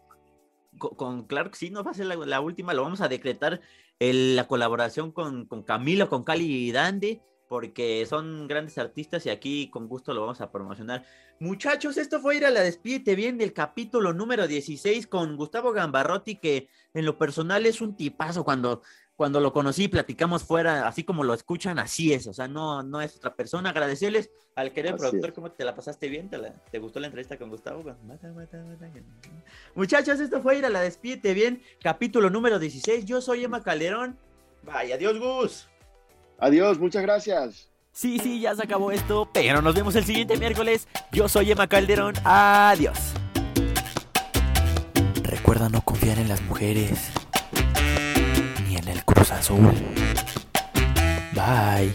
Con, 0.89 1.25
claro 1.27 1.51
que 1.51 1.57
sí, 1.57 1.69
no 1.69 1.83
va 1.83 1.91
a 1.91 1.93
ser 1.93 2.07
la, 2.07 2.41
última, 2.41 2.73
lo 2.73 2.83
vamos 2.83 3.01
a 3.01 3.07
decretar 3.07 3.61
la 3.99 4.47
colaboración 4.47 5.11
con, 5.11 5.45
con 5.45 5.63
Camilo, 5.63 6.09
con 6.09 6.23
Cali 6.23 6.67
y 6.67 6.71
Dandy 6.71 7.21
porque 7.51 8.05
son 8.05 8.47
grandes 8.47 8.77
artistas 8.77 9.25
y 9.25 9.29
aquí 9.29 9.69
con 9.69 9.89
gusto 9.89 10.13
lo 10.13 10.21
vamos 10.21 10.39
a 10.39 10.53
promocionar. 10.53 11.03
Muchachos, 11.37 11.97
esto 11.97 12.21
fue 12.21 12.37
ir 12.37 12.45
a 12.45 12.49
la 12.49 12.61
despídete 12.61 13.13
bien 13.13 13.37
del 13.37 13.51
capítulo 13.51 14.13
número 14.13 14.47
16 14.47 15.05
con 15.05 15.35
Gustavo 15.35 15.73
Gambarrotti, 15.73 16.37
que 16.37 16.69
en 16.93 17.03
lo 17.03 17.17
personal 17.17 17.65
es 17.65 17.81
un 17.81 17.97
tipazo 17.97 18.45
cuando, 18.45 18.83
cuando 19.15 19.39
lo 19.39 19.53
conocí, 19.53 19.87
platicamos 19.87 20.43
fuera, 20.43 20.87
así 20.87 21.03
como 21.03 21.23
lo 21.23 21.33
escuchan, 21.33 21.77
así 21.77 22.11
es, 22.11 22.25
o 22.27 22.33
sea, 22.33 22.47
no, 22.47 22.81
no 22.81 23.01
es 23.01 23.17
otra 23.17 23.35
persona. 23.35 23.69
Agradecerles 23.69 24.31
al 24.55 24.71
querido 24.71 24.97
productor, 24.97 25.33
¿cómo 25.33 25.51
te 25.51 25.63
la 25.63 25.75
pasaste 25.75 26.07
bien? 26.07 26.29
¿Te, 26.71 26.79
gustó 26.79 26.99
la 26.99 27.07
entrevista 27.07 27.37
con 27.37 27.49
Gustavo? 27.49 27.83
Muchachos, 29.75 30.19
esto 30.19 30.41
fue 30.41 30.57
ir 30.57 30.65
a 30.65 30.69
la 30.69 30.81
despídete 30.81 31.33
bien, 31.33 31.61
capítulo 31.81 32.29
número 32.29 32.57
16. 32.57 33.05
Yo 33.05 33.21
soy 33.21 33.43
Emma 33.43 33.61
Calderón. 33.63 34.17
Vaya, 34.63 34.95
adiós, 34.95 35.19
Gus. 35.19 35.67
Adiós, 36.39 36.79
muchas 36.79 37.03
gracias. 37.03 37.69
Sí, 37.91 38.19
sí, 38.19 38.39
ya 38.39 38.55
se 38.55 38.63
acabó 38.63 38.91
esto, 38.91 39.29
pero 39.33 39.61
nos 39.61 39.75
vemos 39.75 39.95
el 39.95 40.05
siguiente 40.05 40.37
miércoles. 40.37 40.87
Yo 41.11 41.27
soy 41.27 41.51
Emma 41.51 41.67
Calderón. 41.67 42.15
Adiós. 42.23 43.13
Recuerda 45.23 45.69
no 45.69 45.81
confiar 45.81 46.17
en 46.17 46.29
las 46.29 46.41
mujeres. 46.41 47.11
Cruz 49.21 49.31
Azul. 49.33 49.71
Bye. 51.35 51.93